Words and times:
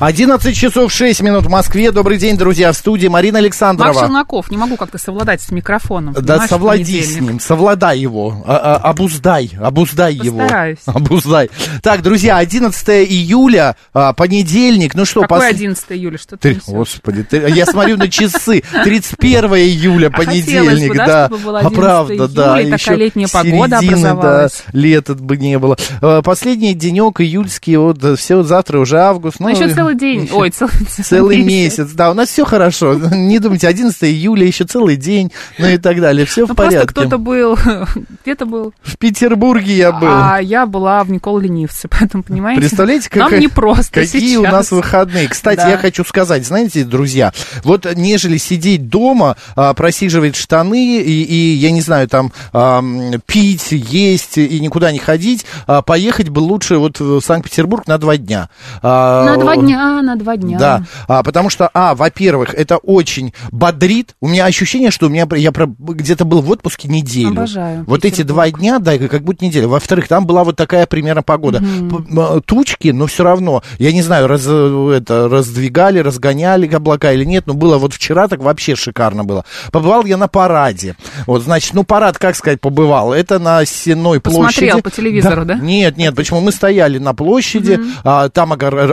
11 0.00 0.56
часов 0.56 0.90
6 0.90 1.20
минут 1.20 1.44
в 1.44 1.50
Москве. 1.50 1.92
Добрый 1.92 2.16
день, 2.16 2.38
друзья, 2.38 2.72
в 2.72 2.76
студии 2.76 3.06
Марина 3.08 3.38
Александрова. 3.38 3.88
Макс 3.92 4.00
Челноков, 4.00 4.50
не 4.50 4.56
могу 4.56 4.76
как-то 4.78 4.96
совладать 4.96 5.42
с 5.42 5.50
микрофоном. 5.50 6.14
Да 6.18 6.46
совлади 6.48 7.02
с 7.02 7.20
ним, 7.20 7.38
совладай 7.38 7.98
его, 7.98 8.42
а- 8.46 8.76
а- 8.82 8.90
обуздай, 8.90 9.50
обуздай 9.60 10.16
Постараюсь. 10.16 10.78
его. 10.86 10.96
Обуздай. 10.96 11.50
Так, 11.82 12.00
друзья, 12.00 12.38
11 12.38 13.04
июля, 13.04 13.76
а, 13.92 14.14
понедельник, 14.14 14.94
ну 14.94 15.04
что, 15.04 15.20
Какое 15.20 15.40
пос- 15.50 15.54
11 15.54 15.84
июля? 15.92 16.16
Что 16.16 16.38
ты 16.38 16.54
Ты, 16.54 16.60
господи, 16.72 17.22
ты- 17.22 17.44
я 17.54 17.66
смотрю 17.66 17.98
на 17.98 18.08
часы. 18.08 18.62
31 18.82 19.54
июля, 19.56 20.06
А 20.06 20.10
понедельник, 20.10 20.96
да, 20.96 21.26
А 21.26 21.26
11 21.26 21.74
правда, 21.74 22.26
да. 22.28 22.58
еще 22.58 22.94
летняя 22.96 23.28
погода 23.30 23.68
да, 23.68 23.78
образовалась. 23.80 24.62
лета 24.72 25.14
бы 25.14 25.36
не 25.36 25.58
было. 25.58 25.76
Э, 26.00 26.22
Последний 26.24 26.72
денек 26.72 27.20
июльский, 27.20 27.76
вот 27.76 28.02
все, 28.18 28.42
завтра 28.42 28.78
уже 28.78 28.98
август. 28.98 29.40
Ну, 29.40 29.48
еще 29.48 29.66
и- 29.66 29.89
целый 29.90 29.98
день. 29.98 30.24
еще 30.24 30.34
Ой, 30.34 30.50
целый, 30.50 30.72
Целый 31.02 31.42
месяц, 31.42 31.90
да, 31.92 32.10
у 32.10 32.14
нас 32.14 32.28
все 32.28 32.44
хорошо. 32.44 32.94
Не 33.12 33.38
думайте, 33.38 33.68
11 33.68 34.02
июля, 34.04 34.46
еще 34.46 34.64
целый 34.64 34.96
день, 34.96 35.32
ну 35.58 35.66
и 35.68 35.78
так 35.78 36.00
далее. 36.00 36.26
Все 36.26 36.42
Ну, 36.42 36.52
в 36.52 36.56
просто 36.56 36.72
порядке. 36.72 36.88
кто-то 36.88 37.18
был, 37.18 37.58
где-то 38.24 38.46
был, 38.46 38.72
В 38.82 38.96
Петербурге 38.98 39.76
я 39.76 39.92
был. 39.92 40.08
а 40.10 40.38
я 40.40 40.66
была 40.66 41.02
в 41.04 41.10
Никол 41.10 41.38
Ленивце, 41.38 41.88
поэтому, 41.98 42.22
понимаете? 42.22 42.60
Представляете, 42.60 43.08
Нам 43.14 43.26
какая- 43.28 43.40
не 43.40 43.48
просто 43.48 43.92
какие 44.00 44.36
у 44.36 44.42
сейчас. 44.42 44.52
нас 44.52 44.70
выходные. 44.70 45.28
Кстати, 45.28 45.58
Да. 45.58 45.70
я 45.70 45.78
хочу 45.78 46.04
сказать, 46.04 46.46
знаете, 46.46 46.84
друзья, 46.84 47.32
вот 47.64 47.86
нежели 47.96 48.36
сидеть 48.38 48.88
дома, 48.88 49.36
а, 49.56 49.74
просиживать 49.74 50.36
штаны 50.36 50.98
и, 51.00 51.22
и, 51.22 51.54
я 51.54 51.70
не 51.70 51.80
знаю, 51.80 52.08
там 52.08 52.32
ам, 52.52 53.12
пить, 53.26 53.68
есть 53.72 54.38
и 54.38 54.60
никуда 54.60 54.92
не 54.92 54.98
ходить, 54.98 55.44
а, 55.66 55.82
поехать 55.82 56.28
бы 56.28 56.40
лучше 56.40 56.78
вот 56.78 57.00
в 57.00 57.20
Санкт-Петербург 57.20 57.86
на 57.86 57.98
два 57.98 58.16
дня. 58.16 58.48
А, 58.82 59.24
На 59.24 59.36
два 59.36 59.56
дня, 59.56 59.79
на 60.02 60.16
два 60.16 60.36
дня. 60.36 60.58
Да, 60.58 60.84
а, 61.08 61.22
потому 61.22 61.50
что, 61.50 61.70
а, 61.74 61.94
во-первых, 61.94 62.54
это 62.54 62.76
очень 62.78 63.32
бодрит. 63.50 64.14
У 64.20 64.28
меня 64.28 64.44
ощущение, 64.46 64.90
что 64.90 65.06
у 65.06 65.08
меня 65.08 65.26
я 65.36 65.52
про- 65.52 65.66
где-то 65.78 66.24
был 66.24 66.40
в 66.42 66.50
отпуске 66.50 66.88
неделю. 66.88 67.30
Обожаю 67.30 67.84
Вот 67.86 68.04
эти 68.04 68.16
Петербург. 68.22 68.34
два 68.34 68.50
дня, 68.50 68.78
да, 68.78 68.98
как 68.98 69.22
будто 69.22 69.44
неделя. 69.44 69.68
Во-вторых, 69.68 70.08
там 70.08 70.26
была 70.26 70.44
вот 70.44 70.56
такая 70.56 70.86
примерно 70.86 71.22
погода. 71.22 71.58
М, 71.58 72.42
Тучки, 72.44 72.88
но 72.88 73.06
все 73.06 73.24
равно, 73.24 73.62
я 73.78 73.92
не 73.92 74.02
знаю, 74.02 74.26
раз, 74.26 74.46
это, 74.46 75.28
раздвигали, 75.28 75.98
разгоняли 75.98 76.66
облака 76.72 77.12
или 77.12 77.24
нет, 77.24 77.46
но 77.46 77.54
было 77.54 77.78
вот 77.78 77.94
вчера 77.94 78.28
так 78.28 78.40
вообще 78.42 78.76
шикарно 78.76 79.24
было. 79.24 79.44
Побывал 79.72 80.04
я 80.04 80.16
на 80.16 80.28
параде. 80.28 80.96
Вот, 81.26 81.42
значит, 81.42 81.74
ну, 81.74 81.84
парад, 81.84 82.18
как 82.18 82.36
сказать, 82.36 82.60
побывал. 82.60 83.12
Это 83.12 83.38
на 83.38 83.64
Сенной 83.64 84.20
площади. 84.20 84.46
Посмотрел 84.46 84.82
по 84.82 84.90
телевизору, 84.90 85.44
да? 85.44 85.54
Нет, 85.54 85.96
нет, 85.96 86.14
почему? 86.14 86.40
Мы 86.40 86.52
стояли 86.52 86.98
на 86.98 87.14
площади, 87.14 87.80
а, 88.04 88.28
там 88.28 88.52
огор- 88.52 88.92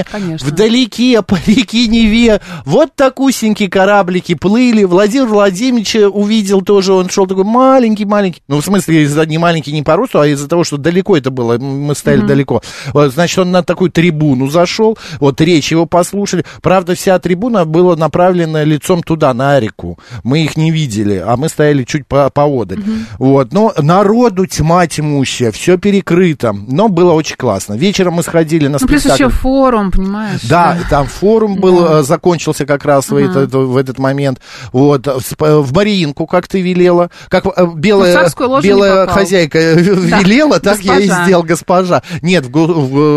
ограждение. 0.00 0.06
Конечно. 0.10 0.48
Вдалеке 0.48 1.22
по 1.26 1.38
реке 1.46 1.86
Неве 1.86 2.40
вот 2.64 2.94
такусенькие 2.94 3.68
кораблики 3.68 4.34
плыли. 4.34 4.84
Владимир 4.84 5.26
Владимирович 5.26 5.96
увидел 5.96 6.62
тоже, 6.62 6.92
он 6.92 7.08
шел 7.08 7.26
такой 7.26 7.44
маленький-маленький. 7.44 8.42
Ну, 8.48 8.60
в 8.60 8.64
смысле, 8.64 9.02
из-за 9.02 9.26
не 9.26 9.38
маленький 9.38 9.72
не 9.72 9.82
по 9.82 9.96
росту, 9.96 10.20
а 10.20 10.26
из-за 10.26 10.48
того, 10.48 10.64
что 10.64 10.76
далеко 10.76 11.16
это 11.16 11.30
было, 11.30 11.58
мы 11.58 11.94
стояли 11.94 12.22
далеко. 12.22 12.62
Вот, 12.92 13.12
значит, 13.12 13.38
он 13.38 13.50
на 13.50 13.62
такую 13.62 13.90
трибуну 13.90 14.48
зашел, 14.48 14.98
вот 15.18 15.40
речь 15.40 15.70
его 15.70 15.86
послушали. 15.86 16.44
Правда, 16.62 16.94
вся 16.94 17.18
трибуна 17.18 17.64
была 17.64 17.96
направлена 17.96 18.64
лицом 18.64 19.02
туда, 19.02 19.34
на 19.34 19.60
реку. 19.60 19.98
Мы 20.24 20.44
их 20.44 20.56
не 20.56 20.70
видели, 20.70 21.22
а 21.24 21.36
мы 21.36 21.48
стояли 21.48 21.84
чуть 21.84 22.06
по 22.06 22.28
поодаль. 22.30 22.82
Вот, 23.18 23.52
но 23.52 23.72
народу 23.78 24.46
тьма 24.46 24.86
тьмущая, 24.86 25.50
все 25.52 25.78
перекрыто, 25.78 26.52
но 26.52 26.88
было 26.88 27.12
очень 27.12 27.36
классно. 27.36 27.74
Вечером 27.74 28.14
мы 28.14 28.22
сходили 28.22 28.66
на 28.66 28.78
Ну, 28.80 28.86
плюс 28.86 29.00
спектакль. 29.00 29.24
еще 29.24 29.30
форум, 29.30 29.89
понимаешь? 29.90 30.40
Да, 30.42 30.78
там 30.88 31.06
форум 31.06 31.56
был, 31.56 31.80
Да. 31.84 32.00
э, 32.00 32.02
закончился 32.02 32.66
как 32.66 32.84
раз 32.84 33.08
в, 33.10 33.16
этот, 33.16 33.52
в 33.52 33.76
этот 33.76 33.98
момент. 33.98 34.40
Вот, 34.72 35.06
в, 35.06 35.18
сп- 35.20 35.60
в 35.60 35.72
Мариинку, 35.74 36.26
как 36.26 36.48
ты 36.48 36.60
велела. 36.60 37.10
Как 37.28 37.46
э, 37.46 37.50
Ну, 37.56 37.74
белая, 37.74 38.28
белая 38.62 39.06
хозяйка 39.06 39.58
велела, 39.74 40.60
так 40.60 40.80
я 40.80 40.98
и 40.98 41.06
госпожа. 41.06 41.24
сделал, 41.24 41.42
госпожа. 41.42 42.02
Нет, 42.22 42.46
в, 42.46 42.50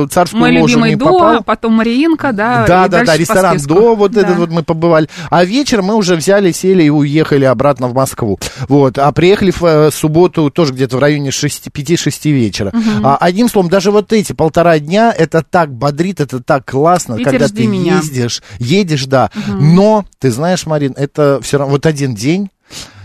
в 0.05 0.09
царскую 0.09 0.39
Мой 0.41 0.51
ложу 0.59 0.67
любимый 0.79 0.89
не 0.91 0.95
до, 0.95 1.05
попал. 1.05 1.35
а 1.37 1.41
потом 1.41 1.73
Мариинка, 1.73 2.31
да. 2.33 2.65
Да, 2.67 2.87
да, 2.87 3.03
да, 3.03 3.17
ресторан 3.17 3.57
до, 3.57 3.95
вот 3.95 4.11
Да. 4.11 4.21
этот 4.21 4.37
вот 4.37 4.49
мы 4.49 4.63
побывали. 4.63 5.09
А 5.29 5.43
вечером 5.45 5.85
мы 5.85 5.95
уже 5.95 6.15
взяли, 6.15 6.51
сели 6.51 6.83
и 6.83 6.89
уехали 6.89 7.45
обратно 7.45 7.87
в 7.87 7.93
Москву. 7.93 8.39
Вот, 8.67 8.97
а 8.97 9.11
приехали 9.11 9.51
в 9.51 9.63
э, 9.63 9.91
субботу 9.91 10.49
тоже 10.49 10.73
где-то 10.73 10.97
в 10.97 10.99
районе 10.99 11.31
6, 11.31 11.67
5-6 11.67 12.31
вечера. 12.31 12.71
А, 13.03 13.17
одним 13.17 13.49
словом, 13.49 13.69
даже 13.69 13.91
вот 13.91 14.13
эти 14.13 14.33
полтора 14.33 14.79
дня, 14.79 15.13
это 15.17 15.43
так 15.47 15.71
бодрит, 15.73 16.19
это 16.19 16.41
так 16.41 16.62
классно, 16.65 17.17
Питер, 17.17 17.31
когда 17.31 17.47
ты 17.47 17.67
меня. 17.67 17.97
ездишь, 17.97 18.41
едешь, 18.59 19.05
да. 19.05 19.31
Но, 19.47 20.05
ты 20.19 20.31
знаешь, 20.31 20.65
Марин, 20.65 20.93
это 20.97 21.39
все 21.41 21.57
равно 21.57 21.73
вот 21.73 21.85
один 21.85 22.15
день, 22.15 22.49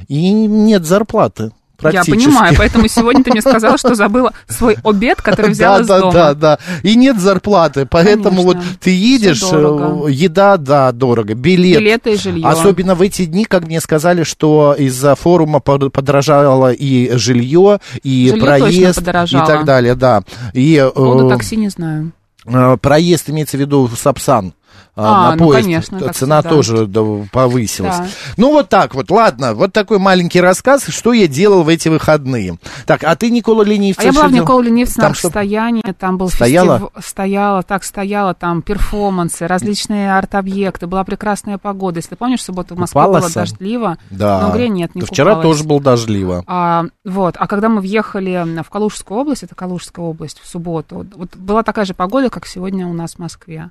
и 0.08 0.30
нет 0.30 0.84
зарплаты. 0.84 1.52
Я 1.80 2.02
понимаю, 2.04 2.54
поэтому 2.58 2.88
сегодня 2.88 3.22
ты 3.22 3.30
мне 3.30 3.40
сказала, 3.40 3.78
что 3.78 3.94
забыла 3.94 4.32
свой 4.48 4.76
обед, 4.82 5.22
который 5.22 5.52
взяла 5.52 5.76
да, 5.76 5.82
из 5.82 5.86
да, 5.86 6.00
дома. 6.00 6.12
Да, 6.12 6.34
да, 6.34 6.58
И 6.82 6.96
нет 6.96 7.20
зарплаты. 7.20 7.86
Поэтому 7.86 8.42
Конечно. 8.42 8.60
вот 8.60 8.80
ты 8.80 8.90
едешь, 8.90 9.42
э, 9.44 10.06
еда, 10.10 10.56
да, 10.56 10.90
дорого. 10.90 11.34
Билет. 11.34 11.78
Билеты 11.78 12.14
и 12.14 12.16
жилье. 12.16 12.48
Особенно 12.48 12.94
в 12.96 13.02
эти 13.02 13.26
дни, 13.26 13.44
как 13.44 13.66
мне 13.66 13.80
сказали, 13.80 14.24
что 14.24 14.74
из-за 14.76 15.14
форума 15.14 15.60
под- 15.60 15.92
подорожало 15.92 16.72
и 16.72 17.16
жилье, 17.16 17.78
и 18.02 18.28
Жилье 18.30 18.44
проезд, 18.44 19.00
и 19.00 19.04
так 19.04 19.64
далее, 19.64 19.94
да. 19.94 20.24
И 20.54 20.74
э, 20.74 20.90
Поводу 20.90 21.28
такси 21.28 21.56
не 21.56 21.68
знаю. 21.68 22.12
Э, 22.48 22.76
проезд 22.78 23.30
имеется 23.30 23.56
в 23.56 23.60
виду 23.60 23.88
Сапсан. 23.88 24.54
Э, 24.98 25.02
А, 25.04 25.30
на 25.30 25.36
ну, 25.36 25.44
поезд. 25.46 25.64
конечно, 25.64 25.98
Цена 26.12 26.40
всегда. 26.40 26.42
тоже 26.42 26.86
да, 26.86 27.00
повысилась. 27.32 27.96
Да. 27.98 28.06
Ну, 28.36 28.52
вот 28.52 28.68
так 28.68 28.94
вот. 28.94 29.10
Ладно, 29.10 29.54
вот 29.54 29.72
такой 29.72 29.98
маленький 29.98 30.40
рассказ, 30.40 30.84
что 30.88 31.12
я 31.12 31.26
делал 31.28 31.62
в 31.62 31.68
эти 31.68 31.88
выходные. 31.88 32.58
Так, 32.86 33.04
а 33.04 33.14
ты, 33.16 33.30
Никола 33.30 33.64
Ленивцев, 33.64 34.02
А 34.02 34.06
я 34.06 34.12
была 34.12 34.26
в 34.28 34.32
делал? 34.32 34.42
Николе 34.44 34.68
Ленивце 34.70 34.94
Там 34.96 35.04
на 35.04 35.08
расстоянии, 35.10 35.94
там 35.98 36.18
был 36.18 36.28
Стояла? 36.28 36.78
фестив- 36.78 37.02
Стояла, 37.04 37.62
так, 37.62 37.84
стояла, 37.84 38.34
там 38.34 38.62
перформансы, 38.62 39.46
различные 39.46 40.12
арт-объекты, 40.16 40.86
была 40.86 41.04
прекрасная 41.04 41.58
погода. 41.58 41.98
Если 41.98 42.10
ты 42.10 42.16
помнишь, 42.16 42.40
в 42.40 42.42
субботу 42.42 42.74
в 42.74 42.78
Москве 42.78 43.00
было 43.02 43.14
Купалась? 43.14 43.32
дождливо, 43.34 43.98
Да. 44.10 44.40
но 44.42 44.50
в 44.50 44.58
нет, 44.58 44.94
не 44.94 45.00
Да 45.02 45.06
Вчера 45.06 45.36
тоже 45.36 45.64
было 45.64 45.80
дождливо. 45.80 46.44
А, 46.46 46.84
вот, 47.04 47.36
а 47.38 47.46
когда 47.46 47.68
мы 47.68 47.80
въехали 47.80 48.62
в 48.62 48.68
Калужскую 48.70 49.20
область, 49.20 49.42
это 49.44 49.54
Калужская 49.54 50.04
область, 50.04 50.40
в 50.42 50.48
субботу, 50.48 51.06
вот 51.14 51.36
была 51.36 51.62
такая 51.62 51.84
же 51.84 51.94
погода, 51.94 52.28
как 52.30 52.46
сегодня 52.46 52.86
у 52.86 52.92
нас 52.92 53.14
в 53.14 53.18
Москве. 53.18 53.70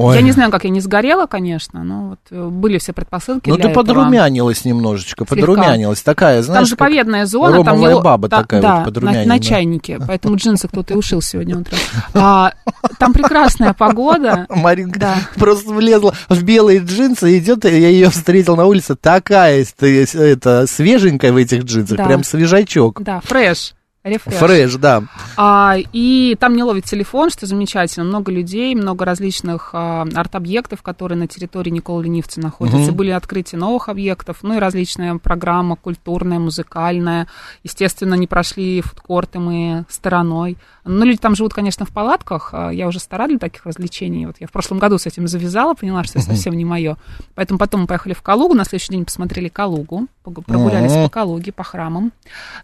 Ой. 0.00 0.14
Я 0.14 0.22
не 0.22 0.30
знаю, 0.30 0.52
как 0.52 0.62
я 0.62 0.70
не 0.70 0.80
сгорела, 0.80 1.26
конечно, 1.26 1.82
но 1.82 2.10
вот 2.10 2.18
э, 2.30 2.48
были 2.48 2.78
все 2.78 2.92
предпосылки 2.92 3.50
Ну, 3.50 3.56
ты 3.56 3.62
этого. 3.68 3.82
подрумянилась 3.82 4.64
немножечко, 4.64 5.24
Слегка. 5.26 5.34
подрумянилась. 5.34 6.02
Такая, 6.02 6.40
знаешь, 6.42 6.68
Там 6.68 6.78
как 6.78 6.88
заповедная 6.88 7.26
зона, 7.26 7.64
там 7.64 7.80
не... 7.80 8.00
баба 8.00 8.28
та- 8.28 8.42
такая 8.42 8.62
да, 8.62 8.68
вот 8.74 8.78
на, 8.78 8.84
подрумяненная. 8.84 9.26
на 9.26 9.40
чайнике, 9.40 9.98
поэтому 10.06 10.36
джинсы 10.36 10.68
кто-то 10.68 10.94
и 10.94 10.96
ушил 10.96 11.20
сегодня 11.20 11.58
утром. 11.58 11.78
А, 12.14 12.52
там 13.00 13.12
прекрасная 13.12 13.72
погода. 13.74 14.46
Маринка 14.48 15.00
Да. 15.00 15.16
просто 15.34 15.70
влезла 15.72 16.14
в 16.28 16.42
белые 16.44 16.78
джинсы, 16.78 17.36
идет, 17.36 17.64
и 17.64 17.68
я 17.80 17.88
ее 17.88 18.08
встретил 18.10 18.54
на 18.54 18.66
улице, 18.66 18.94
такая 18.94 19.66
ты, 19.76 20.04
это, 20.14 20.66
свеженькая 20.68 21.32
в 21.32 21.36
этих 21.36 21.64
джинсах, 21.64 21.98
Да. 21.98 22.04
прям 22.06 22.22
свежачок. 22.22 23.02
Да, 23.02 23.20
фреш. 23.24 23.74
Рефреш. 24.08 24.36
Фреш, 24.36 24.74
да. 24.76 25.04
А, 25.36 25.76
и 25.92 26.36
там 26.38 26.56
не 26.56 26.62
ловит 26.62 26.84
телефон, 26.84 27.30
что 27.30 27.46
замечательно. 27.46 28.04
Много 28.04 28.32
людей, 28.32 28.74
много 28.74 29.04
различных 29.04 29.70
а, 29.72 30.06
арт-объектов, 30.14 30.82
которые 30.82 31.18
на 31.18 31.26
территории 31.26 31.70
Николы 31.70 32.04
Ленивца 32.04 32.40
находятся. 32.40 32.92
Были 32.92 33.10
открытия 33.10 33.56
новых 33.56 33.88
объектов, 33.88 34.38
ну 34.42 34.56
и 34.56 34.58
различная 34.58 35.16
программа 35.18 35.76
культурная, 35.76 36.38
музыкальная. 36.38 37.28
Естественно, 37.62 38.14
не 38.14 38.26
прошли 38.26 38.80
фудкорты 38.80 39.38
мы 39.38 39.84
стороной. 39.88 40.56
Ну, 40.88 41.04
люди 41.04 41.18
там 41.18 41.36
живут, 41.36 41.52
конечно, 41.54 41.84
в 41.86 41.90
палатках. 41.90 42.50
А, 42.52 42.70
Я 42.70 42.86
уже 42.88 42.98
стара 42.98 43.26
для 43.28 43.38
таких 43.38 43.66
развлечений. 43.66 44.26
Вот 44.26 44.36
я 44.40 44.46
в 44.46 44.50
прошлом 44.52 44.78
году 44.78 44.98
с 44.98 45.06
этим 45.06 45.28
завязала, 45.28 45.74
поняла, 45.74 46.02
что 46.04 46.18
это 46.18 46.28
совсем 46.28 46.54
не 46.54 46.64
мое. 46.64 46.96
Поэтому 47.34 47.58
потом 47.58 47.82
мы 47.82 47.86
поехали 47.86 48.14
в 48.14 48.22
Калугу, 48.22 48.54
на 48.54 48.64
следующий 48.64 48.92
день 48.92 49.04
посмотрели 49.04 49.48
Калугу, 49.48 50.06
прогулялись 50.46 50.92
по 50.92 51.08
Калуге, 51.08 51.52
по 51.52 51.62
храмам. 51.62 52.12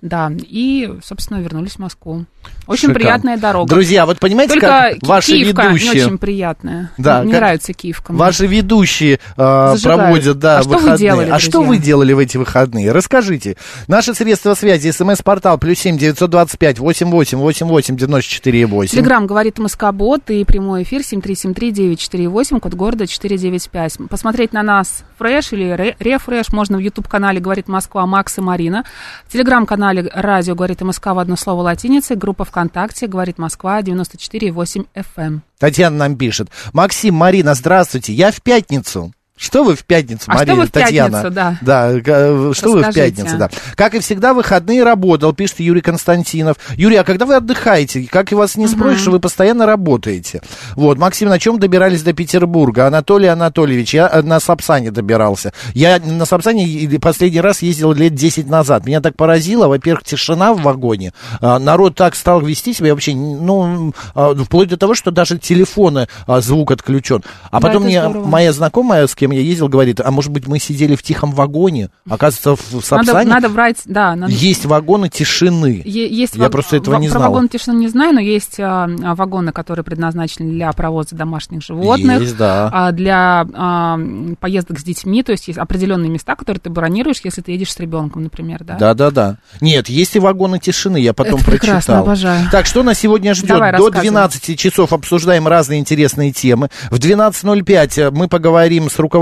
Да, 0.02 0.32
и, 0.40 0.90
собственно, 1.04 1.38
вернулись 1.38 1.72
в 1.74 1.78
Москву. 1.78 2.24
Очень 2.66 2.88
Шикарно. 2.88 2.94
приятная 2.94 3.36
дорога. 3.38 3.68
Друзья, 3.68 4.06
вот 4.06 4.18
понимаете, 4.18 4.54
Только 4.54 4.66
как 4.66 5.02
ваши 5.02 5.32
Киевка 5.32 5.66
ведущие... 5.68 5.92
не 5.94 6.00
очень 6.06 6.18
приятная. 6.18 6.90
Да, 6.98 7.24
не 7.24 7.30
как- 7.32 7.40
нравится 7.40 7.72
Киевкам. 7.72 8.16
Ваши 8.16 8.46
ведущие 8.46 9.18
э, 9.36 9.74
проводят, 9.82 10.38
да, 10.38 10.58
А 10.58 10.62
что 10.62 10.70
вы 10.70 10.76
выходные. 10.76 10.98
делали, 10.98 11.30
а 11.30 11.38
что 11.38 11.62
вы 11.62 11.78
делали 11.78 12.12
в 12.12 12.18
эти 12.18 12.36
выходные? 12.36 12.92
Расскажите. 12.92 13.56
Наши 13.88 14.14
средства 14.14 14.54
связи, 14.54 14.90
смс-портал, 14.90 15.56
плюс 15.58 15.78
семь 15.78 15.96
девятьсот 15.98 16.30
двадцать 16.30 16.58
пять 16.58 16.78
восемь 16.78 17.08
восемь 17.10 17.38
восемь 17.38 17.66
восемь 17.66 17.96
четыре 18.22 18.66
восемь. 18.66 18.92
Телеграмм 18.92 19.26
говорит 19.26 19.58
Москобот 19.58 20.28
и 20.30 20.44
прямой 20.44 20.82
эфир 20.84 21.00
7373948, 21.00 22.60
код 22.60 22.74
города 22.74 23.06
495. 23.06 24.08
Посмотреть 24.08 24.52
на 24.52 24.62
нас 24.62 25.04
фреш 25.18 25.52
или 25.52 25.70
ре- 25.70 25.96
рефреш 25.98 26.52
можно 26.52 26.76
в 26.76 26.80
YouTube-канале 26.80 27.40
«Говорит 27.40 27.68
Москва» 27.68 28.06
Макс 28.06 28.38
и 28.38 28.40
Марина. 28.40 28.84
В 29.26 29.32
Телеграм-канале 29.32 30.10
«Радио 30.14 30.54
говорит 30.54 30.80
МСК» 30.82 31.06
в 31.06 31.18
одно 31.18 31.36
слово 31.36 31.62
латиницей. 31.62 32.16
Группа 32.16 32.44
ВКонтакте 32.44 33.06
«Говорит 33.06 33.38
Москва» 33.38 33.80
94,8 33.80 34.86
FM. 34.94 35.40
Татьяна 35.58 35.96
нам 35.96 36.16
пишет. 36.16 36.48
Максим, 36.72 37.14
Марина, 37.14 37.54
здравствуйте. 37.54 38.12
Я 38.12 38.30
в 38.30 38.42
пятницу. 38.42 39.12
Что 39.36 39.64
вы 39.64 39.74
в 39.74 39.84
пятницу, 39.84 40.22
А 40.28 40.36
что 40.36 40.46
Марина, 40.46 40.54
вы 40.60 40.66
в 40.66 40.70
Татьяна? 40.70 41.10
пятницу, 41.10 41.34
да? 41.34 41.58
Да, 41.60 41.90
э, 41.92 42.52
что 42.54 42.70
вы 42.70 42.78
в 42.78 42.82
Расскажите. 42.82 43.16
пятницу, 43.16 43.36
да. 43.36 43.50
Как 43.74 43.94
и 43.96 43.98
всегда, 43.98 44.32
выходные 44.32 44.84
работал, 44.84 45.32
пишет 45.32 45.58
Юрий 45.58 45.80
Константинов. 45.80 46.56
Юрий, 46.76 46.94
а 46.96 47.04
когда 47.04 47.26
вы 47.26 47.34
отдыхаете? 47.34 48.06
Как 48.08 48.30
и 48.30 48.36
вас 48.36 48.56
не 48.56 48.68
спросишь, 48.68 49.08
вы 49.08 49.18
постоянно 49.18 49.66
работаете. 49.66 50.40
Вот, 50.76 50.98
Максим, 50.98 51.30
на 51.30 51.40
чем 51.40 51.58
добирались 51.58 52.04
до 52.04 52.12
Петербурга? 52.12 52.86
Анатолий 52.86 53.26
Анатольевич, 53.26 53.92
я 53.94 54.08
э, 54.08 54.22
на 54.22 54.38
Сапсане 54.38 54.92
добирался. 54.92 55.52
Я 55.74 55.98
на 55.98 56.26
Сапсане 56.26 56.88
последний 57.00 57.40
раз 57.40 57.60
ездил 57.60 57.92
лет 57.92 58.14
10 58.14 58.46
назад. 58.48 58.86
Меня 58.86 59.00
так 59.00 59.16
поразило, 59.16 59.66
во-первых, 59.66 60.04
тишина 60.04 60.54
в 60.54 60.62
вагоне. 60.62 61.12
А, 61.40 61.58
Народ 61.58 61.96
так 61.96 62.14
стал 62.14 62.40
вести 62.40 62.72
себя 62.72 62.92
вообще, 62.92 63.16
ну, 63.16 63.92
а, 64.14 64.32
вплоть 64.36 64.68
до 64.68 64.76
того, 64.76 64.94
что 64.94 65.10
даже 65.10 65.38
телефоны 65.38 66.06
а, 66.28 66.40
звук 66.40 66.70
отключен. 66.70 67.24
А 67.50 67.58
Да, 67.58 67.66
потом 67.66 67.82
это 67.82 67.86
мне 67.86 68.00
здорово. 68.00 68.26
моя 68.28 68.52
знакомая, 68.52 69.08
с 69.08 69.14
кем 69.16 69.23
я 69.32 69.40
ездил, 69.40 69.68
говорит, 69.68 70.00
а 70.00 70.10
может 70.10 70.30
быть 70.32 70.46
мы 70.46 70.58
сидели 70.58 70.94
в 70.96 71.02
тихом 71.02 71.32
вагоне? 71.32 71.90
Оказывается, 72.08 72.56
в 72.56 72.72
Надо, 72.72 72.86
Сапсане 73.06 73.30
надо 73.30 73.48
брать, 73.48 73.78
да, 73.84 74.14
надо 74.16 74.32
есть 74.32 74.64
вагоны 74.66 75.08
тишины. 75.08 75.82
Е- 75.84 76.08
Есть 76.08 76.34
Я 76.36 76.42
ваг- 76.44 76.52
просто 76.52 76.76
этого 76.76 76.96
ва- 76.96 77.00
не 77.00 77.08
про 77.08 77.18
знал. 77.18 77.30
вагон 77.32 77.48
тишины 77.48 77.78
не 77.78 77.88
знаю, 77.88 78.14
но 78.14 78.20
есть 78.20 78.58
а, 78.60 78.84
а, 79.02 79.14
вагоны, 79.14 79.52
которые 79.52 79.84
предназначены 79.84 80.50
для 80.50 80.72
провоза 80.72 81.14
домашних 81.16 81.62
животных, 81.62 82.20
Есть, 82.20 82.36
да. 82.36 82.70
а, 82.72 82.92
для 82.92 83.46
а, 83.54 83.98
поездок 84.40 84.78
с 84.78 84.84
детьми, 84.84 85.22
то 85.22 85.32
есть 85.32 85.48
есть 85.48 85.58
определенные 85.58 86.10
места, 86.10 86.36
которые 86.36 86.60
ты 86.60 86.70
бронируешь, 86.70 87.20
если 87.24 87.40
ты 87.42 87.52
едешь 87.52 87.72
с 87.72 87.78
ребенком, 87.80 88.22
например, 88.24 88.64
да? 88.64 88.76
Да, 88.76 88.94
да, 88.94 89.10
да. 89.10 89.36
Нет, 89.60 89.88
есть 89.88 90.16
и 90.16 90.18
вагоны 90.18 90.58
тишины, 90.58 90.98
я 90.98 91.12
потом 91.12 91.36
Это 91.40 91.44
прекрасно, 91.44 91.72
прочитал. 91.74 92.02
обожаю. 92.02 92.48
Так, 92.50 92.66
что 92.66 92.82
нас 92.82 92.98
сегодня 92.98 93.34
ждет? 93.34 93.48
Давай, 93.48 93.72
До 93.72 93.78
рассказывай. 93.78 94.02
12 94.10 94.56
часов 94.58 94.92
обсуждаем 94.92 95.48
разные 95.48 95.80
интересные 95.80 96.32
темы. 96.32 96.68
В 96.90 96.98
12.05 96.98 98.10
мы 98.10 98.28
поговорим 98.28 98.88
с 98.90 98.98
руководителем 98.98 99.13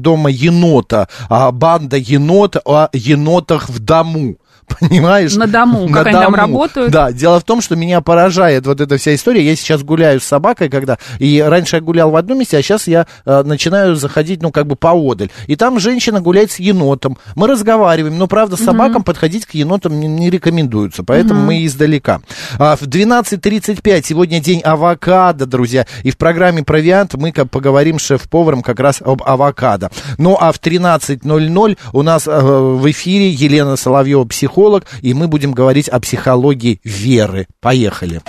дома 0.00 0.30
енота, 0.30 1.08
а, 1.28 1.50
банда 1.52 1.96
енот 1.96 2.56
о 2.64 2.88
енотах 2.92 3.68
в 3.68 3.78
дому. 3.78 4.36
Понимаешь? 4.80 5.34
На 5.34 5.46
дому, 5.46 5.88
как 5.88 6.06
они 6.06 6.16
там 6.16 6.34
работают. 6.34 6.90
Да, 6.90 7.12
дело 7.12 7.40
в 7.40 7.44
том, 7.44 7.60
что 7.60 7.76
меня 7.76 8.00
поражает 8.00 8.66
вот 8.66 8.80
эта 8.80 8.96
вся 8.96 9.14
история. 9.14 9.44
Я 9.44 9.56
сейчас 9.56 9.82
гуляю 9.82 10.20
с 10.20 10.24
собакой, 10.24 10.68
когда... 10.68 10.98
И 11.18 11.40
раньше 11.40 11.76
я 11.76 11.82
гулял 11.82 12.10
в 12.10 12.16
одном 12.16 12.38
месте, 12.38 12.58
а 12.58 12.62
сейчас 12.62 12.86
я 12.86 13.06
э, 13.24 13.42
начинаю 13.42 13.96
заходить, 13.96 14.42
ну, 14.42 14.50
как 14.50 14.66
бы 14.66 14.76
поодаль. 14.76 15.30
И 15.46 15.56
там 15.56 15.80
женщина 15.80 16.20
гуляет 16.20 16.50
с 16.50 16.58
енотом. 16.58 17.18
Мы 17.34 17.46
разговариваем, 17.46 18.18
но, 18.18 18.26
правда, 18.26 18.56
собакам 18.56 19.02
подходить 19.02 19.46
к 19.46 19.54
енотам 19.54 19.98
не, 19.98 20.06
не 20.06 20.30
рекомендуется, 20.30 21.02
поэтому 21.04 21.42
мы 21.42 21.64
издалека. 21.64 22.20
А, 22.58 22.76
в 22.76 22.82
12.35 22.82 24.02
сегодня 24.04 24.40
день 24.40 24.60
авокадо, 24.60 25.46
друзья. 25.46 25.86
И 26.02 26.10
в 26.10 26.16
программе 26.16 26.62
«Провиант» 26.62 27.14
мы 27.14 27.32
как 27.32 27.50
поговорим 27.50 27.98
с 27.98 28.02
шеф-поваром 28.02 28.62
как 28.62 28.80
раз 28.80 29.00
об 29.04 29.22
авокадо. 29.22 29.90
Ну, 30.18 30.36
а 30.38 30.52
в 30.52 30.60
13.00 30.60 31.78
у 31.92 32.02
нас 32.02 32.26
э, 32.26 32.30
в 32.40 32.90
эфире 32.90 33.30
Елена 33.30 33.76
Соловьева, 33.76 34.24
психолог, 34.24 34.57
и 35.02 35.14
мы 35.14 35.28
будем 35.28 35.52
говорить 35.52 35.88
о 35.88 36.00
психологии 36.00 36.80
веры. 36.82 37.46
Поехали. 37.60 38.20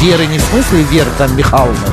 Веры 0.00 0.26
не 0.26 0.38
в 0.38 0.42
смысле 0.42 0.82
Веры 0.84 1.10
там 1.18 1.36
Михайловна, 1.36 1.88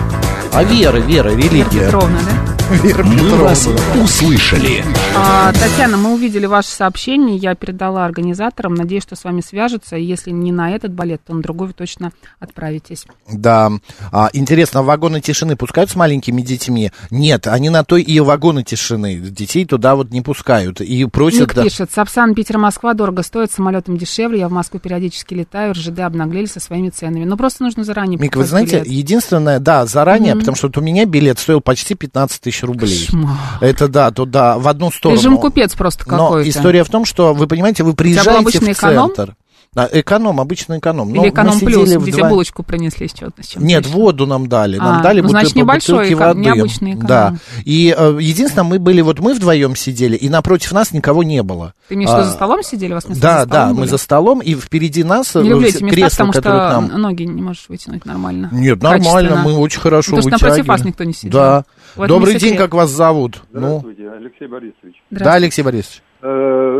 а 0.53 0.63
вера, 0.63 0.97
Вера 0.97 1.29
религия. 1.29 1.87
Петровна, 1.87 2.19
да? 2.23 2.44
Вера 2.71 3.03
Мы 3.03 3.13
Петровна. 3.15 3.43
вас 3.43 3.67
услышали. 4.03 4.83
А, 5.15 5.53
Татьяна, 5.53 5.97
мы 5.97 6.13
увидели 6.13 6.45
ваше 6.47 6.69
сообщение, 6.69 7.37
я 7.37 7.53
передала 7.53 8.05
организаторам, 8.05 8.73
надеюсь, 8.73 9.03
что 9.03 9.15
с 9.15 9.23
вами 9.23 9.41
свяжутся, 9.41 9.95
если 9.97 10.31
не 10.31 10.51
на 10.51 10.71
этот 10.71 10.91
балет, 10.91 11.21
то 11.25 11.33
на 11.33 11.41
другой 11.43 11.67
вы 11.67 11.73
точно 11.73 12.11
отправитесь. 12.39 13.05
Да. 13.31 13.71
А, 14.11 14.29
интересно, 14.33 14.81
вагоны 14.81 15.21
тишины 15.21 15.55
пускают 15.55 15.91
с 15.91 15.95
маленькими 15.95 16.41
детьми? 16.41 16.91
Нет, 17.11 17.45
они 17.47 17.69
на 17.69 17.83
то 17.83 17.97
и 17.97 18.19
вагоны 18.19 18.63
тишины. 18.63 19.17
Детей 19.17 19.65
туда 19.65 19.95
вот 19.95 20.09
не 20.11 20.21
пускают. 20.21 20.81
И 20.81 21.05
просят... 21.05 21.41
Ник 21.41 21.53
да- 21.53 21.63
пишет, 21.63 21.91
Сапсан, 21.91 22.33
Питер, 22.33 22.57
Москва 22.57 22.93
дорого 22.93 23.21
стоит, 23.21 23.51
самолетом 23.51 23.97
дешевле, 23.97 24.39
я 24.39 24.49
в 24.49 24.51
Москву 24.51 24.79
периодически 24.79 25.35
летаю, 25.35 25.73
РЖД 25.73 25.99
обнаглели 25.99 26.45
со 26.47 26.59
своими 26.59 26.89
ценами. 26.89 27.25
Но 27.25 27.37
просто 27.37 27.63
нужно 27.63 27.83
заранее 27.83 28.17
Мик, 28.19 28.35
вы 28.35 28.43
знаете, 28.45 28.79
билет. 28.79 28.87
единственное, 28.87 29.59
да, 29.59 29.85
заранее, 29.85 30.35
потому 30.35 30.55
что 30.55 30.67
вот 30.67 30.77
у 30.77 30.81
меня 30.81 31.05
билет 31.05 31.37
стоил 31.37 31.61
почти 31.61 31.93
15 31.93 32.41
тысяч 32.41 32.54
рублей. 32.63 33.05
Кошмар. 33.05 33.37
Это 33.61 33.87
да, 33.87 34.11
туда, 34.11 34.57
в 34.57 34.67
одну 34.67 34.91
сторону. 34.91 35.19
Режим 35.19 35.37
купец 35.37 35.73
просто 35.73 36.03
Но 36.09 36.27
какой-то. 36.27 36.49
история 36.49 36.83
в 36.83 36.89
том, 36.89 37.05
что, 37.05 37.33
вы 37.33 37.47
понимаете, 37.47 37.83
вы 37.83 37.93
приезжаете 37.93 38.59
в 38.59 38.63
эконом? 38.71 39.11
Да, 39.75 39.89
эконом, 39.91 40.39
обычный 40.39 40.79
эконом. 40.79 41.11
Но 41.13 41.21
Или 41.21 41.31
эконом 41.31 41.59
плюс, 41.59 41.89
где 41.89 41.99
вдвоем- 41.99 42.29
булочку 42.29 42.63
принесли 42.63 43.09
с 43.09 43.13
чем-то 43.13 43.41
Нет, 43.57 43.85
еще. 43.85 43.93
воду 43.93 44.25
нам 44.25 44.47
дали. 44.47 44.77
Нам 44.77 44.99
А, 44.99 45.03
дали 45.03 45.19
ну, 45.19 45.27
значит, 45.27 45.53
небольшой 45.55 45.95
бутылке 45.97 46.13
эко- 46.13 46.27
воды. 46.29 46.39
необычный 46.39 46.91
эконом. 46.91 47.07
Да. 47.07 47.35
И 47.65 47.93
э, 47.97 48.17
единственное, 48.21 48.63
мы 48.63 48.79
были, 48.79 49.01
вот 49.01 49.19
мы 49.19 49.33
вдвоем 49.33 49.75
сидели, 49.75 50.15
и 50.15 50.29
напротив 50.29 50.71
нас 50.71 50.93
никого 50.93 51.23
не 51.23 51.43
было. 51.43 51.73
Ты 51.89 51.95
имеешь 51.95 52.09
А, 52.09 52.23
за 52.23 52.31
столом 52.31 52.63
сидели? 52.63 52.93
У 52.93 52.95
вас 52.95 53.07
места 53.09 53.21
Да, 53.21 53.39
за 53.41 53.45
да, 53.47 53.51
столом 53.55 53.69
мы 53.71 53.79
были? 53.81 53.89
за 53.89 53.97
столом, 53.97 54.39
и 54.39 54.55
впереди 54.55 55.03
нас 55.03 55.35
э, 55.35 55.41
Не 55.43 55.49
люблю 55.49 55.67
эти 55.67 55.83
места, 55.83 55.95
кресло, 55.95 56.25
потому 56.27 56.33
что 56.33 56.49
нам... 56.81 57.01
ноги 57.01 57.23
не 57.23 57.41
можешь 57.41 57.65
вытянуть 57.67 58.05
нормально. 58.05 58.49
Нет, 58.53 58.81
нормально, 58.81 59.41
мы 59.43 59.55
очень 59.57 59.81
хорошо 59.81 60.11
Потому 60.15 60.21
что 60.21 60.29
напротив 60.31 60.51
вытягиваем. 60.55 60.77
вас 60.79 60.85
никто 60.85 61.03
не 61.03 61.13
сидел. 61.13 61.31
Да. 61.37 61.65
В 61.95 62.01
этом 62.01 62.05
и 62.05 62.07
Добрый 62.07 62.35
день, 62.39 62.55
как 62.55 62.73
вас 62.73 62.89
зовут? 62.91 63.43
Ну, 63.51 63.59
Здравствуйте, 63.79 64.09
Алексей 64.09 64.47
Борисович. 64.47 64.95
да, 65.11 65.33
Алексей 65.33 65.61
Борисович. 65.63 66.01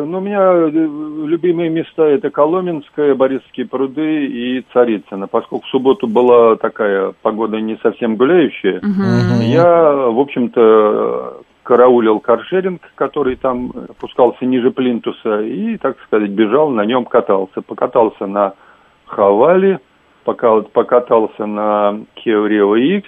Ну, 0.05 0.19
у 0.19 0.21
меня 0.21 0.39
э, 0.39 0.69
любимые 0.69 1.69
места 1.69 2.03
это 2.03 2.29
Коломенское, 2.29 3.15
Борисовские 3.15 3.67
пруды 3.67 4.25
и 4.25 4.65
Царицыно. 4.71 5.27
Поскольку 5.27 5.65
в 5.65 5.69
субботу 5.69 6.07
была 6.07 6.55
такая 6.55 7.13
погода 7.21 7.59
не 7.59 7.77
совсем 7.81 8.15
гуляющая, 8.15 8.81
я, 9.41 9.91
в 9.91 10.19
общем-то, 10.19 11.41
караулил 11.63 12.19
каршеринг, 12.19 12.81
который 12.95 13.35
там 13.35 13.73
опускался 13.89 14.45
ниже 14.45 14.71
плинтуса, 14.71 15.41
и, 15.41 15.77
так 15.77 15.97
сказать, 16.05 16.29
бежал, 16.29 16.69
на 16.69 16.85
нем 16.85 17.05
катался. 17.05 17.61
Покатался 17.61 18.27
на 18.27 18.53
Хавале, 19.05 19.79
пока, 20.23 20.61
покатался 20.61 21.45
на 21.47 21.99
Kia 22.15 22.47
Rio 22.47 22.79
X, 22.79 23.07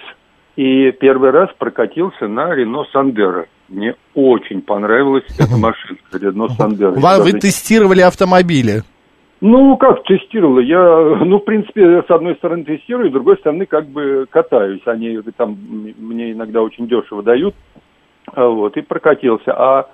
и 0.58 0.90
первый 0.90 1.30
раз 1.30 1.50
прокатился 1.56 2.26
на 2.26 2.52
Рено 2.52 2.84
Сандера. 2.92 3.46
Мне 3.68 3.94
очень 4.14 4.60
понравилась 4.60 5.22
эта 5.38 5.56
машина, 5.56 5.98
Рено 6.12 6.48
Сандера. 6.48 6.90
Вы 6.90 7.32
тестировали 7.34 8.00
автомобили. 8.00 8.82
ну, 9.40 9.76
как 9.76 10.02
тестировал? 10.02 10.58
Я, 10.58 10.80
ну, 11.24 11.38
в 11.38 11.44
принципе, 11.44 12.02
с 12.02 12.10
одной 12.10 12.34
стороны 12.34 12.64
тестирую, 12.64 13.08
с 13.08 13.12
другой 13.12 13.36
стороны, 13.36 13.66
как 13.66 13.86
бы 13.86 14.26
катаюсь. 14.28 14.82
Они 14.86 15.20
там 15.36 15.56
мне 15.96 16.32
иногда 16.32 16.60
очень 16.60 16.88
дешево 16.88 17.22
дают. 17.22 17.54
А, 18.34 18.48
Вот, 18.48 18.76
и 18.76 18.80
прокатился. 18.80 19.52
А 19.52 19.88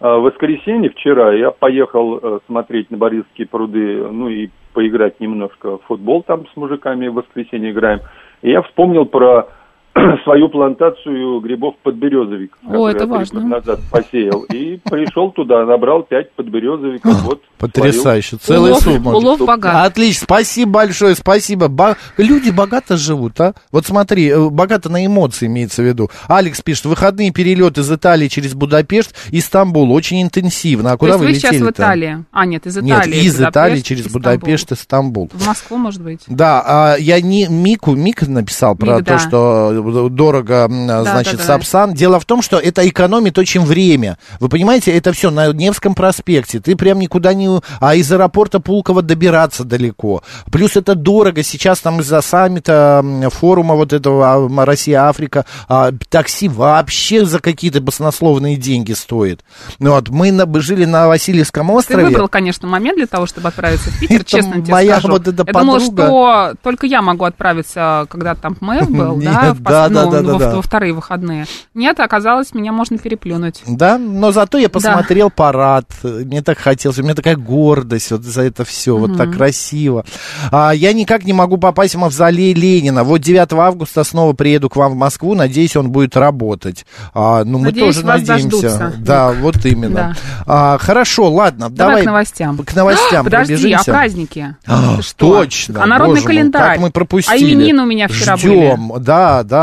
а, 0.00 0.18
в 0.18 0.24
воскресенье 0.24 0.90
вчера 0.90 1.32
я 1.32 1.50
поехал 1.50 2.18
э, 2.18 2.38
смотреть 2.44 2.90
на 2.90 2.98
Борисовские 2.98 3.46
пруды, 3.46 4.06
ну 4.10 4.28
и 4.28 4.50
поиграть 4.74 5.18
немножко 5.18 5.78
в 5.78 5.82
футбол 5.84 6.22
там 6.22 6.46
с 6.52 6.56
мужиками 6.56 7.08
в 7.08 7.14
воскресенье 7.14 7.70
играем. 7.70 8.00
И 8.42 8.50
я 8.50 8.60
вспомнил 8.60 9.06
про 9.06 9.48
свою 10.24 10.48
плантацию 10.48 11.40
грибов 11.40 11.74
подберезовик. 11.82 12.56
О, 12.68 12.88
это 12.88 13.06
важно. 13.06 13.40
назад 13.40 13.80
посеял. 13.90 14.42
И 14.52 14.78
пришел 14.88 15.32
туда, 15.32 15.64
набрал 15.64 16.02
пять 16.04 16.30
подберезовиков. 16.32 17.22
Вот 17.22 17.42
Потрясающе. 17.58 18.36
Целый 18.40 18.70
Улов, 18.70 18.82
сумма. 18.82 19.12
улов 19.12 19.40
богат. 19.40 19.86
Отлично, 19.86 20.24
спасибо 20.24 20.70
большое, 20.72 21.14
спасибо. 21.14 21.68
Ба- 21.68 21.96
Люди 22.16 22.50
богато 22.50 22.96
живут, 22.96 23.38
а? 23.40 23.54
Вот 23.70 23.84
смотри, 23.84 24.28
э, 24.28 24.48
богато 24.48 24.88
на 24.88 25.04
эмоции 25.04 25.46
имеется 25.46 25.82
в 25.82 25.84
виду. 25.84 26.08
Алекс 26.28 26.62
пишет, 26.62 26.86
выходные 26.86 27.32
перелеты 27.32 27.82
из 27.82 27.92
Италии 27.92 28.28
через 28.28 28.54
Будапешт 28.54 29.14
и 29.30 29.40
Стамбул 29.40 29.92
очень 29.92 30.22
интенсивно. 30.22 30.90
А 30.90 30.92
То 30.92 30.98
куда 30.98 31.12
есть 31.12 31.20
вы 31.20 31.26
вы 31.26 31.34
сейчас 31.34 31.52
летели 31.52 31.66
в 31.66 31.70
Италии? 31.72 32.24
А, 32.32 32.46
нет, 32.46 32.66
из 32.66 32.76
Нет, 32.76 32.98
Италии. 33.00 33.16
из 33.18 33.32
Будапешт, 33.36 33.50
Италии 33.50 33.80
через 33.80 34.00
Стамбул. 34.04 34.20
Будапешт 34.20 34.72
и 34.72 34.74
Стамбул. 34.76 35.30
В 35.34 35.46
Москву, 35.46 35.76
может 35.76 36.02
быть. 36.02 36.20
Да, 36.28 36.62
а 36.66 36.96
я 36.98 37.20
не 37.20 37.46
Мику, 37.48 37.94
Мик 37.94 38.26
написал 38.26 38.74
про 38.76 38.96
Мик, 38.96 39.04
то, 39.04 39.12
да. 39.12 39.18
что 39.18 39.79
дорого, 40.10 40.66
м, 40.70 40.86
значит, 41.04 41.32
да, 41.34 41.38
да. 41.38 41.44
Сапсан. 41.44 41.94
Дело 41.94 42.20
в 42.20 42.24
том, 42.24 42.42
что 42.42 42.58
это 42.58 42.86
экономит 42.88 43.38
очень 43.38 43.62
время. 43.64 44.18
Вы 44.38 44.48
понимаете, 44.48 44.92
это 44.96 45.12
все 45.12 45.30
на 45.30 45.52
Невском 45.52 45.94
проспекте. 45.94 46.60
Ты 46.60 46.76
прям 46.76 46.98
никуда 46.98 47.34
не... 47.34 47.60
А 47.80 47.94
из 47.94 48.10
аэропорта 48.12 48.60
Пулково 48.60 49.02
добираться 49.02 49.64
далеко. 49.64 50.22
Плюс 50.50 50.76
это 50.76 50.94
дорого. 50.94 51.42
Сейчас 51.42 51.80
там 51.80 52.00
из-за 52.00 52.20
саммита, 52.20 53.04
форума 53.32 53.74
вот 53.74 53.92
этого 53.92 54.34
а, 54.34 54.64
Россия-Африка, 54.66 55.44
а, 55.68 55.90
такси 56.08 56.48
вообще 56.48 57.24
за 57.24 57.40
какие-то 57.40 57.80
баснословные 57.80 58.56
деньги 58.56 58.92
стоит. 58.92 59.40
Ну 59.78 59.92
Вот, 59.92 60.08
мы 60.10 60.30
на- 60.32 60.46
жили 60.60 60.84
на 60.84 61.08
Васильевском 61.08 61.66
Ты 61.68 61.72
острове. 61.72 62.04
выбрал, 62.06 62.28
конечно, 62.28 62.68
момент 62.68 62.96
для 62.98 63.06
того, 63.06 63.26
чтобы 63.26 63.48
отправиться 63.48 63.90
в 63.90 63.98
Питер, 64.00 64.16
Это 64.20 64.24
честно 64.24 64.60
тебе 64.62 64.72
моя 64.72 64.98
скажу. 64.98 65.08
вот 65.14 65.28
эта 65.28 65.44
я 65.46 65.52
думала, 65.52 65.78
подруга. 65.78 66.02
что 66.06 66.54
только 66.62 66.86
я 66.86 67.02
могу 67.02 67.24
отправиться, 67.24 68.06
когда 68.10 68.34
там 68.34 68.56
МЭФ 68.60 68.90
был, 68.90 69.16
да, 69.22 69.54
в 69.54 69.60
да, 69.60 69.69
пос- 69.70 69.88
да, 69.90 70.04
ну, 70.04 70.10
да, 70.10 70.20
да, 70.22 70.32
во, 70.32 70.38
да. 70.38 70.56
во 70.56 70.62
вторые 70.62 70.92
выходные. 70.92 71.46
Нет, 71.74 71.98
оказалось, 72.00 72.54
меня 72.54 72.72
можно 72.72 72.98
переплюнуть. 72.98 73.62
Да, 73.66 73.98
но 73.98 74.32
зато 74.32 74.58
я 74.58 74.68
посмотрел 74.68 75.30
парад, 75.30 75.86
мне 76.02 76.42
так 76.42 76.58
хотелось, 76.58 76.98
у 76.98 77.02
меня 77.02 77.14
такая 77.14 77.36
гордость 77.36 78.10
вот 78.10 78.22
за 78.22 78.42
это 78.42 78.64
все, 78.64 78.96
вот 78.96 79.16
так 79.16 79.32
красиво. 79.34 80.04
А, 80.50 80.72
я 80.72 80.92
никак 80.92 81.24
не 81.24 81.32
могу 81.32 81.56
попасть 81.56 81.94
в 81.94 81.98
мавзолей 81.98 82.52
Ленина. 82.54 83.04
Вот 83.04 83.18
9 83.18 83.52
августа 83.52 84.04
снова 84.04 84.32
приеду 84.32 84.68
к 84.68 84.76
вам 84.76 84.92
в 84.92 84.96
Москву, 84.96 85.34
надеюсь, 85.34 85.76
он 85.76 85.90
будет 85.90 86.16
работать. 86.16 86.86
А, 87.14 87.44
ну, 87.44 87.58
мы 87.58 87.66
Надеюсь, 87.66 87.96
тоже 87.96 88.06
вас 88.06 88.20
надеемся. 88.26 88.60
дождутся, 88.60 88.92
Да, 88.98 89.32
вот 89.32 89.64
именно. 89.64 90.16
А, 90.46 90.78
хорошо, 90.78 91.30
ладно, 91.30 91.70
Давай, 91.70 91.76
давай. 91.94 92.02
к 92.02 92.06
новостям. 92.06 92.58
К 92.58 92.74
новостям 92.74 93.24
Подожди, 93.24 93.72
а 93.72 93.82
праздники? 93.84 94.56
А, 94.66 95.00
что? 95.02 95.40
Точно. 95.40 95.82
А 95.82 95.86
народный 95.86 96.16
боже 96.16 96.22
мой, 96.22 96.34
календарь? 96.34 96.72
как 96.72 96.80
мы 96.80 96.90
пропустили. 96.90 97.34
А 97.34 97.38
именины 97.38 97.82
у 97.82 97.86
меня 97.86 98.08
вчера 98.08 98.36
Ждем, 98.36 98.92
да, 99.00 99.42
да. 99.42 99.59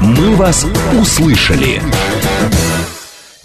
«Мы 0.00 0.34
вас 0.34 0.66
услышали». 0.98 1.80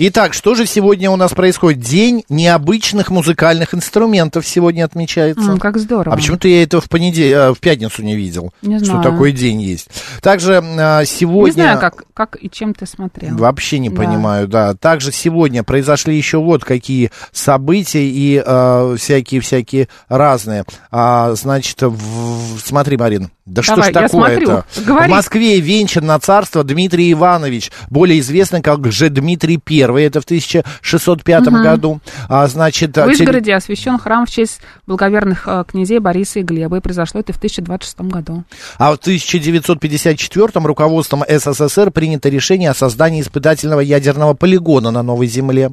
Итак, 0.05 0.33
что 0.33 0.53
же 0.53 0.65
сегодня 0.65 1.10
у 1.10 1.15
нас 1.15 1.31
происходит? 1.31 1.79
День 1.79 2.25
необычных 2.27 3.10
музыкальных 3.10 3.74
инструментов 3.74 4.45
сегодня 4.45 4.83
отмечается. 4.83 5.51
М, 5.51 5.57
как 5.60 5.77
здорово. 5.77 6.13
А 6.13 6.17
почему-то 6.17 6.50
я 6.50 6.62
это 6.63 6.81
в, 6.81 6.89
понедель... 6.89 7.53
в 7.53 7.60
пятницу 7.62 8.01
не 8.03 8.13
видел, 8.17 8.51
Не 8.62 8.79
что 8.79 8.88
знаю. 8.88 9.03
такой 9.03 9.31
день 9.31 9.62
есть. 9.62 9.88
Также 10.22 10.62
а, 10.62 11.05
сегодня... 11.05 11.45
Не 11.55 11.62
знаю, 11.67 11.79
как, 11.79 12.03
как 12.13 12.36
и 12.43 12.50
чем 12.50 12.74
ты 12.74 12.86
смотрел. 12.86 13.38
Вообще 13.38 13.79
не 13.79 13.88
Да. 13.88 13.95
понимаю, 13.95 14.50
да. 14.50 14.74
Также 14.74 15.13
сегодня 15.13 15.63
произошли 15.63 16.17
еще 16.17 16.38
вот 16.39 16.65
какие 16.65 17.10
события 17.31 18.03
и 18.05 18.43
а, 18.45 18.98
всякие-всякие 18.98 19.88
разные. 20.10 20.65
А, 20.91 21.33
значит, 21.36 21.81
в- 21.81 22.60
смотри, 22.60 22.98
Марин, 22.98 23.29
да 23.45 23.62
Давай, 23.62 23.91
что 23.91 24.00
ж 24.00 24.09
такое-то? 24.09 24.65
В 24.73 25.07
Москве 25.09 25.59
венчан 25.59 26.05
на 26.05 26.17
царство 26.17 26.63
Дмитрий 26.63 27.12
Иванович, 27.12 27.71
более 27.89 28.21
известный 28.21 28.62
как 28.62 28.89
же 28.89 29.09
Дмитрий 29.09 29.59
I. 29.69 30.05
Это 30.05 30.21
в 30.21 30.23
1605 30.23 31.43
году. 31.47 32.00
А, 32.29 32.47
значит, 32.47 32.95
В 32.95 33.00
а, 33.01 33.03
теле- 33.03 33.17
Вышгороде 33.17 33.53
освящен 33.53 34.00
храм 34.00 34.25
в 34.25 34.29
честь 34.29 34.62
благоверных 34.88 35.45
э, 35.45 35.65
князей 35.67 36.00
Бориса 36.00 36.39
и 36.39 36.43
Глеба, 36.43 36.77
и 36.77 36.79
произошло 36.79 37.19
это 37.19 37.33
в 37.33 37.38
1026 37.38 38.00
году. 38.01 38.45
А 38.77 38.93
в 38.93 38.95
1954 38.95 40.65
руководством 40.65 41.23
СССР 41.27 41.91
принято 41.91 42.29
решение 42.29 42.69
о 42.69 42.73
создании 42.73 43.21
испытательного 43.21 43.81
ядерного 43.81 44.35
полигона 44.35 44.91
на 44.91 45.03
Новой 45.03 45.27
Земле. 45.27 45.69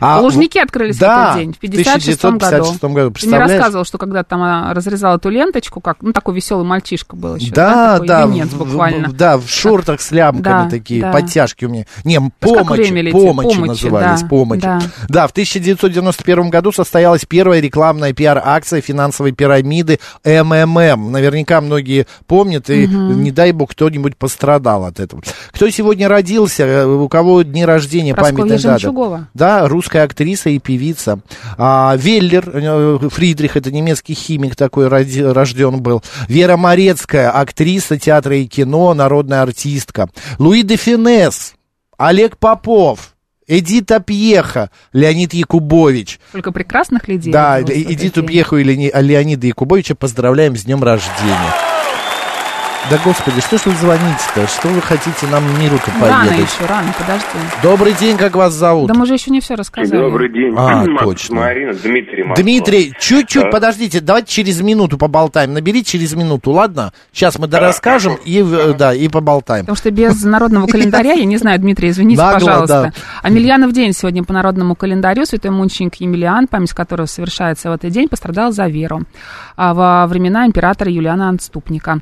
А 0.00 0.20
Лужники 0.20 0.58
открылись 0.58 0.98
да, 0.98 1.16
в 1.16 1.28
этот 1.28 1.40
день, 1.40 1.52
в 1.54 1.58
56 1.58 2.22
году. 2.22 2.36
1956 2.36 2.84
году. 2.84 3.14
Ты 3.18 3.26
мне 3.26 3.38
рассказывал, 3.38 3.84
что 3.86 3.96
когда 3.96 4.22
там 4.22 4.42
а, 4.42 4.74
разрезал 4.74 5.16
эту 5.16 5.30
ленточку, 5.30 5.80
как, 5.80 6.02
ну, 6.02 6.12
такой 6.12 6.34
веселый 6.34 6.66
мальчишка 6.66 7.05
был 7.14 7.36
еще, 7.36 7.52
Да, 7.52 7.94
такой 7.94 8.08
да, 8.08 8.26
в- 8.26 8.56
буквально. 8.56 9.08
в- 9.08 9.12
да, 9.12 9.38
в 9.38 9.48
шортах 9.48 10.00
с 10.00 10.10
лямками 10.10 10.42
Да, 10.42 10.68
такие, 10.70 11.02
да. 11.02 11.12
подтяжки 11.12 11.64
у 11.64 11.68
меня. 11.68 11.84
Не, 12.04 12.16
как 12.16 12.32
помощи, 12.40 13.10
помощи, 13.12 13.58
назывались, 13.58 14.22
да, 14.22 14.26
помощи. 14.28 14.62
да. 14.62 14.82
Да, 15.08 15.26
в 15.28 15.32
1991 15.32 16.50
году 16.50 16.72
состоялась 16.72 17.24
первая 17.26 17.60
рекламная 17.60 18.12
пиар-акция 18.12 18.80
финансовой 18.80 19.32
пирамиды 19.32 19.98
МММ. 20.24 21.12
Наверняка 21.12 21.60
многие 21.60 22.06
помнят, 22.26 22.68
и 22.70 22.86
не 22.86 23.30
дай 23.30 23.52
бог 23.52 23.70
кто-нибудь 23.72 24.16
пострадал 24.16 24.84
от 24.84 25.00
этого. 25.00 25.22
Кто 25.52 25.68
сегодня 25.70 26.08
родился, 26.08 26.64
э, 26.64 26.86
у 26.86 27.08
кого 27.08 27.42
дни 27.42 27.64
рождения, 27.64 28.14
дата? 28.14 28.78
Жемчугова. 28.80 29.28
Да, 29.34 29.68
русская 29.68 30.02
актриса 30.04 30.50
и 30.50 30.58
певица. 30.58 31.20
А, 31.58 31.94
Веллер, 31.96 32.50
э, 32.52 32.98
Фридрих, 33.10 33.56
это 33.56 33.70
немецкий 33.72 34.14
химик 34.14 34.56
такой, 34.56 34.88
рожден 34.88 35.80
был. 35.82 36.02
Вера 36.28 36.56
Морецкая, 36.96 37.30
актриса 37.30 37.98
театра 37.98 38.36
и 38.36 38.46
кино, 38.46 38.94
народная 38.94 39.42
артистка. 39.42 40.08
Луи 40.38 40.62
де 40.62 40.76
Финес, 40.76 41.54
Олег 41.98 42.38
Попов, 42.38 43.14
Эдита 43.46 44.00
Пьеха, 44.00 44.70
Леонид 44.94 45.34
Якубович. 45.34 46.18
Только 46.32 46.52
прекрасных 46.52 47.06
людей. 47.06 47.30
Да, 47.32 47.60
Эдиту. 47.60 48.22
Пьеху 48.24 48.56
и 48.56 48.64
Леони- 48.64 48.90
Леонида 48.98 49.46
Якубовича 49.46 49.94
поздравляем 49.94 50.56
с 50.56 50.64
днем 50.64 50.82
рождения. 50.82 51.75
Да, 52.88 52.98
господи, 53.04 53.40
что 53.40 53.58
ж 53.58 53.62
вы 53.66 53.72
звоните-то? 53.72 54.46
Что 54.46 54.68
вы 54.68 54.80
хотите 54.80 55.26
нам 55.26 55.42
миру-то 55.60 55.90
Рано 56.00 56.28
поведать? 56.30 56.52
еще, 56.54 56.66
рано, 56.66 56.94
подожди. 56.96 57.26
Добрый 57.60 57.92
день, 57.94 58.16
как 58.16 58.36
вас 58.36 58.54
зовут? 58.54 58.86
Да 58.86 58.94
мы 58.94 59.06
же 59.06 59.14
еще 59.14 59.32
не 59.32 59.40
все 59.40 59.56
рассказали. 59.56 60.00
Добрый 60.00 60.32
день. 60.32 60.54
А, 60.56 60.84
Макс, 60.84 61.02
точно. 61.02 61.34
Марина, 61.36 61.74
Дмитрий 61.74 62.22
Москва. 62.22 62.44
Дмитрий, 62.44 62.94
чуть-чуть, 63.00 63.42
Да. 63.42 63.50
подождите, 63.50 63.98
давайте 64.00 64.32
через 64.32 64.60
минуту 64.60 64.98
поболтаем. 64.98 65.52
Наберите 65.52 65.90
через 65.98 66.14
минуту, 66.14 66.52
ладно? 66.52 66.92
Сейчас 67.12 67.40
мы 67.40 67.48
дорасскажем 67.48 68.18
и, 68.24 68.40
э, 68.40 68.74
да, 68.78 68.94
и 68.94 69.08
поболтаем. 69.08 69.64
Потому 69.64 69.76
что 69.76 69.90
без 69.90 70.22
народного 70.22 70.68
календаря, 70.68 71.14
я 71.14 71.24
не 71.24 71.38
знаю, 71.38 71.58
Дмитрий, 71.58 71.90
извините, 71.90 72.22
Нагло, 72.22 72.38
пожалуйста. 72.38 72.92
да. 72.94 73.02
Амельянов 73.24 73.72
день 73.72 73.94
сегодня 73.94 74.22
по 74.22 74.32
народному 74.32 74.76
календарю. 74.76 75.26
Святой 75.26 75.50
мученик 75.50 75.96
Емельян, 75.96 76.46
память 76.46 76.72
которого 76.72 77.06
совершается 77.06 77.68
в 77.68 77.72
этот 77.72 77.90
день, 77.90 78.08
пострадал 78.08 78.52
за 78.52 78.68
веру 78.68 79.02
а, 79.56 79.74
во 79.74 80.06
времена 80.06 80.46
императора 80.46 80.88
Юлиана 80.88 81.30
Отступника. 81.30 81.98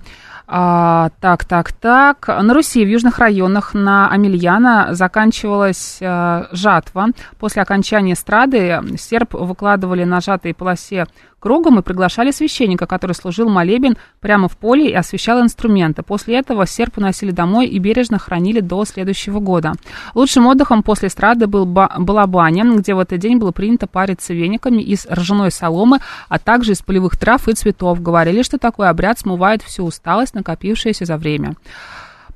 А, 0.46 1.10
так, 1.20 1.44
так, 1.44 1.72
так. 1.72 2.28
На 2.28 2.52
Руси 2.52 2.84
в 2.84 2.88
южных 2.88 3.18
районах 3.18 3.72
на 3.72 4.10
Амельяна 4.10 4.88
заканчивалась 4.94 5.98
а, 6.02 6.48
жатва. 6.52 7.08
После 7.38 7.62
окончания 7.62 8.14
страды 8.14 8.80
серб 8.98 9.34
выкладывали 9.34 10.04
на 10.04 10.20
жатой 10.20 10.52
полосе 10.52 11.06
кругом 11.44 11.78
и 11.78 11.82
приглашали 11.82 12.30
священника, 12.30 12.86
который 12.86 13.12
служил 13.12 13.50
молебен 13.50 13.98
прямо 14.20 14.48
в 14.48 14.56
поле 14.56 14.88
и 14.88 14.94
освещал 14.94 15.42
инструменты. 15.42 16.02
После 16.02 16.38
этого 16.38 16.66
серп 16.66 16.96
уносили 16.96 17.32
домой 17.32 17.66
и 17.66 17.78
бережно 17.78 18.18
хранили 18.18 18.60
до 18.60 18.86
следующего 18.86 19.40
года. 19.40 19.74
Лучшим 20.14 20.46
отдыхом 20.46 20.82
после 20.82 21.10
страды 21.10 21.46
был 21.46 21.66
ба- 21.66 21.92
была 21.98 22.26
баня, 22.26 22.64
где 22.64 22.94
в 22.94 22.98
этот 22.98 23.18
день 23.18 23.36
было 23.36 23.50
принято 23.50 23.86
париться 23.86 24.32
вениками 24.32 24.80
из 24.80 25.06
ржаной 25.06 25.50
соломы, 25.50 25.98
а 26.30 26.38
также 26.38 26.72
из 26.72 26.80
полевых 26.80 27.18
трав 27.18 27.46
и 27.46 27.52
цветов. 27.52 28.00
Говорили, 28.00 28.40
что 28.40 28.56
такой 28.56 28.88
обряд 28.88 29.18
смывает 29.18 29.60
всю 29.62 29.84
усталость, 29.84 30.34
накопившуюся 30.44 31.06
за 31.06 31.16
время 31.16 31.54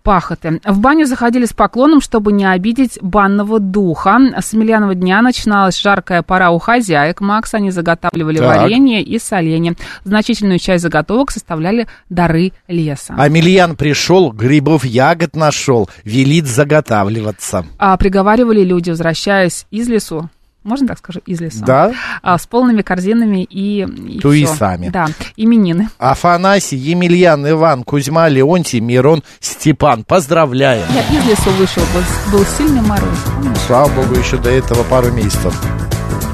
пахоты. 0.02 0.58
В 0.64 0.78
баню 0.78 1.04
заходили 1.04 1.44
с 1.44 1.52
поклоном, 1.52 2.00
чтобы 2.00 2.32
не 2.32 2.46
обидеть 2.50 2.98
банного 3.02 3.60
духа. 3.60 4.18
С 4.40 4.54
Емельянова 4.54 4.94
дня 4.94 5.20
начиналась 5.20 5.78
жаркая 5.78 6.22
пора 6.22 6.50
у 6.50 6.58
хозяек. 6.58 7.20
Макс, 7.20 7.52
они 7.52 7.70
заготавливали 7.70 8.38
Так. 8.38 8.46
варенье 8.46 9.02
и 9.02 9.18
соленье. 9.18 9.74
Значительную 10.04 10.60
часть 10.60 10.82
заготовок 10.82 11.30
составляли 11.30 11.88
дары 12.08 12.52
леса. 12.68 13.16
Амельян 13.18 13.76
пришел, 13.76 14.32
грибов 14.32 14.86
ягод 14.86 15.36
нашел, 15.36 15.90
велит 16.04 16.46
заготавливаться. 16.46 17.66
А 17.78 17.94
приговаривали 17.98 18.64
люди, 18.64 18.88
возвращаясь 18.88 19.66
из 19.70 19.88
лесу, 19.88 20.30
можно 20.68 20.86
так 20.86 20.98
скажу, 20.98 21.20
из 21.26 21.40
леса? 21.40 21.64
Да? 21.64 21.92
А, 22.22 22.38
с 22.38 22.46
полными 22.46 22.82
корзинами 22.82 23.42
и, 23.44 23.82
и 23.84 24.20
Туисами. 24.20 24.84
всё. 24.84 24.92
Да, 24.92 25.06
именины. 25.36 25.88
Афанасий, 25.98 26.76
Емельян, 26.76 27.48
Иван, 27.48 27.82
Кузьма, 27.82 28.28
Леонтий, 28.28 28.80
Мирон, 28.80 29.22
Степан. 29.40 30.04
Поздравляем. 30.04 30.84
Я 30.94 31.18
из 31.18 31.26
лесу 31.26 31.50
вышел, 31.50 31.82
был, 31.94 32.38
был 32.38 32.46
сильный 32.56 32.82
мороз. 32.82 33.08
помнишь? 33.34 33.58
Слава 33.66 33.88
богу, 33.88 34.14
еще 34.14 34.36
до 34.36 34.50
этого 34.50 34.82
пару 34.84 35.10
месяцев. 35.10 35.54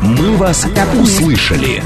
«Мы 0.03 0.37
вас 0.37 0.67
услышали». 1.01 1.83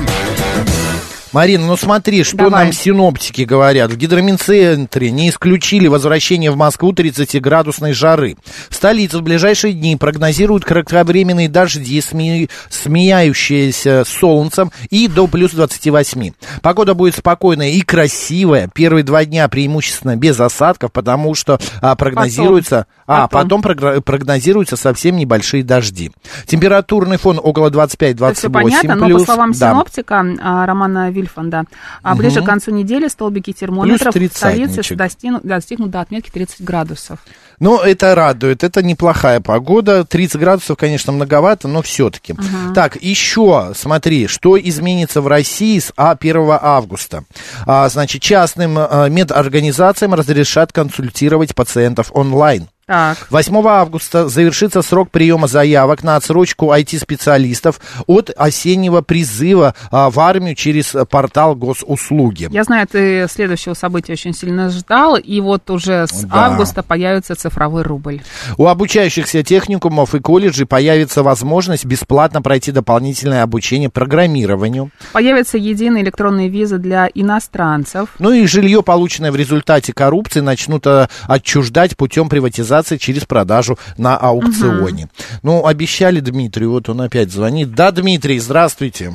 Марина, 1.33 1.67
ну 1.67 1.77
смотри, 1.77 2.23
что 2.25 2.37
Давай. 2.39 2.65
нам 2.65 2.73
синоптики 2.73 3.43
говорят. 3.43 3.91
В 3.93 3.97
гидроминцентре 3.97 5.11
не 5.11 5.29
исключили 5.31 5.87
возвращение 5.87 6.51
в 6.51 6.57
Москву 6.57 6.93
30-градусной 6.93 7.93
жары. 7.93 8.37
В 8.71 8.75
столице 8.75 9.19
в 9.19 9.23
ближайшие 9.23 9.73
дни 9.75 9.97
прогнозируют 9.97 10.65
кратковременные 10.65 11.49
дожди, 11.49 11.99
сме- 12.01 12.49
сменяющиеся 12.71 14.05
солнцем 14.07 14.73
и 14.91 15.09
до 15.09 15.27
плюс 15.27 15.53
28. 15.53 16.33
Погода 16.63 16.95
будет 16.95 17.15
спокойная 17.17 17.71
и 17.71 17.81
красивая. 17.83 18.69
Первые 18.73 19.03
два 19.05 19.25
дня 19.25 19.49
преимущественно 19.49 20.17
без 20.17 20.39
осадков, 20.41 20.93
потому 20.93 21.35
что 21.35 21.59
а, 21.81 21.95
прогнозируется... 21.97 22.87
А, 23.07 23.27
Потом. 23.27 23.63
потом 23.63 24.03
прогнозируются 24.03 24.77
совсем 24.77 25.17
небольшие 25.17 25.63
дожди. 25.63 26.11
Температурный 26.47 27.17
фон 27.17 27.41
около 27.43 27.71
25-28 27.71 28.15
Это 28.27 28.35
все 28.35 28.51
понятно, 28.51 28.95
но 28.97 29.01
по 29.01 29.07
плюс. 29.07 29.25
словам 29.25 29.53
Да. 29.53 29.71
синоптика 29.71 30.25
а, 30.43 30.67
Романа 30.67 31.11
Вильфанда, 31.19 31.65
а, 32.03 32.15
ближе 32.15 32.43
к 32.43 32.45
концу 32.45 32.71
недели 32.71 33.09
столбики 33.09 33.53
термометров 33.53 34.15
в 34.15 34.37
столице 34.37 34.95
достигнут, 34.95 35.43
достигнут 35.43 35.91
до 35.91 36.01
отметки 36.01 36.31
30 36.31 36.63
градусов. 36.63 37.19
Ну, 37.61 37.81
это 37.81 38.15
радует, 38.15 38.63
это 38.63 38.83
неплохая 38.83 39.41
погода. 39.41 40.05
30 40.05 40.41
градусов, 40.41 40.77
конечно, 40.77 41.13
многовато, 41.13 41.67
но 41.67 41.83
все-таки. 41.83 42.35
Так, 42.75 42.97
еще 43.03 43.73
смотри, 43.75 44.27
что 44.29 44.59
изменится 44.59 45.21
в 45.21 45.27
России 45.27 45.79
с 45.79 45.93
А 45.97 46.13
1 46.13 46.59
августа. 46.61 47.25
А, 47.67 47.89
значит, 47.89 48.23
частным 48.23 48.77
а, 48.79 49.09
медорганизациям 49.09 50.15
разрешат 50.15 50.73
консультировать 50.73 51.55
пациентов 51.55 52.11
онлайн. 52.15 52.69
Так. 52.89 53.19
8 53.29 53.55
августа 53.69 54.29
завершится 54.31 54.81
срок 54.81 55.11
приема 55.11 55.47
заявок 55.47 56.03
на 56.03 56.17
отсрочку 56.17 56.73
IT-специалистов 56.73 57.81
от 58.07 58.31
осеннего 58.35 59.03
призыва 59.03 59.75
а, 59.91 60.09
в 60.09 60.19
армию 60.19 60.55
через 60.55 60.95
а, 60.95 61.05
портал 61.05 61.55
госуслуги. 61.55 62.49
Я 62.51 62.65
знаю, 62.65 62.87
ты 62.91 63.27
следующего 63.29 63.75
события 63.75 64.15
очень 64.15 64.33
сильно 64.33 64.71
ждал, 64.71 65.17
и 65.17 65.39
вот 65.43 65.69
уже 65.69 66.07
с 66.07 66.23
Да. 66.25 66.47
августа 66.47 66.83
появится 66.83 67.35
цифровой 67.35 67.83
рубль. 67.83 68.23
У 68.57 68.67
обучающихся 68.67 69.43
техникумов 69.43 70.15
и 70.15 70.21
колледжей 70.21 70.65
появится 70.65 71.23
возможность 71.23 71.85
бесплатно 71.85 72.41
пройти 72.41 72.73
дополнительное 72.73 73.43
обучение 73.43 73.91
программированию. 73.91 74.91
Появятся 75.13 75.59
единые 75.59 76.03
электронные 76.05 76.49
визы 76.49 76.79
для 76.79 77.11
иностранцев. 77.13 78.09
Ну 78.19 78.33
и 78.33 78.47
жилье, 78.47 78.83
полученное 78.83 79.31
в 79.31 79.37
результате 79.37 79.93
коррупции, 79.93 80.41
начнут 80.41 80.87
э, 80.87 81.09
отчуждать 81.27 81.95
путем 81.95 82.31
приватизации 82.31 82.78
через 82.99 83.25
продажу 83.25 83.77
на 83.97 84.17
аукционе. 84.17 85.09
Ну, 85.43 85.67
обещали 85.67 86.21
Дмитрию, 86.21 86.71
вот 86.71 86.89
он 86.89 87.01
опять 87.01 87.31
звонит. 87.31 87.73
Да, 87.75 87.91
Дмитрий, 87.91 88.39
здравствуйте. 88.39 89.13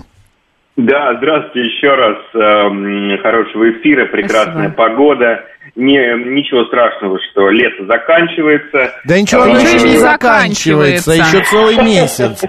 Да, 0.75 1.15
здравствуйте 1.17 1.67
еще 1.67 1.93
раз. 1.93 2.17
Эм, 2.33 3.17
Хорошего 3.21 3.71
эфира, 3.71 4.05
прекрасная 4.07 4.71
Спасибо. 4.71 4.75
погода. 4.75 5.39
Не, 5.75 5.99
ничего 6.35 6.65
страшного, 6.65 7.19
что 7.31 7.49
лето 7.49 7.85
заканчивается. 7.85 8.91
Да 9.05 9.19
ничего, 9.19 9.41
А, 9.41 9.45
оно 9.45 9.59
еще 9.59 9.87
не 9.87 9.97
заканчивается, 9.97 11.11
еще 11.13 11.43
целый 11.43 11.77
месяц. 11.83 12.41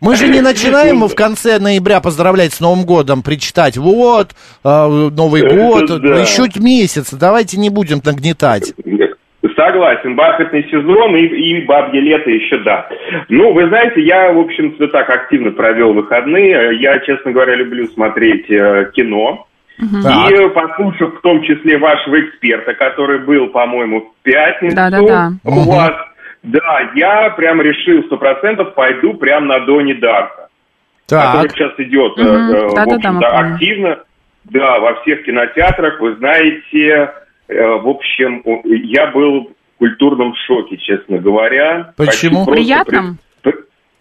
Мы 0.00 0.16
же 0.16 0.28
не 0.28 0.40
начинаем 0.40 1.02
в 1.06 1.14
конце 1.14 1.58
ноября 1.58 2.00
поздравлять 2.00 2.52
с 2.52 2.60
Новым 2.60 2.84
годом, 2.84 3.22
причитать, 3.22 3.76
вот, 3.76 4.30
э, 4.64 4.86
Новый 5.12 5.42
год, 5.42 5.86
да. 6.00 6.20
еще 6.20 6.46
месяц, 6.60 7.12
давайте 7.12 7.58
не 7.58 7.68
будем 7.68 8.00
нагнетать. 8.04 8.72
Согласен, 9.58 10.14
бархатный 10.14 10.62
сезон 10.70 11.16
и, 11.16 11.22
и 11.22 11.64
бабье 11.66 12.00
лето 12.00 12.30
еще 12.30 12.58
да. 12.58 12.88
Ну, 13.28 13.52
вы 13.52 13.66
знаете, 13.66 14.00
я, 14.02 14.32
в 14.32 14.38
общем-то, 14.38 14.86
так 14.86 15.10
активно 15.10 15.50
провел 15.50 15.94
выходные. 15.94 16.78
Я, 16.80 17.00
честно 17.00 17.32
говоря, 17.32 17.56
люблю 17.56 17.86
смотреть 17.88 18.48
э, 18.48 18.92
кино. 18.94 19.46
Так. 20.04 20.30
И 20.30 20.48
послушав 20.50 21.18
в 21.18 21.20
том 21.22 21.42
числе 21.42 21.76
вашего 21.78 22.20
эксперта, 22.20 22.74
который 22.74 23.18
был, 23.18 23.48
по-моему, 23.48 24.00
в 24.02 24.22
пятницу 24.22 24.76
Да-да-да. 24.76 25.32
у 25.44 25.50
Мгм. 25.50 25.68
вас, 25.68 25.92
да, 26.44 26.90
я 26.94 27.30
прям 27.30 27.60
решил 27.60 28.04
сто 28.04 28.16
процентов 28.16 28.74
пойду 28.74 29.14
прям 29.14 29.48
на 29.48 29.60
Дони 29.60 29.94
Дарка, 29.94 30.48
который 31.08 31.48
Так, 31.48 31.50
сейчас 31.52 31.72
идет, 31.78 32.12
э, 32.16 32.22
Мгм. 32.22 32.54
э, 32.54 32.66
в 32.68 32.86
мы 32.86 33.00
помним. 33.00 33.22
активно. 33.24 33.98
Да, 34.44 34.78
во 34.78 34.94
всех 35.02 35.24
кинотеатрах, 35.24 36.00
вы 36.00 36.14
знаете, 36.16 37.12
в 37.48 37.88
общем, 37.88 38.42
я 38.64 39.08
был 39.08 39.50
в 39.74 39.78
культурном 39.78 40.34
шоке, 40.46 40.76
честно 40.76 41.18
говоря. 41.18 41.92
Почему? 41.96 42.44
Приятном? 42.46 43.18
при- 43.42 43.54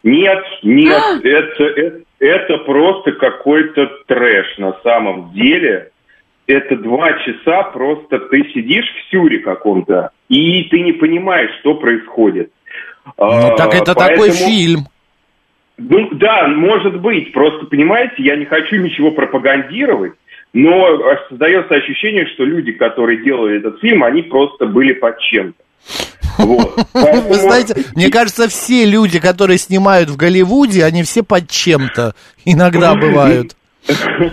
Нет, 0.04 0.44
нет, 0.64 1.04
это, 1.24 1.64
это, 1.64 2.00
это 2.20 2.58
просто 2.60 3.12
какой-то 3.14 3.88
трэш 4.08 4.58
на 4.58 4.74
самом 4.84 5.34
деле. 5.34 5.92
Это 6.48 6.78
два 6.78 7.12
часа 7.20 7.64
просто 7.64 8.20
ты 8.20 8.50
сидишь 8.54 8.86
в 8.86 9.12
сюре 9.12 9.40
каком-то, 9.40 10.12
и 10.30 10.64
ты 10.64 10.80
не 10.82 10.94
понимаешь, 10.94 11.52
что 11.60 11.76
происходит. 11.76 12.52
ну 13.18 13.54
так 13.58 13.74
А, 13.74 13.78
это 13.78 13.94
такой 13.94 14.18
поэтому- 14.30 14.50
фильм. 14.50 14.80
ну, 15.78 16.10
да, 16.14 16.48
может 16.48 17.02
быть. 17.02 17.34
Просто, 17.34 17.66
понимаете, 17.66 18.16
я 18.20 18.36
не 18.38 18.46
хочу 18.46 18.78
ничего 18.78 19.12
пропагандировать, 19.12 20.14
но 20.58 20.98
создается 21.30 21.76
ощущение, 21.76 22.26
что 22.34 22.44
люди, 22.44 22.72
которые 22.72 23.24
делали 23.24 23.58
этот 23.60 23.80
фильм, 23.80 24.04
они 24.04 24.24
просто 24.24 24.66
были 24.66 24.94
под 24.94 25.20
чем-то. 25.20 25.64
Вот. 26.44 26.76
Поэтому- 26.94 27.28
Вы 27.28 27.34
знаете, 27.36 27.76
мне 27.96 28.10
кажется, 28.10 28.48
все 28.50 28.86
люди, 28.86 29.20
которые 29.20 29.60
снимают 29.60 30.10
в 30.10 30.18
Голливуде, 30.18 30.84
они 30.84 31.04
все 31.04 31.24
под 31.24 31.48
чем-то 31.50 32.14
иногда 32.44 32.96
бывают. 33.00 33.56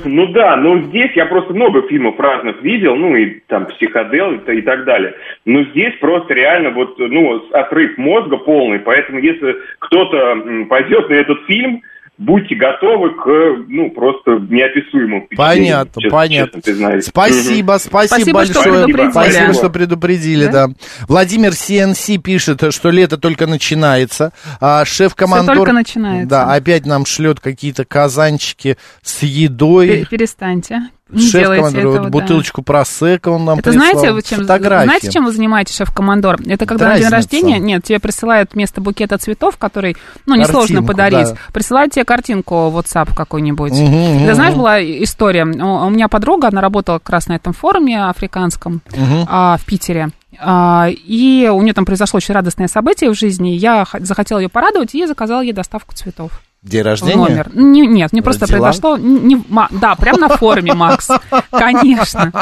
Ну 0.04 0.26
да, 0.32 0.56
но 0.56 0.80
здесь 0.88 1.12
я 1.14 1.26
просто 1.26 1.52
много 1.52 1.87
фильмов 1.88 2.18
разных 2.18 2.60
видел, 2.62 2.96
ну 2.96 3.14
и 3.14 3.40
там 3.46 3.66
психодел 3.66 4.32
и, 4.32 4.56
и 4.58 4.62
так 4.62 4.84
далее. 4.84 5.14
Но 5.44 5.62
здесь 5.64 5.92
просто 6.00 6.32
реально 6.34 6.70
вот, 6.70 6.98
ну, 6.98 7.40
отрыв 7.52 7.96
мозга 7.98 8.38
полный, 8.38 8.80
поэтому 8.80 9.20
если 9.20 9.54
кто-то 9.78 10.64
пойдет 10.68 11.08
на 11.08 11.14
этот 11.14 11.38
фильм, 11.46 11.82
будьте 12.18 12.55
готовы 12.55 13.11
к, 13.14 13.64
ну, 13.68 13.90
просто 13.90 14.33
неописуемым 14.48 15.27
Понятно, 15.37 16.00
честно- 16.00 16.11
понятно. 16.18 16.62
честно. 16.62 17.00
Спасибо, 17.00 17.77
спасибо, 17.79 18.07
Спасибо, 18.07 18.44
что 18.44 18.55
большое. 18.55 18.85
предупредили. 18.85 19.11
Спасибо, 19.11 19.53
что 19.55 19.70
предупредили, 19.70 20.46
да. 20.46 20.66
Владимир 21.09 21.53
СНС 21.53 22.11
пишет, 22.22 22.62
что 22.72 22.90
лето 22.90 23.18
только 23.18 23.46
начинается. 23.46 24.33
А 24.61 24.85
шеф-командор... 24.85 25.55
Всё 25.55 25.61
только 25.64 25.72
начинается. 25.72 26.29
Да, 26.29 26.55
опять 26.55 26.87
нам 26.87 27.05
шлет 27.07 27.40
какие-то 27.40 27.85
казанчики 27.85 28.77
с 29.03 29.22
едой. 29.22 29.88
Пе- 29.88 30.07
Перестаньте. 30.11 30.83
Не 31.10 31.30
делайте 31.30 31.78
этого, 31.78 31.92
вот 31.92 32.02
да. 32.04 32.08
бутылочку 32.08 32.62
просека 32.62 33.28
он 33.28 33.44
нам 33.44 33.58
Это 33.58 33.70
прислал. 33.70 33.90
знаете, 33.92 34.12
вы 34.12 34.22
чем, 34.22 34.40
Фотографии. 34.40 34.84
знаете, 34.86 35.10
чем 35.12 35.24
вы 35.26 35.32
занимаетесь, 35.32 35.76
шеф-командор? 35.76 36.40
Это 36.46 36.64
когда 36.64 36.88
на 36.88 36.94
день 36.94 37.08
Разница. 37.08 37.16
рождения, 37.16 37.58
нет, 37.58 37.84
тебе 37.84 38.00
присылают 38.00 38.54
вместо 38.54 38.80
букета 38.80 39.18
цветов, 39.18 39.58
который, 39.58 39.96
ну, 40.24 40.34
несложно 40.34 40.76
Картинку, 40.78 40.86
подарить, 40.86 41.28
да. 41.28 41.36
присылают 41.52 41.92
тебе 41.92 42.06
картинку 42.06 42.70
в 42.70 42.78
WhatsApp 42.78 43.14
какой-нибудь. 43.14 43.72
Мгм, 43.72 43.86
Ты 43.92 44.24
мгм. 44.24 44.34
знаешь, 44.34 44.54
была 44.54 44.82
история, 44.82 45.44
у 45.44 45.90
меня 45.90 46.08
подруга, 46.08 46.48
она 46.48 46.62
работала 46.62 46.98
как 46.98 47.10
раз 47.10 47.26
на 47.28 47.34
этом 47.34 47.52
форуме 47.52 48.02
африканском 48.06 48.80
а, 49.28 49.58
в 49.58 49.64
Питере. 49.66 50.08
А, 50.40 50.88
и 50.90 51.48
у 51.52 51.60
нее 51.62 51.74
там 51.74 51.84
произошло 51.84 52.16
очень 52.16 52.34
радостное 52.34 52.66
событие 52.66 53.10
в 53.10 53.14
жизни. 53.14 53.50
Я 53.50 53.86
захотела 54.00 54.38
ее 54.38 54.48
порадовать 54.48 54.94
и 54.94 55.06
заказала 55.06 55.42
ей 55.42 55.52
доставку 55.52 55.94
цветов 55.94 56.40
День 56.64 56.83
рождения? 56.83 57.16
номер. 57.16 57.50
Не- 57.55 57.87
нет, 57.87 58.12
не 58.12 58.22
просто 58.22 58.46
произошло. 58.46 58.96
не- 58.96 59.44
да, 59.70 59.94
прям 59.94 60.16
на 60.16 60.29
форуме, 60.31 60.72
Макс. 60.74 61.09
Конечно. 61.50 62.33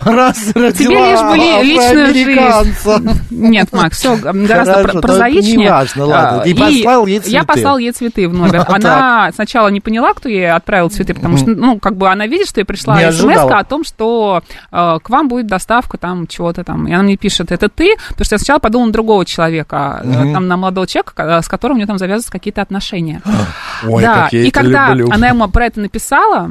Раз 0.00 0.36
Тебе 0.38 1.10
лишь 1.12 1.20
бы 1.20 1.36
ли- 1.36 1.62
личную 1.62 2.08
афроамериканца. 2.08 3.02
Нет, 3.30 3.72
Макс, 3.72 3.96
все 3.98 4.16
гораздо 4.16 4.46
Хорошо, 4.72 4.82
про- 4.82 4.92
то 4.92 5.00
прозаичнее. 5.02 5.56
неважно, 5.66 6.04
ладно. 6.04 6.40
А, 6.40 6.44
Ты 6.44 6.54
послал 6.54 7.06
ей 7.06 7.14
Я 7.16 7.20
цветы. 7.22 7.46
послал 7.46 7.78
ей 7.78 7.92
цветы 7.92 8.28
в 8.28 8.34
номер. 8.34 8.64
Она 8.68 9.30
сначала 9.32 9.68
не 9.68 9.80
поняла, 9.80 10.14
кто 10.14 10.28
ей 10.28 10.50
отправил 10.50 10.90
цветы, 10.90 11.14
потому 11.14 11.36
что, 11.36 11.50
ну, 11.50 11.78
как 11.78 11.96
бы 11.96 12.10
она 12.10 12.26
видит, 12.26 12.48
что 12.48 12.60
ей 12.60 12.64
пришла 12.64 13.00
Не 13.00 13.12
смс 13.12 13.36
о 13.50 13.62
том, 13.64 13.84
что 13.84 14.42
э, 14.72 14.98
к 15.02 15.08
вам 15.10 15.28
будет 15.28 15.46
доставка 15.46 15.96
там 15.96 16.26
чего-то 16.26 16.64
там. 16.64 16.88
И 16.88 16.92
она 16.92 17.04
мне 17.04 17.16
пишет, 17.16 17.52
это 17.52 17.68
ты? 17.68 17.94
Потому 18.08 18.24
что 18.24 18.34
я 18.34 18.38
сначала 18.38 18.58
подумала 18.58 18.86
на 18.88 18.92
другого 18.92 19.24
человека, 19.24 20.00
э, 20.04 20.32
там 20.32 20.48
на 20.48 20.56
молодого 20.56 20.86
человека, 20.88 21.12
ка- 21.14 21.42
с 21.42 21.48
которым 21.48 21.76
у 21.76 21.78
нее 21.78 21.86
там 21.86 21.98
завязываются 21.98 22.32
какие-то 22.32 22.62
отношения. 22.62 23.22
Ой, 23.86 24.02
да, 24.02 24.24
как 24.24 24.32
я 24.32 24.42
и 24.42 24.50
когда 24.50 24.88
люблю. 24.92 25.14
она 25.14 25.28
ему 25.28 25.48
про 25.48 25.66
это 25.66 25.80
написала, 25.80 26.50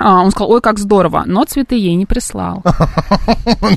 а, 0.00 0.22
он 0.22 0.30
сказал, 0.30 0.50
ой, 0.50 0.60
как 0.60 0.78
здорово, 0.78 1.22
но 1.26 1.44
цветы 1.44 1.76
ей 1.76 1.94
не 1.94 2.06
прислал. 2.06 2.62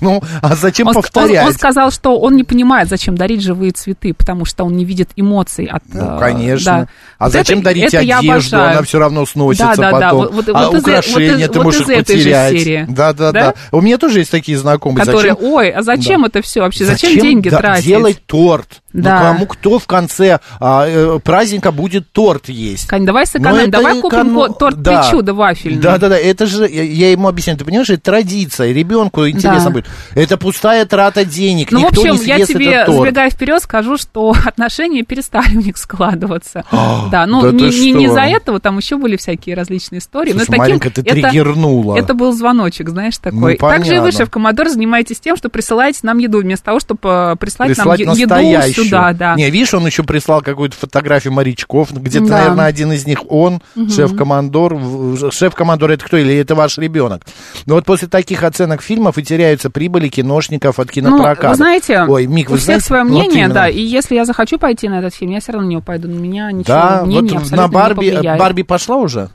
Ну, 0.01 0.21
а 0.41 0.55
зачем 0.55 0.87
Он, 0.87 0.93
ск- 0.93 0.97
он- 0.97 1.01
повторять? 1.03 1.45
он 1.47 1.53
сказал, 1.53 1.91
что 1.91 2.19
он 2.19 2.35
не 2.35 2.43
понимает, 2.43 2.89
зачем 2.89 3.15
дарить 3.17 3.41
живые 3.41 3.71
цветы, 3.71 4.13
потому 4.13 4.45
что 4.45 4.63
он 4.63 4.75
не 4.75 4.85
видит 4.85 5.09
эмоций 5.15 5.65
от... 5.65 5.83
Ну, 5.93 6.15
э, 6.17 6.19
конечно. 6.19 6.65
да. 6.71 6.87
А 7.19 7.23
Вот 7.25 7.33
зачем 7.33 7.59
это- 7.59 7.65
дарить 7.65 7.93
это 7.93 7.99
одежду? 8.17 8.57
Она 8.61 8.81
все 8.83 8.99
равно 8.99 9.25
сносится 9.25 9.67
Да, 9.67 9.75
да, 9.75 9.91
да. 9.91 9.99
потом. 10.09 10.17
Вот- 10.19 10.33
вот- 10.33 10.49
а 10.55 10.69
вот 10.69 10.79
украшения 10.81 11.45
из- 11.45 11.49
ты 11.51 11.59
вот 11.59 11.63
можешь 11.65 11.85
же 11.87 11.95
потерять. 11.95 12.51
серии. 12.59 12.85
Да, 12.89 13.13
да, 13.13 13.31
да, 13.31 13.41
Да? 13.51 13.53
У 13.71 13.81
меня 13.81 13.97
тоже 13.97 14.19
есть 14.19 14.31
такие 14.31 14.57
знакомые. 14.57 15.05
Которые, 15.05 15.33
зачем 15.33 15.51
ой, 15.53 15.69
а 15.71 15.81
зачем 15.81 16.25
это 16.25 16.41
все 16.41 16.61
вообще? 16.61 16.85
Зачем, 16.85 17.09
зачем 17.11 17.23
деньги 17.23 17.49
да- 17.49 17.57
тратить? 17.57 17.85
делать 17.85 18.25
торт? 18.25 18.81
Да. 18.93 19.19
Ну, 19.19 19.33
кому 19.33 19.45
кто 19.47 19.79
в 19.79 19.87
конце 19.87 20.39
а, 20.59 20.85
э, 20.87 21.19
праздника 21.23 21.71
будет 21.71 22.11
торт 22.11 22.47
есть? 22.49 22.87
Кань, 22.87 23.05
давай 23.05 23.23
Ну, 23.25 23.39
сэкономим, 23.39 23.71
давай 23.71 23.99
купим 24.01 24.19
эконом- 24.19 24.47
ко- 24.47 24.53
торт 24.53 24.81
да. 24.81 25.01
причуда 25.01 25.33
вафельный. 25.33 25.81
Да, 25.81 25.97
да, 25.97 26.09
да, 26.09 26.17
это 26.17 26.45
же, 26.45 26.67
я, 26.69 26.83
я 26.83 27.11
ему 27.11 27.27
объясняю, 27.27 27.57
ты 27.57 27.65
понимаешь, 27.65 27.89
это 27.89 28.01
традиция, 28.03 28.71
ребенку 28.71 29.27
интересно 29.27 29.65
Да. 29.65 29.69
будет. 29.71 29.85
Это 30.15 30.37
пустая 30.37 30.85
трата 30.85 31.25
денег, 31.25 31.71
Ну, 31.71 31.79
в 31.79 31.81
никто 31.83 32.01
общем, 32.01 32.15
не 32.15 32.25
я 32.27 32.35
съест 32.37 32.51
тебе, 32.53 32.71
этот 32.71 32.85
торт. 32.87 32.99
забегая 33.07 33.29
вперед, 33.29 33.63
скажу, 33.63 33.97
что 33.97 34.33
отношения 34.45 35.03
перестали 35.03 35.55
у 35.57 35.61
них 35.61 35.77
складываться. 35.77 36.63
А, 36.71 37.07
да, 37.09 37.25
ну, 37.25 37.41
да 37.41 37.51
не, 37.51 37.69
не, 37.69 37.91
не 37.93 38.05
из-за 38.05 38.21
этого, 38.21 38.59
там 38.59 38.77
еще 38.77 38.97
были 38.97 39.15
всякие 39.15 39.55
различные 39.55 39.99
истории. 39.99 40.31
Слушай, 40.31 40.41
но 40.41 40.45
таким- 40.45 40.59
маленько 40.59 40.89
ты 40.89 41.01
это- 41.01 41.11
триггернула. 41.11 41.97
Это 41.97 42.13
был 42.13 42.31
звоночек, 42.33 42.89
знаешь, 42.89 43.17
такой. 43.17 43.57
Ну, 43.59 43.67
Также 43.69 43.91
и 43.91 43.95
вы, 43.95 44.01
понятно. 44.05 44.11
шеф-коммодор, 44.19 44.69
занимаетесь 44.69 45.19
тем, 45.19 45.35
что 45.37 45.49
присылаете 45.49 45.99
нам 46.03 46.17
еду, 46.17 46.39
вместо 46.41 46.65
того, 46.65 46.79
чтобы 46.79 47.35
прислать, 47.39 47.69
Прислать 47.69 47.99
нам 48.05 48.15
еду 48.17 48.35
настоящую. 48.83 49.13
сюда, 49.13 49.13
да. 49.13 49.35
Не, 49.35 49.49
видишь, 49.49 49.73
он 49.73 49.85
еще 49.85 50.03
прислал 50.03 50.41
какую-то 50.41 50.75
фотографию 50.75 51.33
морячков. 51.33 51.91
Где-то, 51.91 52.25
Да. 52.27 52.37
наверное, 52.37 52.65
один 52.65 52.91
из 52.91 53.05
них 53.07 53.19
он, 53.31 53.61
шеф-командор. 53.75 54.75
В- 54.75 55.31
Шеф-командор 55.31 55.91
это 55.91 56.05
кто? 56.05 56.17
Или 56.17 56.35
это 56.35 56.55
ваш 56.55 56.77
ребенок? 56.77 57.23
Но 57.65 57.75
вот 57.75 57.85
после 57.85 58.07
таких 58.07 58.43
оценок 58.43 58.81
фильмов 58.81 59.17
и 59.17 59.23
теряются 59.23 59.69
прибыли 59.69 60.07
киношников 60.07 60.79
от 60.79 60.87
Ну, 60.87 60.91
кинопроката. 60.93 61.49
вы 61.49 61.55
знаете, 61.55 62.01
Ой, 62.03 62.27
Мик, 62.27 62.49
у 62.49 62.53
вы 62.53 62.57
всех 62.57 62.65
знаете? 62.65 62.85
свое 62.85 63.03
Вот 63.03 63.11
мнение, 63.11 63.39
именно. 63.45 63.53
да, 63.53 63.69
и 63.69 63.81
если 63.81 64.15
я 64.15 64.25
захочу 64.25 64.57
пойти 64.57 64.89
на 64.89 64.99
этот 64.99 65.13
фильм, 65.15 65.31
я 65.31 65.39
все 65.39 65.51
равно 65.53 65.69
него 65.69 65.81
пойду, 65.81 66.07
на 66.07 66.19
меня 66.19 66.51
ничего, 66.51 66.73
Да, 66.73 67.01
мнение 67.05 67.33
вот 67.33 67.41
абсолютно 67.43 67.57
на 67.57 67.67
Барби, 67.67 68.05
не 68.05 68.11
повлияет. 68.13 68.39
Барби 68.39 68.61
пошла 68.63 68.97
уже? 68.97 69.29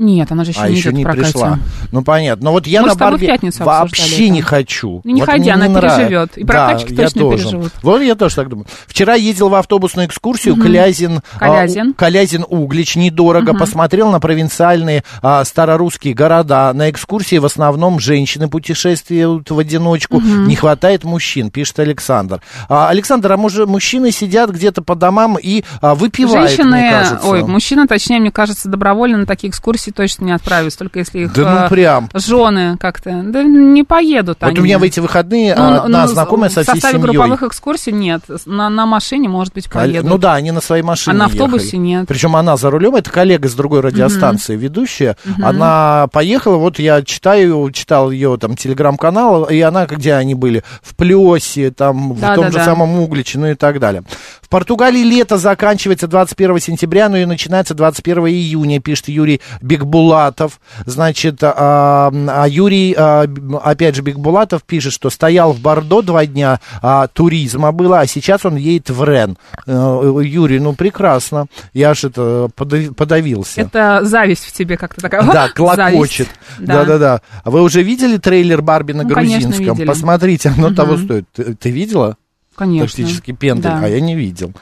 Нет, 0.00 0.32
она 0.32 0.44
же 0.44 0.50
еще 0.52 0.60
а 0.60 0.68
не 0.68 0.76
еще 0.76 0.88
идет 0.88 0.94
не 0.98 1.04
прокате. 1.04 1.24
пришла. 1.32 1.58
Ну 1.92 2.02
понятно. 2.02 2.44
Но 2.46 2.52
вот 2.52 2.66
я 2.66 2.80
Мы 2.80 2.88
на 2.88 2.94
Барби 2.94 3.26
вообще 3.26 3.60
обсуждали 3.60 4.28
не 4.28 4.38
это. 4.40 4.48
хочу. 4.48 5.00
Ну, 5.04 5.12
не 5.12 5.20
Вот 5.20 5.28
ходи, 5.30 5.50
она 5.50 5.66
не 5.68 5.74
переживет. 5.74 6.38
И 6.38 6.42
Да, 6.44 6.46
прокатчики 6.52 6.92
я 6.92 7.04
точно 7.04 7.20
тоже. 7.20 7.36
переживут. 7.44 7.72
Вот 7.82 8.00
я 8.02 8.14
тоже 8.14 8.34
так 8.36 8.48
думаю. 8.48 8.66
Вчера 8.86 9.14
ездил 9.14 9.50
в 9.50 9.54
автобусную 9.54 10.08
экскурсию 10.08 10.56
Калязин, 10.56 11.20
а, 11.34 11.38
Калязин. 11.38 11.90
у- 11.90 11.94
Калязин 11.94 12.44
Углич 12.48 12.96
недорого. 12.96 13.52
Посмотрел 13.54 14.10
на 14.10 14.20
провинциальные 14.20 15.04
а, 15.22 15.44
старорусские 15.44 16.14
города. 16.14 16.72
На 16.72 16.88
экскурсии 16.90 17.36
в 17.36 17.44
основном 17.44 18.00
женщины 18.00 18.48
путешествуют 18.48 19.50
в 19.50 19.58
одиночку. 19.58 20.20
Не 20.20 20.56
хватает 20.56 21.04
мужчин, 21.04 21.50
пишет 21.50 21.78
Александр. 21.78 22.40
А, 22.70 22.88
Александр, 22.88 23.32
а 23.32 23.36
может 23.36 23.68
мужчины 23.68 24.10
сидят 24.12 24.50
где-то 24.50 24.80
по 24.82 24.94
домам 24.94 25.36
и 25.40 25.62
а, 25.82 25.94
выпивают, 25.94 26.48
Женщины, 26.48 26.76
мне 26.78 26.90
кажется. 26.90 27.28
ой, 27.28 27.42
мужчины, 27.44 27.86
точнее, 27.86 28.20
мне 28.20 28.30
кажется, 28.30 28.68
добровольно 28.68 29.18
на 29.18 29.26
такие 29.26 29.50
экскурсии 29.50 29.89
точно 29.92 30.24
не 30.26 30.32
отправятся, 30.32 30.78
только 30.78 30.98
если 31.00 31.20
их 31.20 31.32
Да 31.32 31.60
ну 31.60 31.66
э, 31.66 31.68
прям. 31.68 32.08
жены 32.14 32.76
как-то, 32.78 33.22
да 33.24 33.42
не 33.42 33.84
поедут 33.84 34.38
Вот 34.40 34.48
они. 34.48 34.60
у 34.60 34.62
меня 34.62 34.78
в 34.78 34.82
эти 34.82 35.00
выходные 35.00 35.54
Ну, 35.54 35.82
одна 35.82 36.02
ну, 36.06 36.08
знакомая 36.12 36.50
со 36.50 36.60
в 36.60 36.62
всей 36.64 36.74
составе 36.80 36.98
семьей. 36.98 37.12
групповых 37.14 37.42
экскурсий 37.42 37.92
нет, 37.92 38.22
на, 38.46 38.68
на 38.70 38.86
машине, 38.86 39.28
может 39.28 39.52
быть, 39.54 39.70
поедут. 39.70 40.08
Ну 40.10 40.18
да, 40.18 40.34
они 40.34 40.50
на 40.50 40.60
своей 40.60 40.82
машине 40.82 41.14
А 41.14 41.18
на 41.18 41.24
автобусе 41.26 41.66
ехали. 41.66 41.80
нет. 41.80 42.08
Причем 42.08 42.36
она 42.36 42.56
за 42.56 42.70
рулем, 42.70 42.94
это 42.96 43.10
коллега 43.10 43.48
с 43.48 43.54
другой 43.54 43.80
радиостанции, 43.80 44.56
ведущая. 44.56 45.16
Она 45.42 46.08
поехала, 46.12 46.56
вот 46.56 46.78
я 46.78 47.02
читаю, 47.02 47.70
читал 47.72 48.10
ее 48.10 48.36
там 48.40 48.56
телеграм-канал, 48.56 49.44
и 49.44 49.60
она, 49.60 49.86
где 49.86 50.14
они 50.14 50.34
были? 50.34 50.62
В 50.82 50.94
Плесе, 50.96 51.70
там, 51.70 52.12
в 52.14 52.20
Да, 52.20 52.34
том 52.34 52.44
да, 52.46 52.50
же 52.50 52.58
да. 52.58 52.64
самом 52.64 52.98
Угличе, 53.00 53.38
ну 53.38 53.46
и 53.48 53.54
так 53.54 53.78
далее. 53.80 54.02
Португалии 54.50 55.04
лето 55.04 55.38
заканчивается 55.38 56.08
21 56.08 56.58
сентября, 56.58 57.08
но 57.08 57.16
и 57.16 57.24
начинается 57.24 57.72
21 57.72 58.26
июня, 58.26 58.80
пишет 58.80 59.08
Юрий 59.08 59.40
Бекбулатов. 59.62 60.60
Значит, 60.86 61.38
а, 61.42 62.10
а 62.12 62.48
Юрий, 62.48 62.92
а, 62.98 63.26
опять 63.62 63.94
же, 63.94 64.02
Бекбулатов 64.02 64.64
пишет, 64.64 64.92
что 64.92 65.08
стоял 65.08 65.52
в 65.52 65.60
Бордо 65.60 66.02
два 66.02 66.26
дня, 66.26 66.58
а, 66.82 67.06
туризма 67.06 67.70
было, 67.70 68.00
а 68.00 68.06
сейчас 68.08 68.44
он 68.44 68.56
едет 68.56 68.90
в 68.90 69.04
Рен. 69.04 69.38
Э, 69.66 70.20
Юрий, 70.24 70.58
ну 70.58 70.72
прекрасно. 70.74 71.46
Я 71.72 71.90
аж 71.90 72.02
это 72.02 72.50
подав- 72.56 72.94
подавился. 72.96 73.60
Это 73.60 74.00
зависть 74.02 74.44
в 74.46 74.52
тебе 74.52 74.76
как-то 74.76 75.00
такая. 75.00 75.22
Да, 75.22 75.48
клокочет. 75.54 76.28
Да-да-да. 76.58 77.20
Вы 77.44 77.62
уже 77.62 77.82
видели 77.82 78.16
трейлер 78.16 78.62
Барби 78.62 78.92
на 78.94 79.04
Ну, 79.04 79.10
конечно, 79.10 79.48
грузинском? 79.48 79.74
видели. 79.76 79.86
Посмотрите, 79.86 80.48
оно 80.48 80.74
того 80.74 80.96
стоит. 80.96 81.26
Ты, 81.32 81.54
ты 81.54 81.70
видела? 81.70 82.16
Конечно. 82.60 82.88
Тактический 82.88 83.32
пендель. 83.32 83.70
Да. 83.70 83.80
А 83.82 83.88
я 83.88 84.02
не 84.02 84.14
видел. 84.14 84.52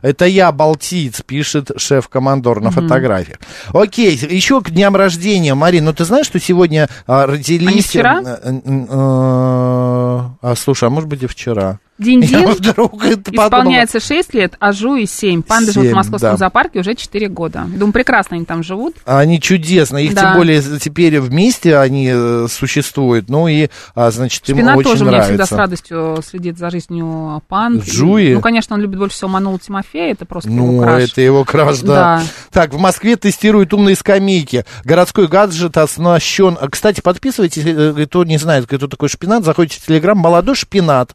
Это 0.00 0.26
я, 0.26 0.52
балтиец, 0.52 1.22
пишет 1.22 1.72
шеф-командор 1.76 2.60
на 2.60 2.70
фотографиях. 2.70 3.38
Окей, 3.72 4.14
еще 4.14 4.60
к 4.60 4.70
дням 4.70 4.94
рождения. 4.94 5.54
Марин, 5.54 5.86
ну 5.86 5.92
ты 5.92 6.04
знаешь, 6.04 6.26
что 6.26 6.38
сегодня 6.38 6.88
а, 7.08 7.26
родились... 7.26 7.66
Они 7.68 7.80
вчера? 7.82 8.22
э, 8.24 8.38
э, 8.44 8.60
э, 8.64 8.86
А, 8.90 10.54
слушай, 10.56 10.84
а 10.84 10.90
может 10.90 11.08
быть 11.08 11.24
и 11.24 11.26
вчера. 11.26 11.80
Подумал. 13.36 13.46
исполняется 13.46 14.00
6 14.00 14.34
лет, 14.34 14.54
а 14.60 14.72
Жуи 14.72 15.06
7. 15.06 15.42
Панды 15.42 15.72
живут 15.72 15.86
Семь, 15.86 15.92
в 15.92 15.96
московском 15.96 16.30
да. 16.32 16.36
зоопарке 16.36 16.80
уже 16.80 16.94
4 16.94 17.28
года. 17.28 17.64
Думаю, 17.68 17.92
прекрасно 17.92 18.36
они 18.36 18.44
там 18.44 18.62
живут. 18.62 18.94
Они 19.04 19.40
чудесно, 19.40 19.98
их 19.98 20.14
Да. 20.14 20.22
тем 20.22 20.34
более 20.34 20.62
теперь 20.78 21.20
вместе 21.20 21.76
они 21.76 22.08
э, 22.12 22.46
существуют, 22.50 23.28
ну 23.28 23.48
и, 23.48 23.68
а, 23.94 24.10
значит, 24.10 24.48
им 24.48 24.56
Шпинат 24.56 24.76
очень 24.76 24.90
тоже 24.90 25.04
нравится. 25.04 25.28
мне 25.32 25.38
всегда 25.38 25.46
с 25.46 25.58
радостью 25.58 26.18
следит 26.26 26.58
за 26.58 26.70
жизнью 26.70 27.42
панд. 27.48 27.84
Джуи? 27.84 28.34
Ну, 28.34 28.40
конечно, 28.40 28.76
он 28.76 28.82
любит 28.82 28.98
больше 28.98 29.16
всего 29.16 29.28
Манула 29.30 29.58
Тимофея, 29.58 30.12
это 30.12 30.24
просто 30.24 30.50
его 30.50 30.66
Ну, 30.72 30.82
краш. 30.82 31.02
это 31.10 31.20
его 31.20 31.44
краш, 31.44 31.78
да. 31.80 31.88
Да. 31.88 32.22
Так, 32.52 32.72
в 32.74 32.78
Москве 32.78 33.16
тестируют 33.16 33.72
умные 33.74 33.96
скамейки. 33.96 34.64
Городской 34.84 35.26
гаджет 35.26 35.76
оснащен... 35.76 36.56
А, 36.60 36.68
Кстати, 36.68 37.00
подписывайтесь, 37.00 37.62
э, 37.66 38.06
кто 38.06 38.24
не 38.24 38.38
знает, 38.38 38.66
кто 38.66 38.86
такой 38.86 39.08
шпинат, 39.08 39.44
заходите 39.44 39.80
в 39.80 39.86
Телеграм, 39.86 40.16
молодой 40.16 40.54
шпинат. 40.54 41.14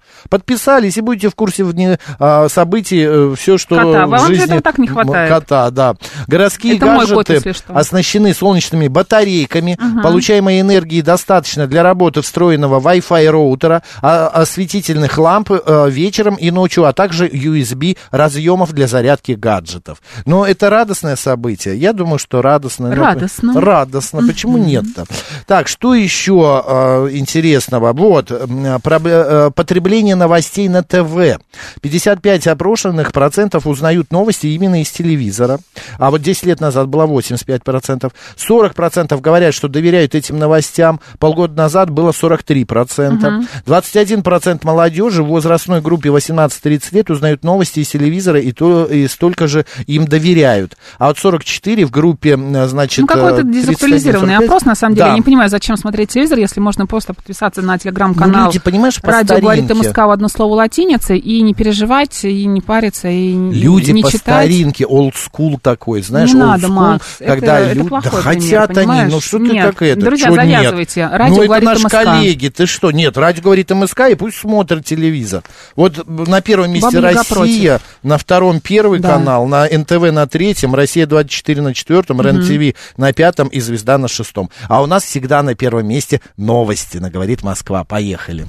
Подписались 0.73 0.97
и 0.97 1.01
будете 1.01 1.29
в 1.29 1.35
курсе 1.35 1.63
вне, 1.63 1.99
а, 2.19 2.47
событий, 2.49 3.35
все, 3.35 3.57
что 3.57 3.75
Кота. 3.75 4.05
в 4.05 4.09
Вам 4.09 4.27
жизни... 4.27 4.43
этого 4.45 4.61
так 4.61 4.77
не 4.79 4.87
хватает. 4.87 5.29
Кота, 5.29 5.69
да. 5.69 5.95
Городские 6.27 6.77
Это 6.77 6.85
кот, 6.87 6.99
гаджеты 7.09 7.33
если 7.33 7.51
что. 7.51 7.75
оснащены 7.77 8.33
солнечными 8.33 8.87
батарейками. 8.87 9.77
Получаемой 10.01 10.59
энергии 10.61 11.01
достаточно 11.01 11.67
для 11.67 11.83
работы 11.83 12.21
встроенного 12.21 12.79
Wi-Fi 12.79 13.29
роутера, 13.29 13.83
а- 14.01 14.27
осветительных 14.29 15.17
ламп 15.17 15.51
э, 15.51 15.89
вечером 15.89 16.35
и 16.35 16.49
ночью, 16.51 16.85
а 16.85 16.93
также 16.93 17.27
USB 17.27 17.97
разъемов 18.11 18.73
для 18.73 18.87
зарядки 18.87 19.33
гаджетов. 19.33 19.99
Но 20.25 20.45
это 20.45 20.69
радостное 20.69 21.15
событие. 21.15 21.77
Я 21.77 21.93
думаю, 21.93 22.17
что 22.17 22.41
радостно. 22.41 22.89
Ну, 22.89 22.95
Радостно. 23.03 23.61
Радостно. 23.61 24.25
Почему 24.27 24.57
нет-то? 24.57 25.05
Так, 25.45 25.67
что 25.67 25.93
еще 25.93 26.63
э, 26.65 27.09
интересного? 27.11 27.93
Вот, 27.93 28.31
м, 28.31 28.65
проб- 28.77 29.01
э, 29.07 29.51
потребление 29.51 30.15
новостей 30.15 30.62
на 30.69 30.83
ТВ. 30.83 31.39
55 31.81 32.47
опрошенных 32.47 33.11
процентов 33.11 33.67
узнают 33.67 34.11
новости 34.11 34.47
именно 34.47 34.81
из 34.81 34.89
телевизора. 34.89 35.59
А 35.97 36.11
вот 36.11 36.21
10 36.21 36.45
лет 36.45 36.59
назад 36.59 36.87
было 36.87 37.05
85 37.05 37.63
процентов. 37.63 38.13
40 38.37 38.73
процентов 38.73 39.21
говорят, 39.21 39.53
что 39.53 39.67
доверяют 39.67 40.15
этим 40.15 40.39
новостям. 40.39 40.99
Полгода 41.19 41.55
назад 41.55 41.89
было 41.89 42.11
43 42.11 42.65
процента. 42.65 43.43
21 43.65 44.23
процент 44.23 44.63
молодежи 44.63 45.23
в 45.23 45.27
возрастной 45.27 45.81
группе 45.81 46.09
18-30 46.09 46.83
лет 46.91 47.09
узнают 47.09 47.43
новости 47.43 47.79
из 47.79 47.89
телевизора 47.89 48.39
и, 48.39 48.51
то, 48.51 48.85
и 48.85 49.07
столько 49.07 49.47
же 49.47 49.65
им 49.87 50.05
доверяют. 50.05 50.77
А 50.97 51.07
вот 51.07 51.17
44 51.17 51.85
в 51.85 51.91
группе, 51.91 52.37
значит... 52.67 53.01
Ну, 53.01 53.07
какой-то 53.07 53.41
э, 53.41 53.43
31-45. 53.43 53.51
дезактуализированный 53.51 54.37
опрос, 54.37 54.65
на 54.65 54.75
самом 54.75 54.95
деле. 54.95 55.05
Да. 55.05 55.09
Я 55.11 55.15
не 55.15 55.21
понимаю, 55.21 55.49
зачем 55.49 55.77
смотреть 55.77 56.09
телевизор, 56.09 56.37
если 56.39 56.59
можно 56.59 56.85
просто 56.85 57.13
подписаться 57.13 57.61
на 57.61 57.73
Ну, 57.73 57.79
телеграм-канал. 57.79 58.47
люди, 58.47 58.59
понимаешь, 58.59 59.01
по 59.01 59.11
Радио 59.11 59.39
говорит 59.39 59.65
старинке. 59.65 59.89
МСК 59.89 59.97
в 59.99 60.09
одно 60.11 60.27
слово 60.27 60.52
латиницей, 60.53 61.17
и 61.19 61.41
не 61.41 61.53
переживать, 61.53 62.23
и 62.25 62.45
не 62.45 62.61
париться, 62.61 63.07
и 63.09 63.33
не- 63.33 63.53
Люди 63.55 63.91
не 63.91 64.01
по 64.03 64.11
читать. 64.11 64.45
старинке, 64.45 64.85
old 64.85 65.13
school 65.13 65.57
такой, 65.61 66.01
знаешь, 66.01 66.31
Не 66.33 66.39
old 66.39 66.45
надо, 66.45 66.67
school, 66.67 66.71
Макс, 66.71 67.05
когда 67.19 67.59
это- 67.59 67.65
это 67.69 67.75
люди, 67.77 67.89
плохой 67.89 68.11
да 68.23 68.29
пример, 68.29 68.43
хотят 68.61 68.69
они, 68.69 68.75
понимаешь? 68.87 69.11
ну 69.11 69.21
что 69.21 69.37
Нет, 69.39 69.51
ты 69.51 69.61
как 69.71 69.81
это, 69.81 70.01
друзья, 70.01 70.27
чё 70.27 70.35
завязывайте. 70.35 70.99
нет? 71.01 71.11
Радио 71.13 71.35
ну 71.35 71.41
это 71.41 71.45
говорит 71.47 71.65
наши 71.65 71.83
МСК. 71.85 71.91
коллеги, 71.91 72.47
ты 72.49 72.65
что, 72.65 72.91
нет, 72.91 73.17
радио 73.17 73.43
говорит 73.43 73.69
МСК, 73.71 73.99
и 74.11 74.15
пусть 74.15 74.37
смотрят 74.37 74.85
телевизор. 74.85 75.43
Вот 75.75 76.07
на 76.27 76.41
первом 76.41 76.71
месте 76.71 76.89
Баба 76.91 77.09
Яга 77.09 77.23
Россия, 77.29 77.79
на 78.03 78.17
втором 78.17 78.59
первый 78.59 78.99
Да. 78.99 79.09
канал, 79.13 79.45
на 79.47 79.65
НТВ 79.65 80.11
на 80.11 80.27
третьем, 80.27 80.73
Россия 80.75 81.05
24 81.05 81.61
на 81.61 81.73
четвертом, 81.73 82.21
РЕН-ТВ 82.21 82.75
на 82.97 83.11
пятом 83.13 83.47
и 83.47 83.59
Звезда 83.59 83.97
на 83.97 84.07
шестом. 84.07 84.49
А 84.67 84.81
у 84.81 84.85
нас 84.85 85.03
всегда 85.03 85.41
на 85.43 85.55
первом 85.55 85.87
месте 85.87 86.21
новости, 86.37 86.97
на 86.97 87.09
говорит 87.09 87.43
Москва. 87.43 87.83
Поехали. 87.83 88.45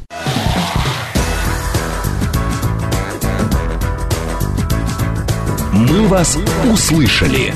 «Мы 5.75 6.07
вас 6.07 6.39
услышали». 6.71 7.53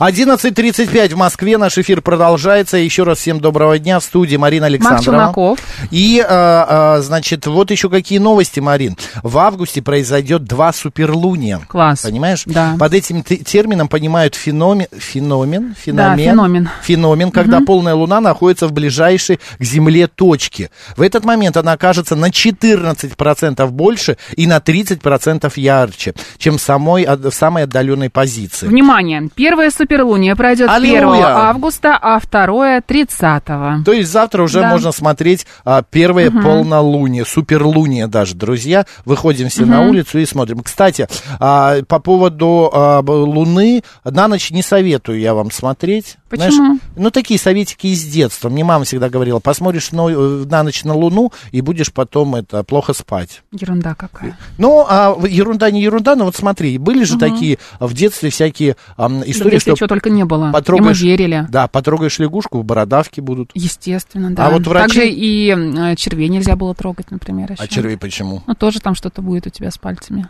11.35 0.00 1.12
в 1.12 1.16
Москве. 1.18 1.58
Наш 1.58 1.76
эфир 1.76 2.00
продолжается. 2.00 2.78
Еще 2.78 3.02
раз 3.02 3.18
всем 3.18 3.38
доброго 3.38 3.78
дня. 3.78 4.00
В 4.00 4.02
студии 4.04 4.36
Марина 4.36 4.70
Марк 4.70 4.80
Александрова. 4.80 5.56
И, 5.90 6.24
а, 6.26 6.96
а, 6.96 7.02
значит, 7.02 7.46
вот 7.46 7.70
еще 7.70 7.90
какие 7.90 8.18
новости, 8.18 8.60
Марин. 8.60 8.96
В 9.22 9.36
августе 9.36 9.82
произойдет 9.82 10.44
два 10.44 10.72
суперлуния. 10.72 11.60
Класс. 11.68 12.00
Понимаешь? 12.00 12.44
Да. 12.46 12.76
Под 12.78 12.94
этим 12.94 13.22
термином 13.22 13.88
понимают 13.88 14.34
феномен, 14.36 14.86
феномен, 14.96 15.74
Да, 15.84 16.16
феномен. 16.16 16.70
феномен, 16.82 17.30
когда 17.30 17.60
полная 17.60 17.94
луна 17.94 18.22
находится 18.22 18.68
в 18.68 18.72
ближайшей 18.72 19.38
к 19.58 19.62
Земле 19.62 20.06
точке. 20.06 20.70
В 20.96 21.02
этот 21.02 21.26
момент 21.26 21.58
она 21.58 21.72
окажется 21.72 22.16
на 22.16 22.30
14% 22.30 23.66
больше 23.70 24.16
и 24.34 24.46
на 24.46 24.60
30% 24.60 25.52
ярче, 25.56 26.14
чем 26.38 26.58
самой, 26.58 27.04
в 27.04 27.30
самой 27.32 27.64
отдаленной 27.64 28.08
позиции. 28.08 28.66
Внимание, 28.66 29.28
первое 29.34 29.68
суперлуние 29.90 30.36
пройдет 30.36 30.70
1 30.70 30.98
Аллилуйя! 30.98 31.48
августа, 31.48 31.98
а 32.00 32.20
второе 32.20 32.80
30 32.80 33.44
То 33.84 33.92
есть 33.92 34.10
завтра 34.10 34.44
уже 34.44 34.60
Да. 34.60 34.70
можно 34.70 34.92
смотреть 34.92 35.46
а, 35.64 35.82
первое 35.82 36.30
полнолуние, 36.30 37.24
суперлуние 37.24 38.06
даже, 38.06 38.36
друзья. 38.36 38.86
Выходим 39.04 39.48
все 39.48 39.64
на 39.64 39.82
улицу 39.82 40.18
и 40.18 40.26
смотрим. 40.26 40.62
Кстати, 40.62 41.08
а, 41.40 41.82
по 41.88 41.98
поводу 41.98 42.70
а, 42.72 43.00
Луны, 43.00 43.82
на 44.04 44.28
ночь 44.28 44.50
не 44.50 44.62
советую 44.62 45.18
я 45.18 45.34
вам 45.34 45.50
смотреть. 45.50 46.16
Почему? 46.28 46.78
ну, 46.94 47.10
такие 47.10 47.40
советики 47.40 47.88
из 47.88 48.04
детства. 48.04 48.48
Мне 48.48 48.62
мама 48.62 48.84
всегда 48.84 49.08
говорила, 49.08 49.40
посмотришь 49.40 49.90
на, 49.90 50.08
э, 50.08 50.44
на 50.48 50.62
ночь 50.62 50.84
на 50.84 50.94
Луну 50.94 51.32
и 51.50 51.60
будешь 51.60 51.92
потом 51.92 52.36
это 52.36 52.62
плохо 52.62 52.92
спать. 52.92 53.42
Ерунда 53.50 53.96
какая. 53.96 54.38
Ну, 54.56 54.86
а 54.88 55.16
ерунда 55.26 55.72
не 55.72 55.82
ерунда, 55.82 56.14
но 56.14 56.26
вот 56.26 56.36
смотри, 56.36 56.78
были 56.78 57.02
же 57.02 57.18
такие 57.18 57.58
в 57.80 57.92
детстве 57.94 58.30
всякие 58.30 58.76
в 58.96 59.22
истории, 59.26 59.58
что 59.58 59.74
чего 59.80 59.88
только 59.88 60.10
не 60.10 60.24
было. 60.24 60.50
потрогаешь- 60.52 61.00
И 61.00 61.04
мы 61.04 61.10
верили. 61.10 61.46
Да, 61.48 61.66
потрогаешь 61.68 62.18
лягушку, 62.18 62.62
бородавки 62.62 63.20
будут. 63.20 63.50
Естественно, 63.54 64.30
да. 64.30 64.46
А 64.46 64.50
вот 64.50 64.66
врачи- 64.66 64.82
Также 64.86 65.08
и 65.08 65.50
э, 65.50 65.96
червей 65.96 66.28
нельзя 66.28 66.54
было 66.56 66.74
трогать, 66.74 67.10
например, 67.10 67.52
еще. 67.52 67.62
А 67.62 67.66
червей 67.66 67.96
почему? 67.96 68.42
Ну, 68.46 68.54
тоже 68.54 68.80
там 68.80 68.94
что-то 68.94 69.22
будет 69.22 69.46
у 69.46 69.50
тебя 69.50 69.70
с 69.70 69.78
пальцами. 69.78 70.28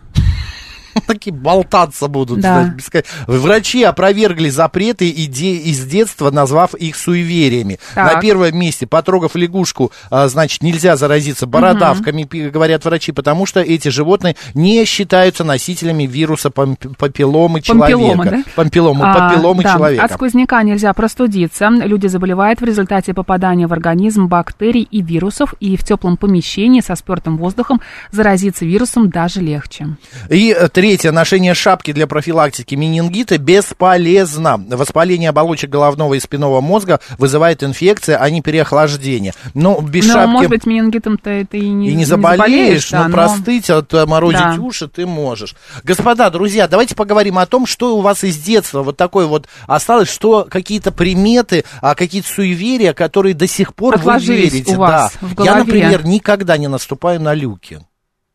Такие 1.06 1.32
болтаться 1.32 2.08
будут. 2.08 2.40
Да. 2.40 2.72
бескон- 2.76 3.04
Врачи 3.26 3.82
опровергли 3.82 4.48
запреты 4.48 5.10
иде- 5.10 5.56
из 5.56 5.84
детства, 5.84 6.30
назвав 6.30 6.74
их 6.74 6.96
суевериями. 6.96 7.78
Так. 7.94 8.14
На 8.14 8.20
первом 8.20 8.56
месте, 8.58 8.86
потрогав 8.86 9.36
лягушку, 9.36 9.92
а, 10.10 10.28
значит, 10.28 10.62
нельзя 10.62 10.96
заразиться 10.96 11.46
бородавками, 11.46 12.24
пи- 12.24 12.50
говорят 12.50 12.84
врачи, 12.84 13.12
потому 13.12 13.46
что 13.46 13.60
эти 13.60 13.88
животные 13.88 14.36
не 14.54 14.84
считаются 14.84 15.44
носителями 15.44 16.04
вируса 16.04 16.48
памп- 16.50 16.94
папилломы 16.96 17.60
Пампиломы, 17.60 18.24
человека. 18.24 18.30
да? 18.46 18.52
Пампиломы, 18.56 19.04
А, 19.04 19.14
папилломы 19.30 19.62
да, 19.62 19.74
человека. 19.74 20.04
От 20.04 20.12
сквозняка 20.12 20.62
нельзя 20.62 20.92
простудиться. 20.92 21.68
Люди 21.68 22.06
заболевают 22.06 22.60
в 22.60 22.64
результате 22.64 23.14
попадания 23.14 23.66
в 23.66 23.72
организм 23.72 24.26
бактерий 24.28 24.86
и 24.90 25.02
вирусов, 25.02 25.54
и 25.60 25.76
в 25.76 25.84
теплом 25.84 26.16
помещении 26.16 26.80
со 26.80 26.94
спертым 26.96 27.36
воздухом 27.36 27.80
заразиться 28.10 28.64
вирусом 28.64 29.10
даже 29.10 29.40
легче. 29.40 29.96
И 30.28 30.52
э, 30.58 30.68
третье, 30.80 31.12
ношение 31.12 31.52
шапки 31.52 31.92
для 31.92 32.06
профилактики 32.06 32.74
менингита 32.74 33.36
бесполезно. 33.36 34.56
Воспаление 34.70 35.28
оболочек 35.28 35.68
головного 35.68 36.14
и 36.14 36.20
спинного 36.20 36.62
мозга 36.62 37.00
вызывает 37.18 37.62
инфекция, 37.62 38.16
а 38.16 38.30
не 38.30 38.40
переохлаждение. 38.40 39.34
Но 39.52 39.78
без 39.82 40.06
Но, 40.06 40.14
шапки... 40.14 40.28
может 40.30 40.48
быть, 40.48 40.64
менингитом-то 40.64 41.46
ты 41.50 41.58
и 41.58 41.68
не, 41.68 41.90
и 41.90 41.94
не 41.94 42.06
заболеешь, 42.06 42.90
да, 42.90 43.08
но 43.08 43.12
простыть, 43.12 43.68
отморозить 43.68 44.38
Да. 44.40 44.56
уши 44.58 44.88
ты 44.88 45.04
можешь. 45.06 45.54
Господа, 45.84 46.30
друзья, 46.30 46.66
давайте 46.66 46.94
поговорим 46.94 47.36
о 47.36 47.44
том, 47.44 47.66
что 47.66 47.98
у 47.98 48.00
вас 48.00 48.24
из 48.24 48.38
детства 48.38 48.82
вот 48.82 48.96
такое 48.96 49.26
вот 49.26 49.48
осталось, 49.66 50.08
что 50.10 50.46
какие-то 50.50 50.92
приметы, 50.92 51.64
а 51.82 51.94
какие-то 51.94 52.28
суеверия, 52.28 52.94
которые 52.94 53.34
до 53.34 53.46
сих 53.46 53.74
пор 53.74 53.96
Отложились 53.96 54.50
вы 54.52 54.58
верите. 54.58 54.76
у 54.76 54.78
вас 54.78 55.12
да. 55.20 55.26
в 55.26 55.30
Я, 55.44 55.52
голове. 55.52 55.58
например, 55.64 56.06
никогда 56.06 56.56
не 56.56 56.68
наступаю 56.68 57.20
на 57.20 57.34
люки. 57.34 57.80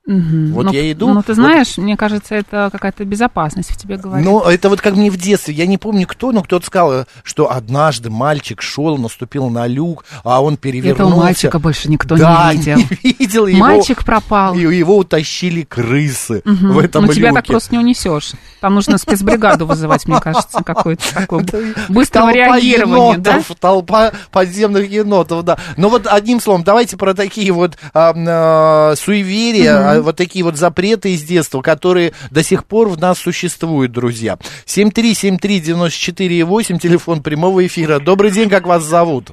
Мгм. 0.06 0.54
Вот 0.54 0.66
ну, 0.68 0.72
я 0.72 0.92
иду, 0.92 1.08
Ну, 1.12 1.22
ты 1.24 1.34
вот- 1.34 1.36
знаешь, 1.36 1.78
мне 1.78 1.98
кажется, 1.98 2.36
это 2.36 2.70
какая-то 2.72 3.06
безопасность 3.06 3.72
в 3.72 3.78
тебе 3.78 3.98
говорит. 3.98 4.24
Ну, 4.24 4.40
это 4.42 4.70
вот 4.70 4.80
как 4.80 4.96
мне 4.96 5.10
в 5.10 5.18
детстве, 5.18 5.54
я 5.56 5.66
не 5.66 5.80
помню 5.80 6.06
кто, 6.06 6.32
но 6.32 6.44
кто-то 6.44 6.66
сказал, 6.66 7.06
что 7.24 7.52
однажды 7.52 8.12
мальчик 8.12 8.62
шел, 8.62 8.98
наступил 9.00 9.50
на 9.50 9.66
люк, 9.66 10.06
а 10.24 10.44
он 10.44 10.58
перевернулся. 10.58 11.04
Этого 11.14 11.24
мальчика 11.24 11.60
больше 11.60 11.90
никто 11.90 12.16
да, 12.18 12.54
не 12.54 12.60
видел. 12.60 12.78
не 12.78 13.16
видел. 13.20 13.48
его- 13.48 13.60
Мальчик 13.60 14.06
пропал. 14.06 14.54
И 14.56 14.60
его 14.60 14.98
утащили 14.98 15.64
крысы 15.64 16.42
Мгм. 16.46 16.74
в 16.74 16.80
этом 16.80 17.06
ну, 17.06 17.14
тебя 17.14 17.30
так 17.34 17.46
люке. 17.46 17.54
просто 17.54 17.74
не 17.74 17.80
унесешь. 17.80 18.34
Там 18.62 18.76
нужно 18.76 19.00
спецбригаду 19.00 19.66
вызывать, 19.66 20.06
мне 20.08 20.20
кажется, 20.20 20.64
какое-то 20.64 21.04
такое 21.14 21.46
быстрого 21.90 22.32
реагирования, 22.32 23.18
да? 23.18 23.42
толпа 23.60 24.12
подземных 24.32 24.88
енотов, 24.90 25.44
да. 25.44 25.58
Ну 25.78 25.90
вот 25.90 26.06
одним 26.08 26.40
словом, 26.40 26.64
давайте 26.64 26.96
про 26.96 27.14
такие 27.16 27.52
вот 27.52 27.78
а, 27.94 28.94
суеверия, 28.96 29.95
а, 29.98 30.02
вот 30.02 30.16
такие 30.16 30.44
вот 30.46 30.56
запреты 30.56 31.14
из 31.14 31.24
детства, 31.24 31.62
которые 31.62 32.14
до 32.32 32.44
сих 32.44 32.66
пор 32.66 32.88
в 32.90 32.98
нас 33.00 33.20
существуют, 33.20 33.92
друзья. 33.92 34.38
7373948, 34.66 36.80
телефон 36.80 37.22
прямого 37.22 37.66
эфира. 37.66 38.00
Добрый 38.00 38.32
день, 38.32 38.50
как 38.50 38.66
вас 38.68 38.84
зовут? 38.84 39.30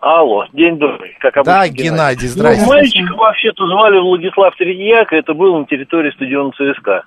Алло, 0.00 0.46
день 0.54 0.78
добрый, 0.78 1.14
как 1.20 1.36
обычно. 1.36 1.52
Да, 1.52 1.68
Геннадий, 1.68 2.28
Ну, 2.28 2.32
здрасте. 2.32 2.66
мальчика 2.66 3.14
вообще-то 3.14 3.66
звали 3.66 3.98
Владислав 4.00 4.56
Тредьяк, 4.56 5.12
это 5.12 5.34
был 5.34 5.58
на 5.58 5.66
территории 5.66 6.10
стадиона 6.12 6.52
ЦСКА. 6.52 7.02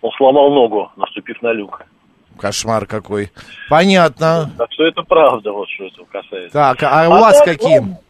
Он 0.00 0.10
сломал 0.16 0.50
ногу, 0.52 0.90
наступив 0.96 1.40
на 1.42 1.52
люк. 1.52 1.82
Кошмар 2.38 2.86
какой. 2.86 3.30
Понятно. 3.68 4.50
Так 4.58 4.72
что 4.72 4.84
это 4.84 5.02
правда, 5.02 5.52
вот 5.52 5.68
что 5.68 5.84
этого 5.86 6.06
касается. 6.06 6.50
Так, 6.52 6.82
а 6.82 7.08
у 7.08 7.12
А 7.12 7.20
вас 7.20 7.36
так, 7.38 7.44
какие? 7.46 7.78
ну, 7.80 8.00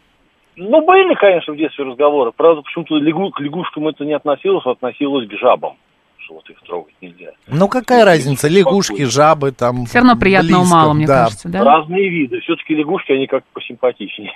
Ну, 0.61 0.85
были, 0.85 1.13
конечно, 1.15 1.53
в 1.53 1.57
детстве 1.57 1.85
разговоры. 1.85 2.33
Правда, 2.35 2.61
почему-то 2.61 2.97
лягу- 2.97 3.31
к 3.31 3.39
лягушкам 3.39 3.87
это 3.87 4.03
не 4.03 4.13
относилось, 4.13 4.65
а 4.65 4.71
относилось 4.71 5.25
к 5.29 5.31
жабам. 5.39 5.77
Что 6.17 6.33
вот 6.33 6.49
их 6.49 6.59
трогать 6.61 6.93
нельзя. 6.99 7.31
Ну 7.47 7.69
какая 7.69 8.03
разница, 8.03 8.49
лягушки, 8.49 9.05
жабы 9.05 9.53
там. 9.53 9.85
Все 9.85 9.99
равно 9.99 10.17
приятного 10.17 10.59
близко, 10.59 10.75
мало, 10.75 10.93
мне 10.93 11.07
да. 11.07 11.23
кажется, 11.23 11.47
да? 11.47 11.63
Разные 11.63 12.09
виды. 12.09 12.41
Все-таки 12.41 12.75
лягушки, 12.75 13.13
они 13.13 13.27
как 13.27 13.45
посимпатичнее. 13.53 14.33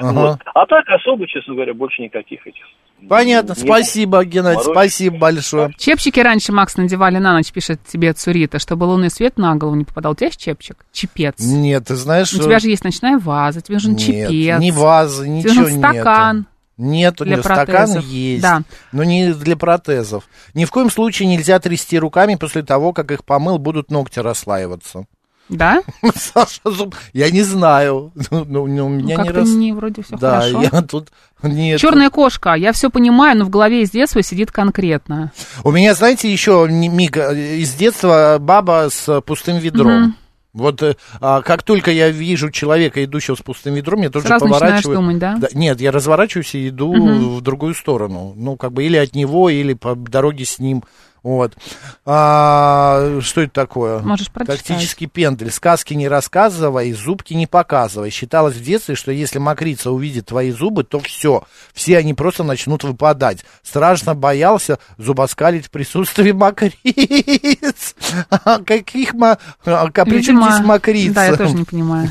Ага. 0.00 0.12
Вот. 0.12 0.38
А 0.54 0.66
так 0.66 0.84
особо, 0.88 1.26
честно 1.26 1.54
говоря, 1.54 1.74
больше 1.74 2.02
никаких 2.02 2.46
этих. 2.46 2.62
Понятно, 3.08 3.54
не 3.56 3.60
спасибо, 3.66 4.24
Геннадий, 4.24 4.62
спасибо 4.62 5.18
большое. 5.18 5.72
Чепчики 5.76 6.20
раньше, 6.20 6.52
Макс, 6.52 6.76
надевали 6.76 7.18
на 7.18 7.32
ночь, 7.32 7.50
пишет 7.50 7.80
тебе 7.84 8.12
Цурита, 8.12 8.60
чтобы 8.60 8.84
лунный 8.84 9.10
свет 9.10 9.38
на 9.38 9.56
голову 9.56 9.74
не 9.74 9.84
попадал. 9.84 10.12
У 10.12 10.14
тебя 10.14 10.28
есть 10.28 10.40
чепчик? 10.40 10.76
Чепец. 10.92 11.34
Нет, 11.40 11.86
ты 11.88 11.96
знаешь, 11.96 12.32
У 12.32 12.38
тебя 12.38 12.60
же 12.60 12.68
есть 12.68 12.84
ночная 12.84 13.18
ваза, 13.18 13.60
тебе 13.60 13.74
нужен 13.76 13.92
Нет, 13.94 14.00
чепец. 14.00 14.74
вазы, 14.76 15.24
тебе 15.24 15.34
ничего 15.34 15.54
нужен 15.62 15.78
стакан. 15.78 16.36
нету. 16.38 16.48
Нет, 16.78 17.20
у 17.20 17.24
для 17.24 17.34
нее 17.34 17.42
стакан 17.42 17.98
есть, 18.00 18.42
Да. 18.42 18.62
но 18.92 19.04
не 19.04 19.32
для 19.34 19.56
протезов. 19.56 20.24
Ни 20.54 20.64
в 20.64 20.70
коем 20.70 20.90
случае 20.90 21.28
нельзя 21.28 21.58
трясти 21.58 21.98
руками 21.98 22.36
после 22.36 22.62
того, 22.62 22.92
как 22.92 23.10
их 23.10 23.24
помыл, 23.24 23.58
будут 23.58 23.90
ногти 23.90 24.20
расслаиваться. 24.20 25.06
Да? 25.48 25.82
Саша, 26.14 26.60
зуб- 26.64 26.94
я 27.12 27.30
не 27.30 27.42
знаю. 27.42 28.12
Ну, 28.30 28.44
ну, 28.48 28.66
ну, 28.66 28.86
у 28.86 28.88
Ну, 28.88 28.88
меня 28.88 29.16
не 29.16 29.16
как-то 29.16 29.40
рас... 29.40 29.48
не 29.50 29.72
вроде 29.72 30.02
все 30.02 30.16
Да, 30.16 30.40
хорошо. 30.40 30.62
я 30.72 30.82
тут... 30.82 31.08
Нет. 31.42 31.80
Черная 31.80 32.08
кошка, 32.08 32.54
я 32.54 32.72
все 32.72 32.88
понимаю, 32.88 33.36
но 33.36 33.44
в 33.44 33.50
голове 33.50 33.82
из 33.82 33.90
детства 33.90 34.22
сидит 34.22 34.52
конкретно. 34.52 35.32
У 35.64 35.72
меня, 35.72 35.92
знаете, 35.94 36.30
еще, 36.32 36.68
Мика, 36.70 37.32
из 37.32 37.74
детства 37.74 38.36
баба 38.40 38.86
с 38.90 39.20
пустым 39.22 39.58
ведром. 39.58 40.02
Мгм. 40.02 40.16
Вот 40.54 40.82
э, 40.82 40.96
а, 41.20 41.40
как 41.42 41.62
только 41.62 41.90
я 41.90 42.10
вижу 42.10 42.50
человека, 42.50 43.02
идущего 43.02 43.34
с 43.34 43.40
пустым 43.40 43.74
ведром, 43.74 44.02
я 44.02 44.10
тут 44.10 44.22
же 44.22 44.28
Сразу 44.28 44.44
поворачиваю. 44.46 44.96
думать, 44.98 45.18
да? 45.18 45.38
Нет, 45.54 45.80
я 45.80 45.90
разворачиваюсь 45.90 46.54
и 46.54 46.68
иду 46.68 46.92
Мгм. 46.94 47.36
в 47.36 47.40
другую 47.40 47.74
сторону. 47.74 48.34
Ну, 48.36 48.56
как 48.56 48.72
бы 48.72 48.84
или 48.84 48.96
от 48.98 49.14
него, 49.14 49.48
или 49.50 49.72
по 49.74 49.94
дороге 49.96 50.44
с 50.44 50.58
ним. 50.58 50.84
Вот. 51.22 51.56
А, 52.04 53.20
что 53.20 53.42
это 53.42 53.52
такое? 53.52 54.00
Можешь 54.00 54.30
прочитать. 54.30 54.58
Тактический 54.64 55.06
пендель. 55.06 55.50
Сказки 55.52 55.94
не 55.94 56.08
рассказывай, 56.08 56.92
зубки 56.92 57.34
не 57.34 57.46
показывай. 57.46 58.10
Считалось 58.10 58.56
в 58.56 58.62
детстве, 58.62 58.96
что 58.96 59.12
если 59.12 59.38
мокрица 59.38 59.90
увидит 59.92 60.26
твои 60.26 60.50
зубы, 60.50 60.82
то 60.84 60.98
все. 61.00 61.44
Все 61.72 61.98
они 61.98 62.14
просто 62.14 62.42
начнут 62.42 62.82
выпадать. 62.84 63.44
Страшно 63.62 64.14
боялся 64.14 64.78
зубоскалить 64.98 65.66
в 65.66 65.70
присутствии 65.70 66.32
мокриц. 66.32 67.94
А 68.30 68.58
Каких 68.58 69.14
ма... 69.14 69.38
а, 69.64 69.86
При 69.88 70.22
здесь 70.22 70.60
мокрица? 70.60 71.14
Да, 71.14 71.24
я 71.26 71.36
тоже 71.36 71.54
не 71.54 71.64
понимаю. 71.64 72.10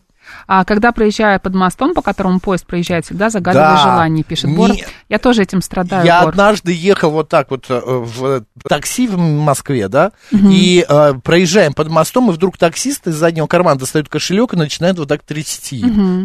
А 0.46 0.64
когда 0.64 0.92
проезжаю 0.92 1.40
под 1.40 1.54
мостом, 1.54 1.94
по 1.94 2.02
которому 2.02 2.40
поезд 2.40 2.66
проезжает, 2.66 3.04
всегда 3.04 3.30
загадываю 3.30 3.76
Да. 3.76 3.82
желание, 3.82 4.24
пишет 4.24 4.54
Бор. 4.54 4.70
Не- 4.70 4.84
Я 5.08 5.18
тоже 5.18 5.42
этим 5.42 5.62
страдаю, 5.62 6.04
Я 6.06 6.20
Бор. 6.22 6.30
однажды 6.30 6.72
ехал 6.72 7.10
вот 7.10 7.28
так 7.28 7.50
вот 7.50 7.66
э, 7.68 7.80
в 7.84 8.44
такси 8.68 9.06
в 9.06 9.18
Москве, 9.18 9.88
да, 9.88 10.12
и 10.32 10.84
э, 10.88 11.14
проезжаем 11.22 11.72
под 11.72 11.88
мостом, 11.88 12.30
и 12.30 12.32
вдруг 12.32 12.56
таксист 12.58 13.06
из 13.06 13.14
заднего 13.14 13.46
кармана 13.46 13.78
достает 13.78 14.08
кошелек 14.08 14.54
и 14.54 14.56
начинает 14.56 14.98
вот 14.98 15.08
так 15.08 15.22
трясти 15.22 15.84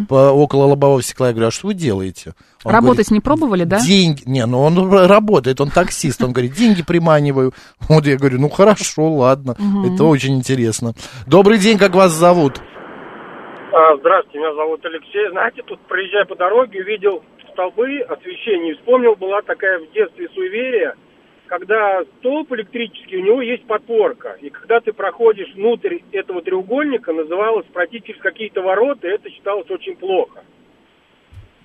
по, 0.09 0.31
около 0.31 0.65
лобового 0.65 1.01
стекла. 1.01 1.27
Я 1.27 1.33
говорю, 1.33 1.47
а 1.47 1.51
что 1.51 1.67
вы 1.67 1.73
делаете? 1.73 2.33
Он 2.63 2.71
Работать 2.71 3.07
говорит, 3.07 3.11
не 3.11 3.19
пробовали, 3.19 3.63
да? 3.65 3.79
Деньги, 3.81 4.23
не, 4.25 4.45
ну 4.45 4.61
он 4.61 4.89
работает, 4.89 5.59
он 5.59 5.69
таксист, 5.69 6.23
он 6.23 6.31
говорит, 6.31 6.53
деньги 6.53 6.81
приманиваю. 6.81 7.53
Вот 7.89 8.05
я 8.07 8.15
говорю, 8.17 8.39
ну 8.39 8.49
хорошо, 8.49 9.13
ладно, 9.13 9.55
это 9.85 10.05
очень 10.05 10.35
интересно. 10.35 10.93
Добрый 11.27 11.57
день, 11.57 11.77
как 11.77 11.93
вас 11.93 12.13
зовут? 12.13 12.61
А, 13.73 13.97
Здравствуйте, 13.97 14.37
меня 14.37 14.53
зовут 14.53 14.85
Алексей. 14.85 15.27
Знаете, 15.31 15.63
тут 15.65 15.79
проезжая 15.87 16.25
по 16.25 16.35
дороге, 16.35 16.81
увидел 16.81 17.23
столбы 17.53 18.01
освещения 18.01 18.71
и 18.71 18.75
вспомнил, 18.75 19.15
была 19.15 19.41
такая 19.41 19.79
в 19.79 19.91
детстве 19.93 20.29
суеверие, 20.29 20.93
когда 21.47 22.03
столб 22.19 22.51
электрический, 22.53 23.17
у 23.17 23.23
него 23.25 23.41
есть 23.41 23.65
подпорка. 23.65 24.37
И 24.41 24.51
когда 24.51 24.79
ты 24.79 24.93
проходишь 24.93 25.51
внутрь 25.55 25.97
этого 26.11 26.43
треугольника, 26.43 27.13
называлось 27.13 27.65
пройти 27.73 28.03
через 28.05 28.21
какие-то 28.21 28.61
ворота, 28.61 29.07
и 29.07 29.11
это 29.11 29.27
считалось 29.31 29.69
очень 29.71 29.95
плохо. 29.95 30.43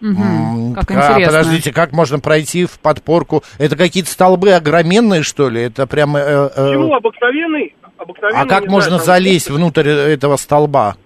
Мгм. 0.01 0.75
Как 0.77 0.90
А, 0.90 0.94
интересно. 0.94 1.27
подождите, 1.27 1.73
как 1.75 1.92
можно 1.92 2.21
пройти 2.21 2.64
в 2.64 2.81
подпорку? 2.81 3.42
Это 3.59 3.77
какие-то 3.77 4.09
столбы 4.09 4.53
огроменные, 4.53 5.23
что 5.23 5.51
ли? 5.51 5.61
Это 5.62 5.87
прямо... 5.87 6.21
э, 6.21 6.23
э, 6.23 6.68
Почему 6.68 6.94
обыкновенный? 6.94 7.75
обыкновенный 7.99 8.40
А 8.42 8.47
как 8.47 8.66
можно 8.66 8.99
знаю, 8.99 9.05
там 9.05 9.07
залезть 9.07 9.51
внутрь 9.51 9.88
этого 9.90 10.37
столба? 10.37 10.97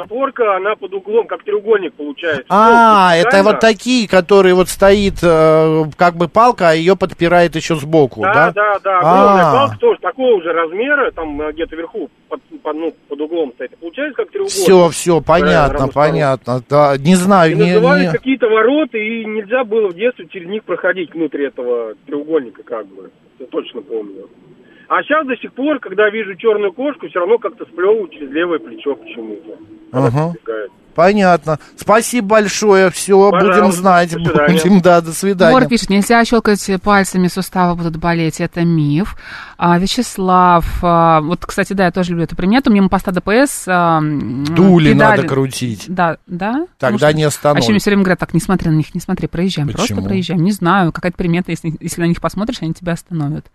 Подпорка, 0.00 0.56
она 0.56 0.74
под 0.74 0.92
углом, 0.94 1.26
как 1.26 1.42
треугольник 1.44 1.94
получается. 1.94 2.44
А, 2.48 3.14
Столб 3.16 3.26
это 3.34 3.42
вот 3.44 3.60
такие, 3.60 4.08
которые 4.08 4.54
вот 4.54 4.68
стоит 4.68 5.14
э, 5.22 5.84
как 5.96 6.16
бы 6.16 6.28
палка, 6.28 6.70
а 6.70 6.72
ее 6.74 6.96
подпирает 6.96 7.54
еще 7.56 7.76
сбоку, 7.76 8.22
да? 8.22 8.50
Да, 8.50 8.52
да, 8.52 8.78
да, 8.80 8.98
огромная 8.98 9.44
А. 9.44 9.52
палка 9.52 9.78
тоже 9.78 10.00
такого 10.00 10.42
же 10.42 10.52
размера, 10.52 11.10
там 11.12 11.40
э, 11.40 11.52
где-то 11.52 11.76
вверху, 11.76 12.10
под, 12.28 12.40
под, 12.62 12.76
ну, 12.76 12.94
под 13.08 13.20
углом 13.20 13.52
стоит. 13.54 13.72
И 13.72 13.76
Получается 13.76 14.16
как 14.16 14.30
треугольник. 14.30 14.50
Все, 14.52 14.88
все, 14.90 15.20
понятно, 15.20 15.78
равных 15.78 15.94
понятно. 15.94 16.62
Да, 16.68 16.96
не 16.98 17.12
И 17.12 17.14
знаю, 17.14 17.56
не, 17.56 17.74
назывались 17.74 18.06
не- 18.06 18.12
какие-то 18.12 18.48
ворота, 18.48 18.98
и 18.98 19.24
нельзя 19.24 19.64
было 19.64 19.88
в 19.88 19.94
детстве 19.94 20.26
через 20.28 20.48
них 20.48 20.64
проходить 20.64 21.12
внутри 21.14 21.46
этого 21.46 21.94
треугольника, 22.06 22.62
как 22.62 22.86
бы. 22.86 23.10
Я 23.38 23.46
точно 23.46 23.80
помню. 23.82 24.28
А 24.88 25.02
сейчас 25.02 25.26
до 25.26 25.36
сих 25.36 25.52
пор, 25.52 25.78
когда 25.80 26.10
вижу 26.10 26.34
черную 26.36 26.72
кошку, 26.72 27.08
все 27.08 27.20
равно 27.20 27.38
как-то 27.38 27.64
сплевываю 27.64 28.08
через 28.08 28.30
левое 28.30 28.58
плечо 28.58 28.94
почему-то. 28.94 29.58
Ага. 29.92 30.34
Понятно. 30.94 31.58
Спасибо 31.76 32.28
большое. 32.28 32.90
Все, 32.90 33.30
Пожалуйста, 33.30 33.62
будем 33.62 33.72
знать. 33.72 34.14
Будем, 34.14 34.80
да, 34.80 35.00
до 35.00 35.12
свидания. 35.12 35.52
Бор 35.52 35.66
пишет, 35.66 35.90
нельзя 35.90 36.24
щелкать 36.24 36.70
пальцами, 36.82 37.26
суставы 37.26 37.74
будут 37.74 37.96
болеть, 37.96 38.40
это 38.40 38.64
миф. 38.64 39.16
А, 39.58 39.78
Вячеслав, 39.78 40.64
а, 40.82 41.20
вот, 41.20 41.44
кстати, 41.44 41.72
да, 41.72 41.86
я 41.86 41.90
тоже 41.90 42.10
люблю 42.10 42.24
эту 42.24 42.36
примету, 42.36 42.72
мимо 42.72 42.88
поста 42.88 43.10
ДПС... 43.10 43.64
а, 43.66 44.00
Дули 44.00 44.92
педали- 44.92 45.16
надо 45.16 45.22
крутить. 45.26 45.86
Да, 45.88 46.18
да? 46.26 46.66
Тогда 46.78 46.98
Потому 46.98 47.18
не 47.18 47.24
остановит. 47.24 47.62
А 47.62 47.64
еще 47.64 47.72
мне 47.72 47.80
все 47.80 47.90
время 47.90 48.02
говорят, 48.02 48.20
так, 48.20 48.34
не 48.34 48.40
смотри 48.40 48.70
на 48.70 48.74
них, 48.74 48.94
не 48.94 49.00
смотри, 49.00 49.26
проезжаем, 49.26 49.68
Почему? 49.68 49.86
просто 49.86 50.08
проезжаем. 50.08 50.42
Не 50.42 50.52
знаю, 50.52 50.92
какая-то 50.92 51.16
примета, 51.16 51.50
если, 51.50 51.72
если 51.80 52.02
на 52.02 52.06
них 52.06 52.20
посмотришь, 52.20 52.58
они 52.60 52.72
тебя 52.72 52.92
остановят. 52.92 53.46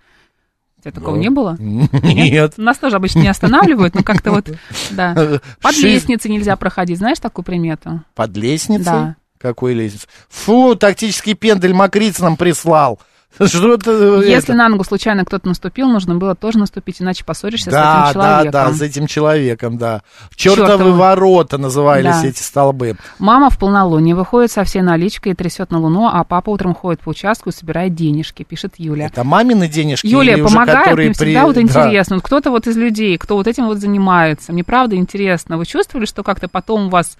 У 0.79 0.81
тебя 0.81 0.91
такого 0.93 1.15
Ну, 1.15 1.21
не 1.21 1.29
было? 1.29 1.57
Нет. 1.59 2.53
Нас 2.57 2.77
тоже 2.77 2.95
обычно 2.95 3.19
не 3.19 3.27
останавливают, 3.27 3.95
но 3.95 4.03
как-то 4.03 4.31
вот, 4.31 4.49
да. 4.91 5.39
Под 5.61 5.77
лестницей 5.77 6.31
нельзя 6.31 6.55
проходить, 6.55 6.99
знаешь 6.99 7.19
такую 7.19 7.43
примету? 7.43 8.01
Под 8.15 8.35
лестницей? 8.37 8.85
Да. 8.85 9.15
Какой 9.37 9.73
лестница? 9.73 10.07
Фу, 10.29 10.75
тактический 10.75 11.33
пендель 11.33 11.73
Макриц 11.73 12.19
нам 12.19 12.37
прислал. 12.37 12.99
Что 13.37 13.73
это? 13.75 13.91
Если 14.21 14.37
это? 14.49 14.53
на 14.55 14.69
ногу 14.69 14.83
случайно 14.83 15.23
кто-то 15.23 15.47
наступил, 15.47 15.87
нужно 15.87 16.15
было 16.15 16.35
тоже 16.35 16.57
наступить, 16.57 17.01
иначе 17.01 17.23
поссоришься 17.23 17.69
с 17.69 17.73
Да, 17.73 18.07
этим 18.09 18.19
да, 18.19 18.27
человеком. 18.27 18.51
да, 18.51 18.73
с 18.73 18.81
этим 18.81 19.07
человеком, 19.07 19.77
да. 19.77 20.01
Чертовы 20.35 20.91
ворота 20.93 21.57
назывались 21.57 22.21
Да. 22.21 22.25
эти 22.27 22.41
столбы. 22.41 22.95
Мама 23.19 23.49
в 23.49 23.57
полнолуние 23.57 24.15
выходит 24.15 24.51
со 24.51 24.63
всей 24.63 24.81
наличкой 24.81 25.33
и 25.33 25.35
трясет 25.35 25.71
на 25.71 25.79
луну, 25.79 26.07
а 26.11 26.23
папа 26.23 26.49
утром 26.49 26.73
ходит 26.73 27.01
по 27.01 27.09
участку 27.09 27.49
и 27.49 27.53
собирает 27.53 27.93
денежки, 27.95 28.43
пишет 28.43 28.73
Юля. 28.77 29.05
Это 29.05 29.23
мамины 29.23 29.67
денежки 29.67 30.07
Юлия 30.07 30.33
или 30.33 30.41
уже 30.41 30.53
помогает, 30.53 30.79
которые 30.85 31.09
мне 31.09 31.15
при- 31.17 31.25
всегда 31.25 31.45
вот 31.45 31.55
да. 31.55 31.61
интересно. 31.61 32.15
Вот 32.17 32.25
кто-то 32.25 32.49
вот 32.51 32.67
из 32.67 32.75
людей, 32.77 33.17
кто 33.17 33.35
вот 33.35 33.47
этим 33.47 33.67
вот 33.67 33.77
занимается, 33.77 34.51
мне 34.51 34.63
правда 34.63 34.95
интересно. 34.95 35.57
Вы 35.57 35.65
чувствовали, 35.65 36.05
что 36.05 36.23
как-то 36.23 36.47
потом 36.49 36.87
у 36.87 36.89
вас 36.89 37.17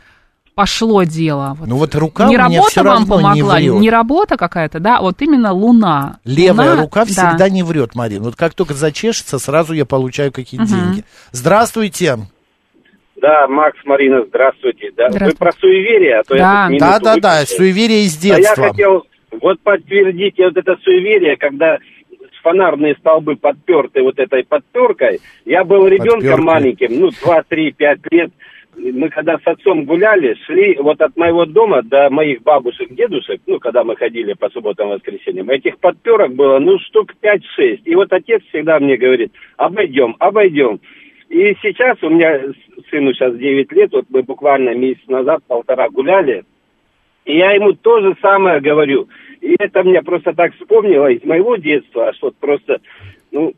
пошло 0.60 1.04
дело? 1.04 1.56
Вот 1.58 1.70
Ну 1.70 1.78
вот 1.78 1.96
рука 1.96 2.26
не 2.28 2.36
у 2.36 2.40
меня 2.40 2.44
работа 2.58 2.70
все 2.70 2.84
вам 2.84 2.88
равно 2.98 3.16
не 3.16 3.22
помогла, 3.42 3.56
врет. 3.56 3.74
не 3.76 3.90
работа 3.90 4.36
какая-то, 4.36 4.80
да, 4.82 5.00
вот 5.00 5.22
именно 5.22 5.54
луна. 5.54 6.20
Левая 6.26 6.72
Луна, 6.72 6.82
рука 6.82 7.06
да. 7.06 7.30
всегда 7.30 7.50
не 7.50 7.64
врет, 7.64 7.96
Марин. 7.96 8.24
Вот 8.24 8.36
как 8.36 8.54
только 8.56 8.74
зачешется, 8.74 9.40
сразу 9.40 9.74
я 9.74 9.86
получаю 9.86 10.34
какие-то 10.34 10.68
деньги. 10.68 11.06
Здравствуйте. 11.32 12.18
Да, 13.22 13.48
Макс, 13.48 13.78
Марина, 13.86 14.24
здравствуйте. 14.28 14.92
Да, 14.98 15.10
Здравствуйте. 15.10 15.26
Вы 15.26 15.38
про 15.38 15.52
суеверие, 15.60 16.20
а 16.20 16.24
то 16.24 16.36
Да. 16.38 16.68
я 16.70 16.80
Да, 16.80 17.00
да, 17.00 17.16
да, 17.18 17.46
суеверие 17.46 18.04
из 18.06 18.22
А 18.24 18.28
я 18.28 18.36
детства. 18.38 18.68
хотел 18.70 19.04
вот 19.42 19.62
подтвердить 19.62 20.36
вот 20.40 20.58
это 20.58 20.76
суеверие, 20.84 21.38
когда 21.38 21.78
фонарные 22.44 22.96
столбы 23.00 23.36
подперты 23.38 24.02
вот 24.02 24.20
этой 24.20 24.44
подперкой. 24.44 25.20
Я 25.46 25.64
был 25.64 25.88
ребенком 25.88 26.20
Подперкой. 26.20 26.44
маленьким, 26.46 27.00
ну, 27.00 27.10
2, 27.24 27.44
3, 27.48 27.72
5 27.72 28.00
лет. 28.12 28.32
Мы 28.76 29.10
когда 29.10 29.38
с 29.38 29.46
отцом 29.46 29.86
гуляли, 29.86 30.36
шли 30.46 30.78
вот 30.80 31.02
от 31.02 31.18
моего 31.18 31.46
дома 31.46 31.82
до 31.82 32.10
моих 32.10 32.44
бабушек, 32.44 32.94
дедушек, 32.94 33.42
ну, 33.48 33.60
когда 33.60 33.84
мы 33.84 33.96
ходили 33.96 34.34
по 34.34 34.50
субботам 34.50 34.90
и 34.90 34.96
воскресеньям, 34.96 35.50
этих 35.50 35.80
подперок 35.80 36.34
было, 36.34 36.60
ну, 36.60 36.80
штук 36.80 37.14
5-6. 37.22 37.82
И 37.86 37.96
вот 37.96 38.14
отец 38.14 38.44
всегда 38.50 38.80
мне 38.80 38.96
говорит, 38.96 39.34
обойдем, 39.58 40.16
обойдем. 40.20 40.80
И 41.30 41.56
сейчас 41.62 42.02
у 42.02 42.10
меня 42.10 42.42
сыну 42.90 43.14
сейчас 43.14 43.36
9 43.36 43.72
лет, 43.74 43.92
вот 43.92 44.06
мы 44.10 44.24
буквально 44.24 44.74
месяц 44.74 45.08
назад, 45.08 45.44
полтора 45.48 45.90
гуляли, 45.90 46.44
и 47.26 47.38
я 47.38 47.52
ему 47.52 47.74
то 47.74 48.02
же 48.02 48.16
самое 48.22 48.62
говорю. 48.62 49.08
И 49.42 49.56
это 49.60 49.84
мне 49.84 50.02
просто 50.02 50.34
так 50.34 50.54
вспомнило 50.56 51.08
из 51.08 51.24
моего 51.24 51.56
детства, 51.56 52.08
аж 52.08 52.18
вот 52.22 52.36
просто, 52.38 52.82
ну, 53.32 53.54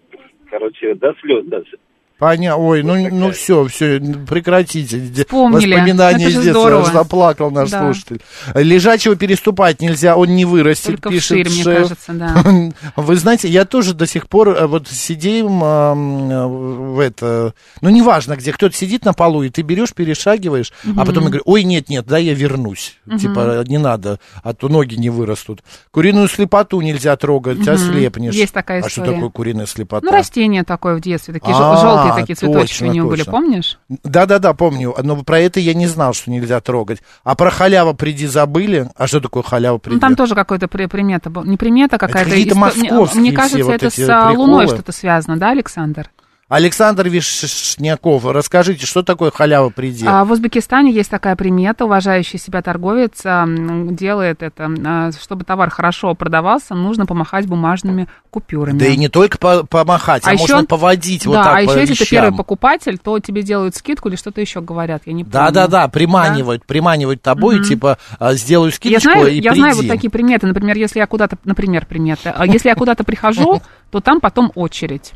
короче, 0.50 0.96
до 0.96 1.14
слез 1.22 1.46
даже. 1.46 1.78
Понятно. 2.22 2.64
Ой, 2.64 2.84
ну, 2.84 3.10
ну 3.10 3.32
все, 3.32 3.66
все, 3.66 4.00
прекратите. 4.00 5.02
Вспомнили. 5.24 5.74
Воспоминания 5.74 6.28
из 6.28 6.34
детства. 6.36 6.52
здорово. 6.52 6.86
Заплакал 6.86 7.50
наш 7.50 7.72
Да. 7.72 7.80
слушатель. 7.92 8.22
Лежачего 8.54 9.16
переступать 9.16 9.82
нельзя, 9.82 10.16
он 10.16 10.36
не 10.36 10.46
вырастет, 10.46 11.02
Только 11.02 11.10
пишет 11.10 11.24
вширь, 11.48 11.50
мне 11.50 11.64
шеф. 11.64 11.82
кажется, 11.82 12.14
да. 12.14 12.44
Вы 12.96 13.16
знаете, 13.16 13.48
я 13.48 13.66
тоже 13.66 13.96
до 13.96 14.06
сих 14.06 14.30
пор 14.30 14.50
э, 14.50 14.68
вот 14.68 14.88
сидим 14.88 15.64
э, 15.64 15.94
в 15.96 17.00
это, 17.00 17.56
ну 17.82 17.90
неважно 17.90 18.36
где, 18.36 18.52
кто-то 18.54 18.76
сидит 18.76 19.04
на 19.04 19.14
полу, 19.14 19.42
и 19.42 19.50
ты 19.50 19.64
берешь, 19.64 19.96
перешагиваешь, 19.96 20.72
а 20.96 21.06
потом 21.06 21.24
я 21.24 21.30
говорю, 21.30 21.44
ой, 21.46 21.64
нет, 21.64 21.90
нет, 21.90 22.06
да, 22.06 22.20
я 22.20 22.36
вернусь. 22.36 23.00
Типа, 23.20 23.64
не 23.66 23.80
надо, 23.80 24.20
а 24.44 24.54
то 24.54 24.70
ноги 24.70 24.94
не 24.94 25.10
вырастут. 25.10 25.64
Куриную 25.90 26.28
слепоту 26.28 26.82
нельзя 26.82 27.16
трогать, 27.16 27.68
ослепнешь. 27.68 28.36
Есть 28.36 28.54
такая 28.54 28.84
А 28.84 28.90
что 28.90 29.02
история. 29.02 29.16
такое 29.16 29.30
куриная 29.32 29.66
слепота? 29.66 30.06
Ну, 30.06 30.12
растение 30.12 30.64
такое 30.64 30.94
в 30.96 31.02
детстве, 31.02 31.34
такие 31.34 31.52
А, 31.56 32.11
желтые 32.18 32.36
такие 32.36 32.36
цветочки 32.36 32.84
у 32.84 32.88
него 32.88 33.10
были, 33.10 33.24
помнишь? 33.24 33.80
Да-да-да, 33.90 34.54
помню, 34.54 34.96
но 35.02 35.24
про 35.24 35.40
это 35.40 35.60
я 35.60 35.74
не 35.74 35.88
знал, 35.88 36.14
что 36.14 36.32
нельзя 36.32 36.60
трогать. 36.62 37.00
А 37.24 37.36
про 37.36 37.50
халява 37.52 37.94
приди 37.94 38.28
забыли? 38.28 38.90
А 38.96 39.08
что 39.08 39.20
такое 39.20 39.44
халява 39.44 39.78
приди? 39.78 39.96
Ну, 39.96 40.00
там 40.00 40.16
тоже 40.16 40.36
какой-то 40.36 40.68
при- 40.68 40.86
примета, 40.86 41.30
был. 41.30 41.44
не 41.44 41.58
примета 41.58 41.98
какая-то. 41.98 42.30
какие-то 42.30 42.56
исто- 42.56 42.78
мне- 42.78 42.90
московские 42.90 43.22
Мне 43.22 43.32
кажется, 43.32 43.72
это 43.72 43.90
с 43.90 44.10
а, 44.10 44.32
Луной 44.32 44.68
что-то 44.68 44.92
связано, 44.92 45.38
да, 45.38 45.50
Александр? 45.52 46.10
Александр 46.52 47.08
Вишняков, 47.08 48.26
расскажите, 48.26 48.86
что 48.86 49.04
такое 49.04 49.32
халява 49.32 49.70
приди? 49.70 50.06
А 50.06 50.26
в 50.26 50.32
Узбекистане 50.34 50.92
есть 50.92 51.10
такая 51.10 51.38
примета, 51.38 51.86
уважающий 51.86 52.38
себя 52.38 52.62
торговец 52.62 53.22
делает 53.24 54.44
это, 54.44 54.70
а, 54.86 55.12
чтобы 55.14 55.46
товар 55.46 55.70
хорошо 55.70 56.14
продавался, 56.14 56.76
нужно 56.76 57.06
помахать 57.06 57.48
бумажными 57.48 58.10
купюрами. 58.32 58.78
Да 58.78 58.86
и 58.86 58.98
не 58.98 59.08
только 59.08 59.38
по- 59.38 59.64
помахать, 59.66 60.24
а, 60.28 60.32
А 60.32 60.34
ещё- 60.34 60.42
можно 60.42 60.66
поводить 60.66 61.26
вот 61.26 61.36
да, 61.36 61.44
так 61.46 61.56
а 61.56 61.62
еще 61.62 61.80
если 61.80 61.96
ты 61.96 62.10
первый 62.10 62.36
покупатель, 62.36 62.98
то 62.98 63.18
тебе 63.20 63.44
делают 63.44 63.78
скидку 63.78 64.10
или 64.10 64.18
что-то 64.18 64.42
еще 64.42 64.60
говорят, 64.60 65.04
я 65.06 65.14
не 65.14 65.24
помню. 65.24 65.32
Да-да-да, 65.32 65.88
приманивают, 65.88 66.66
приманивают 66.66 67.22
тобой, 67.22 67.64
типа, 67.64 67.98
а, 68.20 68.34
сделаю 68.34 68.72
Я 68.72 68.76
скидочку 68.76 69.10
знаю, 69.10 69.28
и 69.28 69.36
я 69.40 69.52
приди. 69.52 69.62
знаю 69.62 69.76
вот 69.78 69.88
такие 69.88 70.10
приметы. 70.10 70.48
Например, 70.48 70.76
если 70.76 71.00
я 71.00 71.08
куда-то, 71.08 71.38
например, 71.46 71.86
приметы, 71.86 72.28
а 72.36 72.46
если 72.46 72.68
я 72.68 72.76
куда-то 72.76 73.06
прихожу, 73.06 73.62
то 73.90 74.02
там 74.02 74.20
потом 74.20 74.52
очередь. 74.56 75.14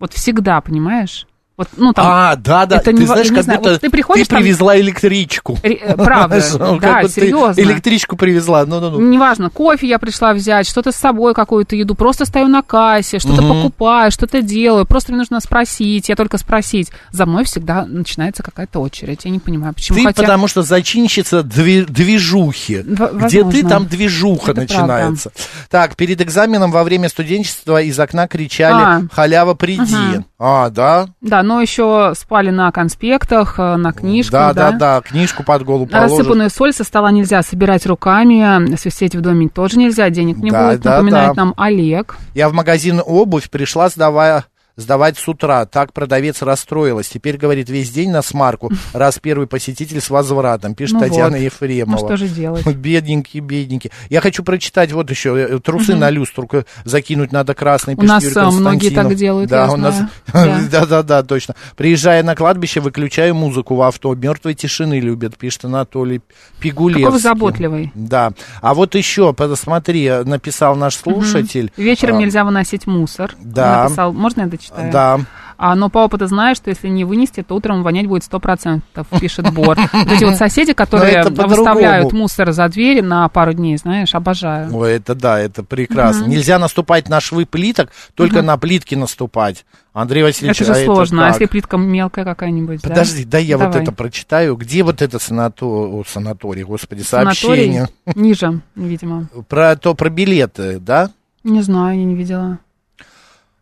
Вот 0.00 0.14
всегда, 0.14 0.60
понимаешь? 0.62 1.26
Вот, 1.60 1.68
ну, 1.76 1.92
там, 1.92 2.06
а, 2.08 2.36
да, 2.36 2.64
да, 2.64 2.76
это 2.76 2.86
ты 2.86 2.94
не, 2.94 3.04
знаешь, 3.04 3.28
не 3.28 3.34
как 3.34 3.44
знаю, 3.44 3.58
будто 3.58 3.72
вот 3.72 3.80
ты 3.82 3.90
приходишь 3.90 4.26
ты 4.28 4.34
привезла 4.36 4.80
электричку. 4.80 5.58
Там, 5.60 5.70
э, 5.70 5.94
правда, 5.94 6.42
Ну, 6.58 6.80
да, 6.80 7.06
серьезно. 7.06 7.60
Электричку 7.60 8.16
привезла, 8.16 8.64
ну-ну-ну. 8.64 8.98
Неважно, 8.98 9.50
кофе 9.50 9.86
я 9.86 9.98
пришла 9.98 10.32
взять, 10.32 10.66
что-то 10.66 10.90
с 10.90 10.96
собой, 10.96 11.34
какую-то 11.34 11.76
еду, 11.76 11.94
просто 11.94 12.24
стою 12.24 12.48
на 12.48 12.62
кассе, 12.62 13.18
что-то 13.18 13.42
покупаю, 13.42 14.10
что-то 14.10 14.40
делаю, 14.40 14.86
просто 14.86 15.12
мне 15.12 15.18
нужно 15.18 15.38
спросить, 15.40 16.08
я 16.08 16.16
только 16.16 16.38
спросить. 16.38 16.88
За 17.10 17.26
мной 17.26 17.44
всегда 17.44 17.84
начинается 17.84 18.42
какая-то 18.42 18.80
очередь, 18.80 19.26
я 19.26 19.30
не 19.30 19.38
понимаю, 19.38 19.74
почему. 19.74 19.98
Ты 19.98 20.04
Хотя- 20.04 20.22
потому 20.22 20.48
что 20.48 20.62
зачинщица 20.62 21.42
движухи. 21.42 22.78
В- 22.86 23.26
Где 23.26 23.44
ты, 23.44 23.68
там 23.68 23.86
движуха 23.86 24.52
Это 24.52 24.62
начинается. 24.62 25.30
Так, 25.68 25.94
перед 25.96 26.22
экзаменом 26.22 26.70
во 26.70 26.84
время 26.84 27.10
студенчества 27.10 27.82
из 27.82 28.00
окна 28.00 28.28
кричали 28.28 28.82
А. 28.82 29.02
«Халява, 29.12 29.52
приди». 29.52 30.22
А, 30.42 30.70
да? 30.70 31.08
Да, 31.20 31.42
но 31.42 31.60
еще 31.60 32.14
спали 32.16 32.48
на 32.48 32.72
конспектах, 32.72 33.58
э, 33.58 33.76
на 33.76 33.92
Да, 33.92 33.92
книжках, 33.92 34.54
да, 34.54 34.72
да, 34.72 35.02
книжку 35.02 35.44
под 35.44 35.64
голову 35.64 35.86
положишь. 35.86 36.16
Рассыпанную 36.16 36.48
соль 36.48 36.72
со 36.72 36.82
стола 36.82 37.10
нельзя 37.10 37.42
собирать 37.42 37.84
руками, 37.84 38.74
свистеть 38.76 39.14
в 39.14 39.20
доме 39.20 39.50
тоже 39.50 39.76
нельзя, 39.76 40.08
денег 40.08 40.38
не 40.38 40.50
Да, 40.50 40.70
будет, 40.70 40.80
да, 40.80 40.92
напоминает 40.94 41.34
да. 41.34 41.44
нам 41.44 41.54
Олег. 41.58 42.16
Я 42.34 42.48
в 42.48 42.54
магазин 42.54 43.02
обувь 43.04 43.50
пришла, 43.50 43.90
сдавая 43.90 44.46
сдавать 44.80 45.18
с 45.18 45.28
утра. 45.28 45.66
Так 45.66 45.92
продавец 45.92 46.42
расстроилась. 46.42 47.08
Теперь, 47.08 47.36
говорит, 47.36 47.68
весь 47.68 47.90
день 47.90 48.10
на 48.10 48.22
смарку, 48.22 48.70
раз 48.92 49.18
первый 49.20 49.46
посетитель 49.46 50.00
с 50.00 50.10
возвратом, 50.10 50.74
пишет 50.74 50.94
Ну 50.94 51.00
Татьяна 51.00 51.36
вот. 51.36 51.42
Ефремова. 51.44 52.00
Ну 52.00 52.06
что 52.06 52.16
же 52.16 52.28
делать? 52.28 52.66
Бедненький, 52.74 53.40
бедненький. 53.40 53.90
Я 54.08 54.20
хочу 54.20 54.42
прочитать 54.42 54.92
вот 54.92 55.10
еще. 55.10 55.36
э, 55.38 55.58
Трусы 55.60 55.92
Мгм. 55.92 56.00
на 56.00 56.10
люстру 56.10 56.48
закинуть 56.84 57.32
надо 57.32 57.54
красный, 57.54 57.94
У 57.94 57.98
пишет 57.98 58.08
нас, 58.08 58.24
Юрий 58.24 58.36
а, 58.38 58.50
многие 58.50 58.90
так 58.90 59.14
делают, 59.14 59.50
Да, 59.50 59.70
у 59.70 59.76
нас... 59.76 59.94
знаю. 59.94 60.10
Да. 60.70 60.80
Да-да-да, 60.80 61.22
точно. 61.22 61.54
Приезжая 61.76 62.22
на 62.22 62.34
кладбище, 62.34 62.80
выключаю 62.80 63.34
музыку 63.34 63.74
в 63.74 63.82
авто. 63.82 64.14
Мертвой 64.14 64.54
тишины 64.54 65.00
любят, 65.00 65.36
пишет 65.36 65.64
Анатолий 65.66 66.20
Пигулевский. 66.60 67.04
Какой 67.04 67.12
вы 67.12 67.18
заботливый. 67.22 67.92
Да. 67.94 68.32
А 68.62 68.74
вот 68.74 68.94
еще, 68.94 69.32
посмотри, 69.32 70.08
написал 70.24 70.76
наш 70.76 70.96
слушатель. 70.96 71.72
Вечером 71.76 72.16
А, 72.16 72.20
нельзя 72.20 72.44
выносить 72.44 72.86
мусор. 72.86 73.34
Да. 73.40 73.84
Написал, 73.84 74.12
можно 74.12 74.42
я 74.42 74.46
дочитаю? 74.70 74.92
Да. 74.92 75.20
А, 75.62 75.74
но 75.74 75.90
по 75.90 75.98
опыту 75.98 76.26
знаю, 76.26 76.54
что 76.54 76.70
если 76.70 76.88
не 76.88 77.04
вынести, 77.04 77.42
то 77.42 77.54
утром 77.54 77.82
вонять 77.82 78.06
будет 78.06 78.22
100%, 78.22 78.80
пишет 79.20 79.52
Бор. 79.52 79.78
Вот 79.92 80.10
эти 80.10 80.24
вот 80.24 80.36
соседи, 80.36 80.72
которые 80.72 81.22
выставляют 81.22 82.14
мусор 82.14 82.52
за 82.52 82.66
дверь 82.68 83.02
на 83.02 83.28
пару 83.28 83.52
дней, 83.52 83.76
знаешь, 83.76 84.14
обожаю. 84.14 84.74
Ой, 84.74 84.92
это 84.92 85.14
да, 85.14 85.38
это 85.38 85.62
прекрасно. 85.62 86.24
Нельзя 86.24 86.58
наступать 86.58 87.10
на 87.10 87.20
швы 87.20 87.44
плиток, 87.44 87.90
только 88.14 88.40
на 88.40 88.56
плитки 88.56 88.94
наступать. 88.94 89.66
Андрей 89.92 90.22
Васильевич, 90.22 90.62
Это 90.62 90.72
же 90.72 90.80
а 90.80 90.84
сложно, 90.84 91.26
а 91.26 91.28
если 91.28 91.44
плитка 91.44 91.76
мелкая 91.76 92.24
какая-нибудь? 92.24 92.80
Подожди, 92.80 93.24
да 93.26 93.36
я 93.36 93.58
вот 93.58 93.76
это 93.76 93.92
прочитаю. 93.92 94.56
Где 94.56 94.82
вот 94.82 95.02
это 95.02 95.18
санато... 95.18 95.66
о, 95.66 96.04
санаторий, 96.06 96.62
господи, 96.62 97.02
Санаторий 97.02 97.36
сообщение? 97.36 97.88
Ниже, 98.14 98.60
видимо. 98.76 99.28
Про 99.46 99.76
то, 99.76 99.94
про 99.94 100.08
билеты, 100.08 100.78
да? 100.78 101.10
Не 101.44 101.60
знаю, 101.60 101.98
я 101.98 102.04
не 102.06 102.14
видела. 102.14 102.60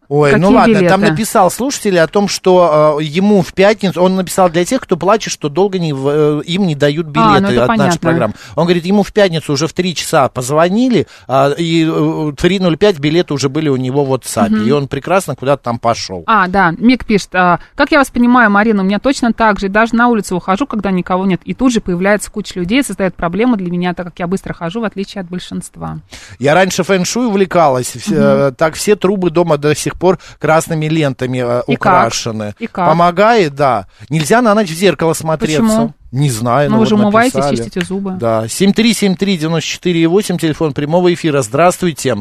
Ой, 0.09 0.31
Какие 0.31 0.43
ну 0.43 0.51
ладно, 0.53 0.73
билеты? 0.73 0.89
там 0.89 1.01
написал 1.03 1.51
слушатель 1.51 1.99
о 1.99 2.07
том, 2.07 2.29
что 2.29 2.97
э, 2.99 3.05
ему 3.05 3.43
в 3.43 3.53
пятницу, 3.53 4.01
он 4.03 4.17
написал 4.17 4.49
для 4.49 4.65
тех, 4.65 4.81
кто 4.81 4.97
плачет, 4.97 5.31
что 5.33 5.51
долго 5.51 5.79
не, 5.79 5.93
э, 5.95 6.43
им 6.47 6.67
не 6.67 6.75
дают 6.75 7.07
билеты 7.07 7.29
А, 7.37 7.41
ну 7.41 7.49
от 7.49 7.53
нашей 7.53 7.67
понятно. 7.69 7.99
программы. 8.01 8.35
Он 8.57 8.65
говорит, 8.65 8.87
ему 8.87 9.03
в 9.03 9.13
пятницу 9.13 9.53
уже 9.53 9.67
в 9.67 9.75
3 9.75 9.95
часа 9.95 10.29
позвонили, 10.31 11.07
а, 11.27 11.51
и 11.51 11.85
э, 11.85 11.89
3.05 11.89 12.99
билеты 13.01 13.35
уже 13.35 13.51
были 13.51 13.69
у 13.69 13.77
него 13.77 14.03
в 14.05 14.13
WhatsApp, 14.15 14.49
Мгм. 14.49 14.67
и 14.67 14.71
он 14.71 14.89
прекрасно 14.89 15.37
куда-то 15.37 15.63
там 15.65 15.79
пошел. 15.79 16.25
А, 16.27 16.49
да, 16.49 16.73
Мик 16.79 17.05
пишет, 17.05 17.29
а, 17.35 17.59
как 17.75 17.91
я 17.93 17.99
вас 17.99 18.09
понимаю, 18.11 18.51
Марина, 18.51 18.83
у 18.83 18.87
меня 18.87 19.01
точно 19.01 19.35
так 19.35 19.61
же, 19.61 19.67
и 19.67 19.69
даже 19.69 19.95
на 19.95 20.09
улицу 20.09 20.37
ухожу, 20.37 20.67
когда 20.67 20.91
никого 20.91 21.27
нет, 21.27 21.43
и 21.45 21.53
тут 21.53 21.71
же 21.71 21.83
появляется 21.83 22.31
куча 22.31 22.59
людей, 22.59 22.83
создает 22.83 23.15
проблемы 23.15 23.59
для 23.59 23.71
меня, 23.71 23.93
так 23.93 24.07
как 24.07 24.19
я 24.21 24.27
быстро 24.27 24.55
хожу, 24.55 24.81
в 24.81 24.85
отличие 24.85 25.21
от 25.21 25.29
большинства. 25.29 25.99
Я 26.39 26.55
раньше 26.55 26.83
фэн-шуй 26.83 27.27
увлекалась, 27.27 27.89
все- 27.95 28.49
э, 28.49 28.53
так 28.57 28.75
все 28.75 28.97
трубы 28.97 29.29
дома 29.31 29.59
до 29.59 29.75
сих 29.75 29.98
пор 29.99 30.19
красными 30.39 30.87
лентами 30.87 31.39
э, 31.39 31.63
И 31.67 31.77
как? 31.77 31.81
украшены. 31.81 32.55
И 32.59 32.67
как? 32.67 32.89
Помогает, 32.89 33.55
да. 33.55 33.87
Нельзя 34.09 34.41
на 34.43 34.55
ночь 34.55 34.69
в 34.69 34.75
зеркало 34.75 35.13
смотреться. 35.13 35.63
Почему? 35.63 35.95
Не 36.11 36.31
знаю, 36.31 36.71
Ну, 36.71 36.77
ну 36.77 36.81
вы 36.81 36.87
же 36.87 36.95
вот 36.97 37.03
умываетесь, 37.03 37.35
написали. 37.35 37.57
чистите 37.57 37.81
зубы. 37.83 38.13
Да, 38.19 38.47
7373948, 38.47 40.39
телефон 40.39 40.73
прямого 40.73 41.13
эфира. 41.13 41.43
Здравствуйте. 41.43 42.17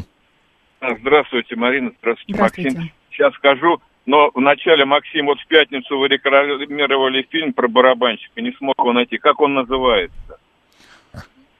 А, 0.79 0.87
Здравствуйте, 1.01 1.55
Марина, 1.55 1.91
здравствуйте, 2.01 2.33
Здравствуйте. 2.33 2.69
Максим. 2.77 2.91
Сейчас 3.11 3.33
скажу, 3.35 3.77
но 4.05 4.29
вначале, 4.35 4.85
Максим, 4.85 5.25
вот 5.25 5.39
в 5.39 5.47
пятницу 5.47 5.97
вы 5.97 6.07
рекламировали 6.07 7.25
фильм 7.31 7.53
про 7.53 7.67
барабанщика, 7.67 8.41
не 8.41 8.51
смог 8.57 8.75
его 8.77 8.93
найти. 8.93 9.17
Как 9.17 9.39
он 9.41 9.55
называется? 9.55 10.36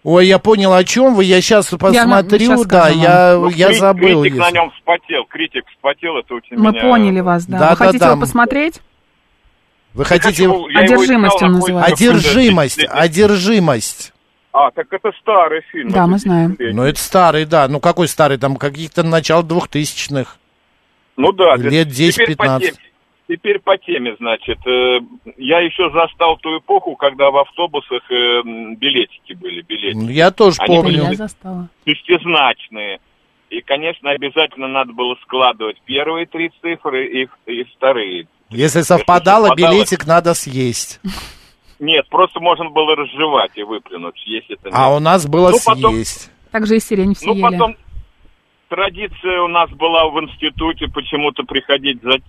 Ой, 0.10 0.26
я 0.26 0.40
понял, 0.40 0.72
о 0.74 0.86
чем 0.86 1.16
вы. 1.16 1.26
Я 1.26 1.42
сейчас 1.42 1.68
посмотрю, 1.68 2.40
щас 2.40 2.66
да, 2.66 2.84
скажу 2.86 3.00
я, 3.02 3.34
Ну, 3.36 3.50
я 3.50 3.68
кри- 3.68 3.76
забыл. 3.78 4.22
Критик 4.22 4.40
на 4.40 4.46
если- 4.46 4.56
нем 4.58 4.72
вспотел, 4.72 5.26
критик 5.26 5.66
вспотел, 5.76 6.18
это 6.18 6.34
очень 6.34 6.56
Мы 6.58 6.70
меня... 6.72 6.82
поняли 6.82 7.20
вас, 7.20 7.46
да. 7.46 7.60
Да, 7.60 7.66
Вы 7.66 7.70
да, 7.72 7.76
хотите 7.76 8.00
да. 8.00 8.12
его 8.12 8.20
посмотреть? 8.22 8.80
Вы 9.94 10.06
хотите... 10.06 10.28
хочу- 10.48 10.68
я 10.70 10.80
его 10.84 10.94
Одержимость 11.02 11.42
он 11.42 11.52
на 11.52 11.58
называется. 11.58 11.94
Одержимость, 11.94 12.86
одержимость. 12.90 14.14
А, 14.54 14.72
так 14.72 14.88
это 14.92 15.12
старый 15.20 15.62
фильм. 15.74 15.90
Да, 15.92 16.08
мы 16.08 16.20
знаем. 16.20 16.56
Ну, 16.58 16.84
это 16.84 17.00
старый, 17.02 17.44
да. 17.44 17.68
Ну, 17.68 17.82
какой 17.82 18.08
старый? 18.08 18.38
Там 18.38 18.56
каких-то 18.56 19.04
начал 19.04 19.44
двухтысячных. 19.44 20.38
Ну 21.18 21.34
да. 21.34 21.58
Лет 21.58 21.92
теперь 21.92 22.38
по 22.38 22.44
10-15. 22.46 22.76
Теперь 23.30 23.60
по 23.60 23.78
теме, 23.78 24.16
значит, 24.20 24.58
э, 24.66 25.00
я 25.38 25.60
еще 25.60 25.90
застал 25.92 26.38
ту 26.38 26.60
эпоху, 26.60 26.96
когда 26.96 27.30
в 27.30 27.38
автобусах 27.38 28.10
э, 28.10 28.42
билетики 28.78 29.34
были, 29.34 29.62
билетики. 29.64 29.98
Ну, 29.98 30.10
Я 30.10 30.32
тоже 30.32 30.56
Они 30.62 30.76
помню. 30.78 31.04
Я 31.04 31.14
застала. 31.14 31.68
шестизначные. 31.86 33.00
И, 33.50 33.62
конечно, 33.62 34.12
обязательно 34.12 34.68
надо 34.68 34.94
было 34.94 35.16
складывать 35.24 35.78
первые 35.86 36.26
три 36.26 36.52
цифры 36.62 37.08
и, 37.08 37.28
и 37.48 37.64
вторые. 37.76 38.28
Если 38.50 38.82
совпадало, 38.82 39.48
совпадало- 39.50 39.56
билетик 39.74 40.06
надо 40.08 40.34
съесть. 40.34 41.00
Нет, 41.80 42.08
просто 42.10 42.40
можно 42.40 42.70
было 42.70 42.96
разжевать 42.96 43.52
и 43.56 43.64
выплюнуть, 43.64 44.22
если 44.26 44.56
это 44.56 44.70
А 44.74 44.96
у 44.96 45.00
нас 45.00 45.28
было 45.28 45.52
Ну, 45.52 45.58
потом- 45.66 45.94
съесть. 45.94 46.32
Также 46.52 46.78
и 46.78 46.80
сирень 46.80 47.14
все 47.14 47.28
Ну, 47.28 47.34
ели. 47.36 47.42
потом 47.44 47.76
традиция 48.70 49.42
у 49.42 49.48
нас 49.48 49.70
была 49.72 50.08
в 50.10 50.20
институте 50.22 50.88
почему-то 50.88 51.44
приходить 51.44 52.02
за, 52.02 52.20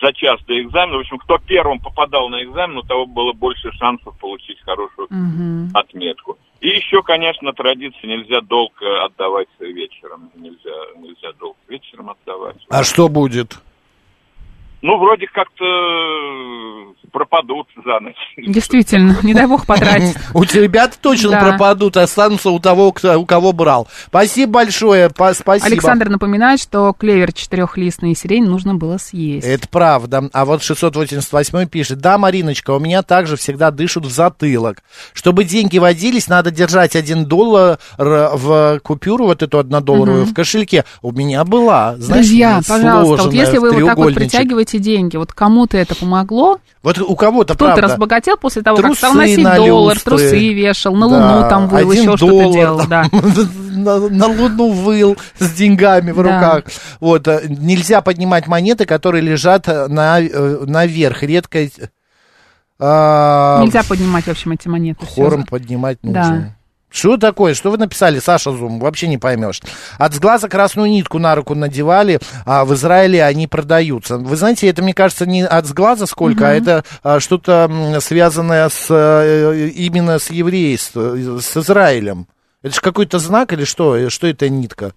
за 0.00 0.12
час 0.12 0.40
до 0.46 0.60
экзамена. 0.60 0.96
В 0.98 1.00
общем, 1.00 1.18
кто 1.18 1.38
первым 1.38 1.78
попадал 1.78 2.28
на 2.28 2.42
экзамен, 2.42 2.78
у 2.78 2.82
того 2.82 3.06
было 3.06 3.32
больше 3.32 3.70
шансов 3.72 4.18
получить 4.18 4.60
хорошую 4.62 5.08
Мгм. 5.10 5.70
отметку. 5.74 6.38
И 6.60 6.68
еще, 6.68 7.02
конечно, 7.02 7.52
традиция 7.52 8.08
нельзя 8.08 8.40
долг 8.40 8.72
э, 8.80 8.86
отдавать 9.04 9.48
вечером. 9.58 10.30
Нельзя, 10.34 10.72
нельзя 10.96 11.32
долг 11.38 11.56
вечером 11.68 12.10
отдавать. 12.10 12.56
А 12.70 12.82
что 12.82 13.08
будет? 13.08 13.58
Ну, 14.80 14.98
вроде 14.98 15.26
как-то 15.26 15.64
э, 15.64 17.03
пропадут 17.14 17.68
за 17.76 18.00
ночь. 18.00 18.16
Действительно, 18.36 19.16
не 19.22 19.34
дай 19.34 19.46
бог 19.46 19.66
потратить. 19.66 20.16
У 20.34 20.44
тебя 20.44 20.88
точно 21.00 21.38
пропадут, 21.38 21.96
останутся 21.96 22.50
у 22.50 22.58
того, 22.58 22.88
у 22.88 23.24
кого 23.24 23.52
брал. 23.52 23.86
Спасибо 24.08 24.52
большое, 24.54 25.08
спасибо. 25.10 25.64
Александр 25.64 26.08
напоминает, 26.08 26.60
что 26.60 26.92
клевер 26.92 27.32
четырехлистный 27.32 28.12
и 28.12 28.14
сирень 28.16 28.44
нужно 28.46 28.74
было 28.74 28.98
съесть. 28.98 29.46
Это 29.46 29.68
правда. 29.68 30.28
А 30.32 30.44
вот 30.44 30.64
688 30.64 31.66
пишет, 31.68 31.98
да, 31.98 32.18
Мариночка, 32.18 32.72
у 32.72 32.80
меня 32.80 33.02
также 33.02 33.36
всегда 33.36 33.70
дышат 33.70 34.04
в 34.04 34.10
затылок. 34.10 34.82
Чтобы 35.12 35.44
деньги 35.44 35.78
водились, 35.78 36.26
надо 36.26 36.50
держать 36.50 36.96
один 36.96 37.26
доллар 37.26 37.78
в 37.96 38.80
купюру, 38.82 39.26
вот 39.26 39.42
эту 39.42 39.58
однодолларовую, 39.58 40.22
Мгм. 40.24 40.32
в 40.32 40.34
кошельке. 40.34 40.84
У 41.00 41.12
меня 41.12 41.44
была, 41.44 41.94
знаешь, 41.96 42.26
Друзья, 42.26 42.60
пожалуйста, 42.66 43.24
вот 43.26 43.32
если 43.34 43.58
вы 43.58 43.70
вот 43.72 43.86
так 43.86 43.96
вот 43.96 44.14
притягиваете 44.14 44.80
деньги, 44.80 45.16
вот 45.16 45.32
кому-то 45.32 45.76
это 45.76 45.94
помогло, 45.94 46.58
Вот 46.82 46.98
у 47.04 47.16
кого-то, 47.16 47.54
кто-то 47.54 47.80
разбогател 47.80 48.36
после 48.36 48.62
того, 48.62 48.76
как 48.76 48.86
Трусы 48.86 48.98
стал 48.98 49.14
носить 49.14 49.38
на 49.38 49.56
доллар, 49.56 49.94
люстры. 49.94 50.10
трусы 50.18 50.52
вешал, 50.52 50.94
на 50.94 51.08
Да, 51.08 51.14
луну 51.36 51.48
там 51.48 51.68
выл, 51.68 51.92
еще 51.92 52.16
что-то 52.16 52.52
делал, 52.52 52.80
да. 52.88 53.06
на, 53.12 53.98
на 54.08 54.26
луну 54.26 54.70
выл 54.70 55.16
с 55.38 55.52
деньгами 55.52 56.10
в 56.12 56.16
Да. 56.16 56.22
руках. 56.22 56.64
Вот, 57.00 57.26
э, 57.28 57.42
нельзя 57.48 58.00
поднимать 58.00 58.46
монеты, 58.46 58.86
которые 58.86 59.22
лежат 59.22 59.68
э, 59.68 59.86
на, 59.88 60.20
э, 60.20 60.64
наверх. 60.66 61.22
Редко... 61.22 61.58
а, 62.78 63.62
Нельзя 63.62 63.82
поднимать, 63.88 64.24
в 64.24 64.30
общем, 64.30 64.52
эти 64.52 64.68
монеты. 64.68 65.04
Хором 65.06 65.44
поднимать 65.44 66.02
нужно. 66.02 66.22
Да. 66.22 66.56
Что 66.94 67.16
такое? 67.16 67.54
Что 67.54 67.72
вы 67.72 67.76
написали, 67.78 68.20
Саша 68.20 68.52
Зум? 68.52 68.78
Вообще 68.78 69.08
не 69.08 69.18
поймешь. 69.18 69.60
От 69.98 70.14
сглаза 70.14 70.48
красную 70.48 70.88
нитку 70.88 71.18
на 71.18 71.34
руку 71.34 71.56
надевали, 71.56 72.20
а 72.46 72.64
в 72.64 72.72
Израиле 72.74 73.24
они 73.24 73.48
продаются. 73.48 74.16
Вы 74.16 74.36
знаете, 74.36 74.68
это, 74.68 74.80
мне 74.80 74.94
кажется, 74.94 75.26
не 75.26 75.44
от 75.44 75.66
сглаза 75.66 76.06
сколько, 76.06 76.48
а 76.48 76.54
Мгм. 76.54 76.62
это 76.62 76.84
а, 77.02 77.18
что-то 77.18 77.98
связанное 78.00 78.68
с, 78.68 78.86
э, 78.90 79.70
именно 79.74 80.20
с 80.20 80.30
еврейством, 80.30 81.40
с 81.40 81.56
Израилем. 81.56 82.28
Это 82.62 82.76
же 82.76 82.80
какой-то 82.80 83.18
знак 83.18 83.52
или 83.52 83.64
что? 83.64 84.08
Что 84.08 84.28
это 84.28 84.48
нитка? 84.48 84.92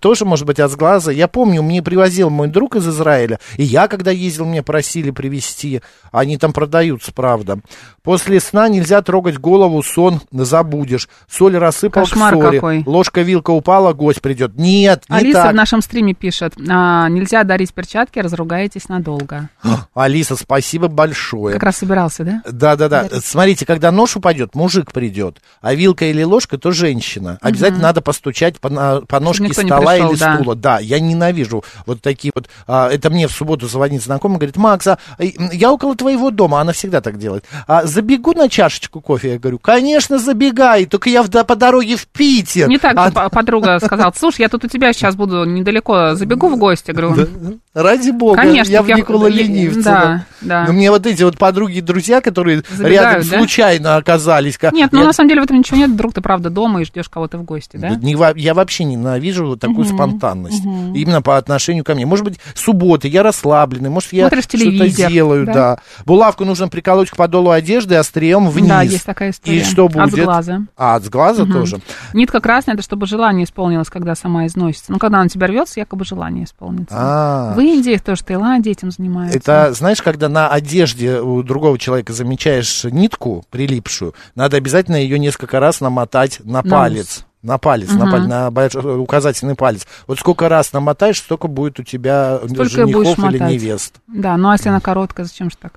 Тоже, 0.00 0.24
может 0.24 0.46
быть, 0.46 0.60
от 0.60 0.70
сглаза. 0.70 1.10
Я 1.10 1.26
помню, 1.26 1.62
мне 1.62 1.82
привозил 1.82 2.30
мой 2.30 2.48
друг 2.48 2.76
из 2.76 2.86
Израиля, 2.86 3.40
и 3.56 3.64
я, 3.64 3.88
когда 3.88 4.10
ездил, 4.12 4.44
мне 4.44 4.62
просили 4.62 5.10
привезти. 5.10 5.82
Они 6.12 6.38
там 6.38 6.52
продаются, 6.52 7.12
правда. 7.12 7.58
После 8.02 8.40
сна 8.40 8.68
нельзя 8.68 9.02
трогать 9.02 9.36
голову, 9.38 9.82
сон 9.82 10.20
забудешь. 10.30 11.08
Соль 11.28 11.56
рассыпал 11.56 12.04
Кошмар 12.04 12.34
к 12.34 12.40
соли. 12.40 12.56
какой. 12.56 12.82
Ложка-вилка 12.86 13.50
упала, 13.50 13.92
гость 13.92 14.22
придет. 14.22 14.56
Нет, 14.56 15.04
не 15.08 15.16
Алиса 15.16 15.42
так. 15.42 15.52
в 15.52 15.54
нашем 15.56 15.82
стриме 15.82 16.14
пишет, 16.14 16.54
а, 16.68 17.08
нельзя 17.08 17.42
дарить 17.42 17.74
перчатки, 17.74 18.20
разругаетесь 18.20 18.88
надолго. 18.88 19.48
Алиса, 19.94 20.36
спасибо 20.36 20.88
большое. 20.88 21.54
Как 21.54 21.64
раз 21.64 21.78
собирался, 21.78 22.24
да? 22.24 22.42
Да, 22.50 22.76
да, 22.76 22.88
да. 22.88 23.08
Смотрите, 23.22 23.66
когда 23.66 23.90
нож 23.90 24.16
упадет, 24.16 24.54
мужик 24.54 24.92
придет, 24.92 25.38
а 25.60 25.74
вилка 25.74 26.04
или 26.04 26.22
ложка, 26.22 26.58
то 26.58 26.70
женщина. 26.70 27.38
Обязательно 27.42 27.82
надо 27.82 28.00
постучать 28.00 28.60
по, 28.60 29.00
по 29.00 29.20
ножке 29.20 29.47
никто 29.48 29.62
не 29.62 29.68
стола 29.68 29.92
пришел, 29.92 30.10
или 30.12 30.18
да. 30.18 30.34
стула. 30.36 30.54
Да, 30.54 30.78
я 30.80 31.00
ненавижу 31.00 31.64
вот 31.86 32.00
такие 32.02 32.32
вот. 32.34 32.48
а, 32.66 32.88
это 32.90 33.10
мне 33.10 33.26
в 33.28 33.32
субботу 33.32 33.68
звонит 33.68 34.02
знакомый, 34.02 34.38
говорит, 34.38 34.56
Макс, 34.56 34.86
а, 34.86 34.98
я 35.18 35.72
около 35.72 35.94
твоего 35.96 36.30
дома, 36.30 36.60
она 36.60 36.72
всегда 36.72 37.00
так 37.00 37.18
делает. 37.18 37.44
А, 37.66 37.84
забегу 37.86 38.32
на 38.32 38.48
чашечку 38.48 39.00
кофе? 39.00 39.32
Я 39.32 39.38
говорю, 39.38 39.58
конечно, 39.58 40.18
забегай, 40.18 40.86
только 40.86 41.10
я 41.10 41.22
в- 41.22 41.28
по 41.30 41.56
дороге 41.56 41.96
в 41.96 42.06
Питер. 42.06 42.68
Не 42.68 42.78
так 42.78 42.94
А- 42.96 43.28
подруга 43.28 43.78
сказала, 43.78 44.12
слушай, 44.16 44.42
я 44.42 44.48
тут 44.48 44.64
у 44.64 44.68
тебя 44.68 44.92
сейчас 44.92 45.16
буду 45.16 45.44
недалеко, 45.44 46.14
забегу 46.14 46.48
в 46.48 46.56
гости. 46.58 46.90
Говорю, 46.90 47.28
Ради 47.74 48.10
бога, 48.10 48.36
Конечно, 48.42 48.72
я 48.72 48.82
в 48.82 48.88
я- 48.88 48.96
ленивца. 48.96 49.82
да, 49.82 50.24
да. 50.40 50.64
Но 50.66 50.72
мне 50.72 50.90
вот 50.90 51.06
эти 51.06 51.22
вот 51.22 51.38
подруги 51.38 51.78
и 51.78 51.80
друзья, 51.80 52.20
которые 52.20 52.62
Забегают, 52.68 52.90
рядом 53.22 53.28
да? 53.30 53.38
случайно 53.38 53.96
оказались. 53.96 54.58
ка- 54.58 54.70
нет, 54.72 54.90
ну 54.92 55.00
я- 55.00 55.06
на 55.06 55.12
самом 55.12 55.28
деле 55.28 55.42
в 55.42 55.44
этом 55.44 55.58
ничего 55.58 55.76
нет, 55.76 55.90
вдруг 55.90 56.12
ты 56.12 56.20
правда 56.20 56.50
дома 56.50 56.80
и 56.80 56.84
ждешь 56.84 57.08
кого-то 57.08 57.38
в 57.38 57.44
гости, 57.44 57.76
да? 57.76 57.90
Не 57.90 58.16
я 58.36 58.54
вообще 58.54 58.82
ненавижу 58.84 59.37
вот 59.46 59.60
такую 59.60 59.86
Мгм, 59.86 59.94
спонтанность. 59.96 60.64
мгм. 60.64 60.94
Именно 60.94 61.22
по 61.22 61.36
отношению 61.36 61.84
ко 61.84 61.94
мне. 61.94 62.06
Может 62.06 62.24
быть, 62.24 62.38
субботы, 62.54 63.08
я 63.08 63.22
расслабленный, 63.22 63.90
может, 63.90 64.12
я 64.12 64.28
что-то 64.28 64.88
делаю, 64.88 65.46
да. 65.46 65.52
да. 65.52 65.78
Булавку 66.04 66.44
нужно 66.44 66.68
приколоть 66.68 67.10
к 67.10 67.16
подолу 67.16 67.50
одежды 67.50 67.96
острием 67.96 68.48
вниз. 68.48 68.68
Да, 68.68 68.82
есть 68.82 69.04
такая 69.04 69.30
история. 69.30 69.58
И 69.58 69.64
что 69.64 69.88
будет? 69.88 70.04
От 70.04 70.10
сглаза. 70.12 70.66
А, 70.76 70.96
от 70.96 71.04
сглаза 71.04 71.44
Мгм. 71.44 71.52
тоже? 71.52 71.80
Нитка 72.12 72.40
красная, 72.40 72.74
это 72.74 72.82
чтобы 72.82 73.06
желание 73.06 73.44
исполнилось, 73.44 73.88
когда 73.88 74.14
сама 74.14 74.46
износится. 74.46 74.92
Ну, 74.92 74.98
когда 74.98 75.18
она 75.18 75.24
на 75.24 75.30
тебя 75.30 75.46
рвется, 75.46 75.80
якобы 75.80 76.04
желание 76.04 76.44
исполнится. 76.44 76.94
А. 76.96 77.54
В 77.54 77.60
Индии, 77.60 77.96
тоже 77.96 78.22
в 78.22 78.24
Таиланде 78.24 78.70
этим 78.70 78.90
занимаются. 78.90 79.38
Это, 79.38 79.72
знаешь, 79.72 80.02
когда 80.02 80.28
на 80.28 80.48
одежде 80.48 81.20
у 81.20 81.42
другого 81.42 81.78
человека 81.78 82.12
замечаешь 82.12 82.84
нитку 82.84 83.44
прилипшую, 83.50 84.14
надо 84.34 84.56
обязательно 84.56 84.96
ее 84.96 85.18
несколько 85.18 85.60
раз 85.60 85.80
намотать 85.80 86.40
на, 86.44 86.62
На 86.62 86.62
палец. 86.62 87.24
На 87.40 87.56
палец, 87.56 87.88
на, 87.92 88.04
Мгм. 88.04 88.10
палец, 88.10 88.26
на 88.26 88.50
большой- 88.50 88.98
указательный 89.00 89.54
палец. 89.54 89.86
Вот 90.08 90.18
сколько 90.18 90.48
раз 90.48 90.72
намотаешь, 90.72 91.18
столько 91.18 91.46
будет 91.46 91.78
у 91.78 91.84
тебя 91.84 92.38
Столько 92.44 92.64
женихов 92.68 93.16
или 93.30 93.38
невест. 93.38 93.94
Да, 94.08 94.36
ну 94.36 94.48
а 94.48 94.54
если 94.54 94.70
она 94.70 94.80
короткая, 94.80 95.24
зачем 95.24 95.48
же 95.48 95.56
так? 95.56 95.74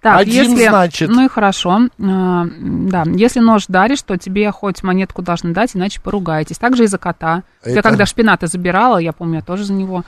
Так, 0.00 0.20
Один, 0.20 0.52
если... 0.52 0.68
значит. 0.68 1.10
Ну 1.10 1.24
и 1.24 1.28
хорошо. 1.28 1.88
А, 2.00 2.46
да, 2.60 3.02
если 3.06 3.40
нож 3.40 3.64
даришь, 3.66 4.02
то 4.02 4.16
тебе 4.16 4.52
хоть 4.52 4.84
монетку 4.84 5.20
должны 5.20 5.52
дать, 5.52 5.74
иначе 5.74 6.00
поругаетесь. 6.00 6.58
Также 6.58 6.84
и 6.84 6.86
за 6.86 6.98
кота. 6.98 7.42
Я 7.64 7.72
Это- 7.72 7.82
когда 7.82 8.06
шпината 8.06 8.46
забирала, 8.46 8.98
я 8.98 9.12
помню, 9.12 9.36
я 9.36 9.42
тоже 9.42 9.64
за 9.64 9.72
него 9.72 10.04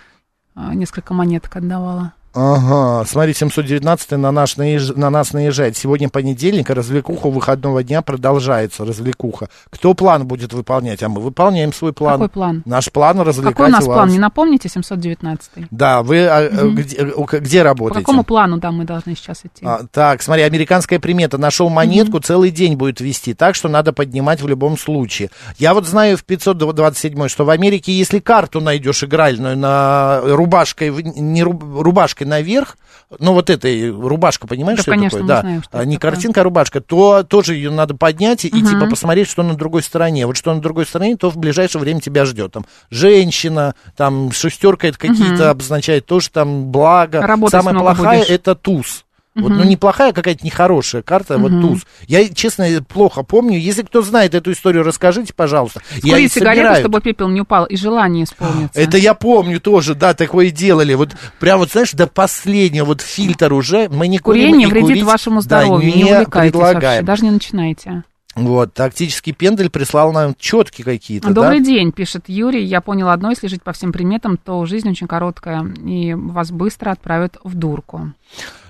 а, 0.54 0.72
несколько 0.74 1.14
монеток 1.14 1.56
отдавала. 1.56 2.12
Ага, 2.34 3.04
смотри, 3.06 3.34
719 3.34 4.12
на, 4.12 4.30
наш 4.32 4.56
наезж- 4.56 4.96
на 4.98 5.10
нас 5.10 5.32
наезжает. 5.34 5.76
Сегодня 5.76 6.08
понедельник, 6.08 6.70
а 6.70 6.74
развлекуха 6.74 7.28
выходного 7.28 7.82
дня 7.82 8.00
продолжается, 8.00 8.84
развлекуха. 8.86 9.48
Кто 9.70 9.92
план 9.92 10.26
будет 10.26 10.52
выполнять? 10.54 11.02
А 11.02 11.08
мы 11.10 11.20
выполняем 11.20 11.72
свой 11.74 11.92
план. 11.92 12.14
Какой 12.14 12.28
план? 12.30 12.62
Наш 12.64 12.90
план 12.90 13.20
развлекать 13.20 13.54
Какой 13.56 13.68
у 13.68 13.72
нас 13.72 13.84
вас. 13.86 13.96
план? 13.96 14.08
Не 14.08 14.18
напомните, 14.18 14.68
719 14.70 15.50
Да, 15.70 16.02
вы 16.02 16.26
а, 16.26 16.40
э, 16.42 16.50
Мгм. 16.64 16.74
где, 16.76 16.96
э, 16.96 17.38
где 17.40 17.58
По 17.58 17.64
работаете? 17.64 18.00
какому 18.00 18.24
плану, 18.24 18.58
да, 18.58 18.72
мы 18.72 18.84
должны 18.84 19.14
сейчас 19.14 19.40
идти? 19.44 19.64
А, 19.64 19.82
так, 19.92 20.22
смотри, 20.22 20.42
американская 20.44 20.98
примета. 20.98 21.36
Нашел 21.36 21.68
монетку, 21.68 22.18
целый 22.20 22.50
день 22.50 22.76
будет 22.76 23.00
вести, 23.02 23.34
так 23.34 23.54
что 23.54 23.68
надо 23.68 23.92
поднимать 23.92 24.40
в 24.40 24.48
любом 24.48 24.78
случае. 24.78 25.30
Я 25.58 25.74
вот 25.74 25.86
знаю 25.86 26.16
в 26.16 26.24
527, 26.24 27.28
что 27.28 27.44
в 27.44 27.50
Америке, 27.50 27.92
если 27.92 28.20
карту 28.20 28.60
найдешь 28.62 29.04
игральную 29.04 29.56
на 29.58 30.20
рубашкой, 30.24 30.90
в- 30.90 31.02
не 31.02 31.42
руб- 31.42 31.82
рубашкой 32.22 32.24
наверх, 32.24 32.76
ну 33.18 33.32
вот 33.32 33.50
этой 33.50 33.90
рубашка, 33.90 34.46
понимаешь, 34.46 34.78
Да, 34.78 34.82
что 34.82 34.90
конечно, 34.92 35.16
это 35.18 35.26
такое? 35.26 35.40
знаем, 35.40 35.58
да, 35.58 35.62
что 35.64 35.78
а, 35.78 35.80
это 35.80 35.86
не 35.88 35.96
такое. 35.96 36.10
картинка, 36.12 36.40
а 36.40 36.44
рубашка, 36.44 36.80
то 36.80 37.22
тоже 37.22 37.54
ее 37.54 37.70
надо 37.70 37.94
поднять 37.94 38.44
и 38.44 38.50
Мгм. 38.54 38.66
типа 38.66 38.86
посмотреть, 38.86 39.28
что 39.28 39.42
на 39.42 39.54
другой 39.54 39.82
стороне. 39.82 40.26
Вот 40.26 40.36
что 40.36 40.54
на 40.54 40.60
другой 40.60 40.86
стороне, 40.86 41.16
то 41.16 41.30
в 41.30 41.36
ближайшее 41.36 41.80
время 41.80 42.00
тебя 42.00 42.24
ждет. 42.24 42.52
Там 42.52 42.64
женщина, 42.90 43.74
там 43.96 44.32
шестерка 44.32 44.88
это 44.88 44.98
какие-то 44.98 45.34
Мгм. 45.44 45.50
обозначает 45.50 46.06
тоже 46.06 46.30
там 46.30 46.66
благо. 46.70 47.20
Работать 47.20 47.60
плохая 47.62 48.18
будешь. 48.20 48.30
это 48.30 48.54
туз. 48.54 49.04
Вот, 49.34 49.50
ну, 49.50 49.64
неплохая, 49.64 50.12
какая-то 50.12 50.44
нехорошая 50.44 51.00
карта, 51.00 51.38
вот 51.38 51.50
туз. 51.60 51.86
Я, 52.06 52.28
честно, 52.28 52.66
плохо 52.86 53.22
помню. 53.22 53.58
Если 53.58 53.82
кто 53.82 54.02
знает 54.02 54.34
эту 54.34 54.52
историю, 54.52 54.82
расскажите, 54.82 55.32
пожалуйста. 55.32 55.80
я 56.02 56.14
Курить 56.14 56.36
и 56.36 56.38
сигарету, 56.40 56.80
чтобы 56.80 57.00
пепел 57.00 57.28
не 57.28 57.40
упал, 57.40 57.64
и 57.64 57.76
желание 57.76 58.24
исполнится. 58.24 58.78
Это 58.78 58.98
я 58.98 59.14
помню 59.14 59.58
тоже, 59.58 59.94
да, 59.94 60.12
такое 60.12 60.50
делали. 60.50 60.92
Вот 60.92 61.10
прям 61.40 61.60
вот, 61.60 61.70
знаешь, 61.70 61.92
до 61.92 62.06
последнего 62.06 62.84
вот 62.84 63.00
фильтр 63.00 63.52
уже 63.54 63.88
мы 63.88 64.08
не 64.08 64.18
курим 64.18 64.50
Курение 64.50 64.68
и 64.68 64.70
вредит 64.70 64.88
курить, 64.88 65.02
вашему 65.04 65.36
да, 65.36 65.62
здоровью, 65.62 65.94
не, 65.94 66.02
не 66.02 66.12
увлекайтесь 66.12 66.54
вообще, 66.54 67.02
даже 67.02 67.24
не 67.24 67.30
начинайте. 67.30 68.02
Вот, 68.34 68.72
тактический 68.72 69.34
пендель 69.34 69.68
прислал 69.68 70.12
нам 70.12 70.34
четкие 70.38 70.86
какие-то, 70.86 71.32
Добрый 71.32 71.58
да? 71.58 71.66
день, 71.66 71.92
пишет 71.92 72.24
Юрий. 72.28 72.64
Я 72.64 72.80
понял 72.80 73.10
одно, 73.10 73.30
если 73.30 73.46
жить 73.46 73.62
по 73.62 73.72
всем 73.72 73.92
приметам, 73.92 74.38
то 74.38 74.64
жизнь 74.64 74.88
очень 74.88 75.06
короткая, 75.06 75.66
и 75.84 76.14
вас 76.14 76.50
быстро 76.50 76.92
отправят 76.92 77.36
в 77.44 77.54
дурку. 77.54 78.12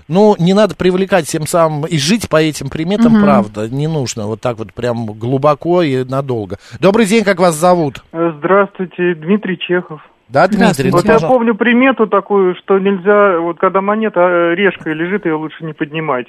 Ну, 0.07 0.35
не 0.39 0.53
надо 0.53 0.75
привлекать 0.75 1.25
тем 1.25 1.43
самым 1.43 1.85
и 1.85 1.97
жить 1.97 2.29
по 2.29 2.37
этим 2.37 2.69
приметам, 2.69 3.13
Мгм. 3.13 3.23
правда, 3.23 3.69
не 3.69 3.87
нужно 3.87 4.27
вот 4.27 4.41
так 4.41 4.57
вот 4.57 4.73
прям 4.73 5.05
глубоко 5.05 5.81
и 5.81 6.03
надолго. 6.03 6.57
Добрый 6.79 7.05
день, 7.05 7.23
как 7.23 7.39
вас 7.39 7.55
зовут? 7.55 8.03
Здравствуйте, 8.11 9.15
Дмитрий 9.15 9.57
Чехов. 9.57 10.01
Да, 10.29 10.47
Дмитрий, 10.47 10.89
Вот 10.89 11.05
я 11.05 11.19
помню 11.19 11.53
примету 11.53 12.07
такую, 12.07 12.55
что 12.55 12.79
нельзя, 12.79 13.39
вот 13.39 13.59
когда 13.59 13.81
монета 13.81 14.19
э, 14.19 14.55
решкой 14.55 14.93
лежит, 14.93 15.25
ее 15.25 15.35
лучше 15.35 15.63
не 15.63 15.73
поднимать. 15.73 16.27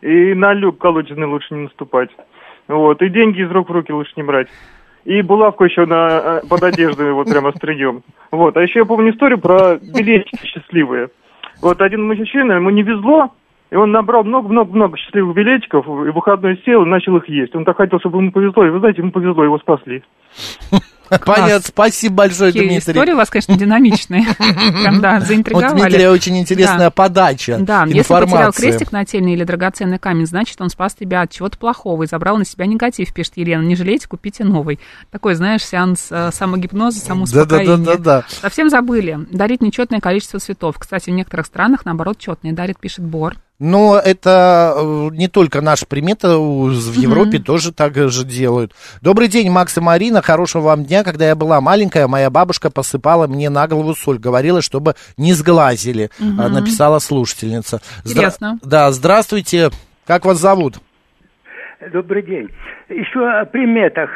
И 0.00 0.34
на 0.34 0.54
люк 0.54 0.78
колодезный 0.78 1.26
лучше 1.26 1.52
не 1.54 1.64
наступать. 1.64 2.08
Вот, 2.68 3.02
и 3.02 3.10
деньги 3.10 3.42
из 3.42 3.50
рук 3.50 3.68
в 3.68 3.72
руки 3.72 3.92
лучше 3.92 4.12
не 4.16 4.22
брать. 4.22 4.48
И 5.04 5.20
булавку 5.20 5.64
еще 5.64 5.84
на, 5.84 6.08
э, 6.08 6.40
под 6.48 6.62
одеждой 6.62 7.12
вот 7.12 7.28
прямо 7.28 7.48
острием. 7.54 8.02
Вот, 8.30 8.56
а 8.56 8.62
еще 8.62 8.78
я 8.80 8.84
помню 8.86 9.12
историю 9.12 9.38
про 9.38 9.76
билетики 9.76 10.46
счастливые. 10.46 11.08
Вот 11.64 11.80
один 11.80 12.06
мужчина, 12.06 12.52
ему 12.52 12.68
не 12.68 12.82
везло, 12.82 13.32
и 13.70 13.74
он 13.74 13.90
набрал 13.90 14.22
много-много-много 14.22 14.98
счастливых 14.98 15.34
билетиков, 15.34 15.86
и 15.86 16.10
в 16.10 16.12
выходной 16.12 16.60
сел 16.66 16.82
и 16.82 16.86
начал 16.86 17.16
их 17.16 17.26
есть. 17.26 17.56
Он 17.56 17.64
так 17.64 17.78
хотел, 17.78 17.98
чтобы 18.00 18.18
ему 18.18 18.32
повезло, 18.32 18.66
и 18.66 18.68
вы 18.68 18.80
знаете, 18.80 19.00
ему 19.00 19.12
повезло, 19.12 19.44
его 19.44 19.58
спасли. 19.58 20.02
Понятно, 21.24 21.60
спасибо 21.66 22.14
большое, 22.16 22.52
Такие 22.52 22.68
Дмитрий. 22.68 22.92
истории 22.92 23.12
у 23.12 23.16
вас, 23.16 23.30
конечно, 23.30 23.56
динамичные. 23.56 24.24
Прям, 24.38 25.00
да, 25.00 25.18
Вот 25.18 25.26
заинтриговали. 25.28 25.80
Дмитрия 25.80 26.10
очень 26.10 26.38
интересная 26.38 26.86
Да. 26.86 26.90
подача 26.90 27.58
Да, 27.60 27.84
если 27.84 28.00
потерял 28.02 28.22
информации. 28.24 28.62
крестик 28.62 28.92
нательный 28.92 29.34
или 29.34 29.44
драгоценный 29.44 29.98
камень, 29.98 30.26
значит, 30.26 30.60
он 30.60 30.70
спас 30.70 30.94
тебя 30.94 31.22
от 31.22 31.30
чего-то 31.30 31.58
плохого 31.58 32.02
и 32.02 32.06
забрал 32.06 32.36
на 32.38 32.44
себя 32.44 32.66
негатив, 32.66 33.12
пишет 33.12 33.34
Елена. 33.36 33.62
Не 33.62 33.76
жалейте, 33.76 34.08
купите 34.08 34.44
новый. 34.44 34.78
Такой, 35.10 35.34
знаешь, 35.34 35.64
сеанс 35.64 36.08
э, 36.10 36.30
самогипноза, 36.32 36.98
самоуспокоения. 37.00 37.76
Да-да-да-да-да. 37.76 38.24
Совсем 38.28 38.70
забыли. 38.70 39.18
Дарить 39.30 39.62
нечетное 39.62 40.00
количество 40.00 40.38
цветов. 40.40 40.76
Кстати, 40.78 41.10
в 41.10 41.12
некоторых 41.14 41.46
странах, 41.46 41.84
наоборот, 41.84 42.18
четные 42.18 42.52
дарит, 42.52 42.78
пишет 42.78 43.04
Бор. 43.04 43.36
Но 43.60 43.98
это 43.98 44.74
э, 44.76 45.08
не 45.12 45.28
только 45.28 45.60
наша 45.60 45.86
примета, 45.86 46.38
в 46.38 46.92
Европе 46.94 47.38
тоже 47.38 47.72
так 47.72 47.94
же 47.94 48.24
делают. 48.24 48.72
Добрый 49.00 49.28
день, 49.28 49.48
Макс 49.48 49.76
и 49.78 49.80
Марина, 49.80 50.22
хорошего 50.22 50.62
вам 50.62 50.84
дня. 50.84 51.04
Когда 51.04 51.26
я 51.26 51.36
была 51.36 51.60
маленькая, 51.60 52.08
моя 52.08 52.30
бабушка 52.30 52.70
посыпала 52.70 53.28
мне 53.28 53.50
на 53.50 53.68
голову 53.68 53.94
соль, 53.94 54.18
говорила, 54.18 54.60
чтобы 54.60 54.94
не 55.16 55.32
сглазили, 55.34 56.10
а, 56.20 56.48
написала 56.48 56.98
слушательница. 56.98 57.80
Интересно. 58.04 58.58
Да, 58.62 58.90
здравствуйте, 58.90 59.70
как 60.04 60.24
вас 60.24 60.38
зовут? 60.38 60.74
Добрый 61.92 62.22
день. 62.22 62.48
Еще 62.88 63.20
о 63.20 63.44
приметах. 63.44 64.10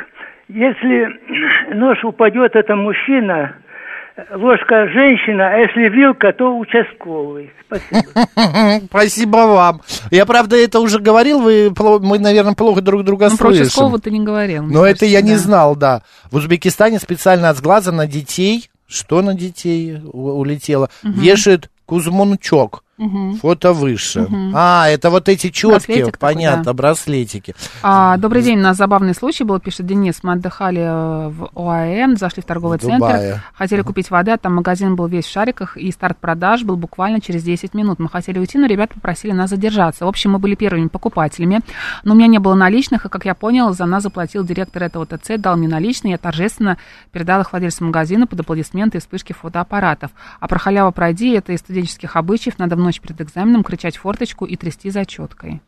Если 0.48 1.74
нож 1.74 2.02
упадет, 2.04 2.56
это 2.56 2.74
мужчина, 2.74 3.54
ложка 4.34 4.88
женщина, 4.88 5.48
а 5.54 5.56
если 5.58 5.88
вилка, 5.88 6.32
то 6.32 6.56
участковый. 6.58 7.50
Спасибо. 7.66 8.80
Спасибо 8.86 9.36
вам. 9.36 9.82
Я, 10.10 10.26
правда, 10.26 10.56
это 10.56 10.80
уже 10.80 10.98
говорил, 10.98 11.40
вы, 11.40 11.72
мы, 12.00 12.18
наверное, 12.18 12.54
плохо 12.54 12.80
друг 12.80 13.04
друга 13.04 13.28
Ну, 13.30 13.36
про 13.36 13.48
слышим. 13.48 13.62
участкового 13.62 13.98
ты 14.00 14.10
не 14.10 14.20
говорил. 14.20 14.64
Но 14.64 14.84
это 14.86 15.04
я 15.06 15.18
кажется, 15.20 15.22
не 15.22 15.32
да. 15.34 15.38
знал, 15.38 15.76
да. 15.76 16.02
В 16.30 16.36
Узбекистане 16.36 16.98
специально 16.98 17.50
от 17.50 17.56
сглаза 17.58 17.92
на 17.92 18.06
детей, 18.06 18.68
что 18.88 19.22
на 19.22 19.34
детей 19.34 19.98
улетело, 20.12 20.88
Мгм. 21.02 21.20
вешают 21.20 21.70
кузмунчок. 21.86 22.82
Фото 23.40 23.72
выше. 23.72 24.22
Мгм. 24.22 24.52
А, 24.54 24.88
это 24.88 25.10
вот 25.10 25.28
эти 25.28 25.50
четкие, 25.50 25.70
Браслетик 25.70 26.18
такой, 26.18 26.34
понятно, 26.34 26.64
да. 26.64 26.72
браслетики. 26.72 27.54
А, 27.82 28.16
добрый 28.16 28.42
день, 28.42 28.58
у 28.58 28.62
нас 28.62 28.76
забавный 28.76 29.14
случай 29.14 29.44
был, 29.44 29.60
пишет 29.60 29.86
Денис. 29.86 30.18
Мы 30.22 30.32
отдыхали 30.32 30.80
э, 30.80 31.28
в 31.28 31.50
ОАМ, 31.54 32.16
зашли 32.16 32.42
в 32.42 32.46
торговый 32.46 32.78
В 32.78 32.82
Дубае. 32.82 32.98
центр, 32.98 33.42
хотели 33.54 33.82
купить 33.82 34.10
воды, 34.10 34.32
а 34.32 34.36
там 34.36 34.56
магазин 34.56 34.96
был 34.96 35.06
весь 35.06 35.26
в 35.26 35.30
шариках, 35.30 35.76
и 35.76 35.92
старт 35.92 36.18
продаж 36.18 36.64
был 36.64 36.76
буквально 36.76 37.20
через 37.20 37.44
10 37.44 37.72
минут. 37.74 38.00
Мы 38.00 38.08
хотели 38.08 38.38
уйти, 38.38 38.58
но 38.58 38.66
ребята 38.66 38.94
попросили 38.94 39.32
нас 39.32 39.50
задержаться. 39.50 40.04
В 40.04 40.08
общем, 40.08 40.32
мы 40.32 40.38
были 40.40 40.56
первыми 40.56 40.88
покупателями, 40.88 41.60
но 42.02 42.14
у 42.14 42.16
меня 42.16 42.26
не 42.26 42.38
было 42.38 42.54
наличных, 42.54 43.06
и, 43.06 43.08
как 43.08 43.24
я 43.24 43.34
понял, 43.34 43.72
за 43.72 43.86
нас 43.86 44.02
заплатил 44.02 44.44
директор 44.44 44.82
этого 44.82 45.06
ТЦ, 45.06 45.38
дал 45.38 45.56
мне 45.56 45.68
наличные, 45.68 46.12
я 46.12 46.18
торжественно 46.18 46.78
передал 47.12 47.42
их 47.42 47.52
владельцу 47.52 47.84
магазина 47.84 48.26
под 48.26 48.40
аплодисменты 48.40 48.98
и 48.98 49.00
вспышки 49.00 49.32
фотоаппаратов. 49.32 50.10
А 50.40 50.48
про 50.48 50.58
халяву 50.58 50.90
пройди, 50.90 51.30
это 51.30 51.52
из 51.52 51.60
студенческих 51.60 52.16
обычаев, 52.16 52.58
надо 52.58 52.74
в 52.74 52.87
ночь 52.88 53.00
перед 53.00 53.20
экзаменом 53.20 53.62
кричать 53.62 53.96
форточку 53.98 54.44
и 54.46 54.56
трясти 54.56 54.90
зачеткой. 54.90 55.60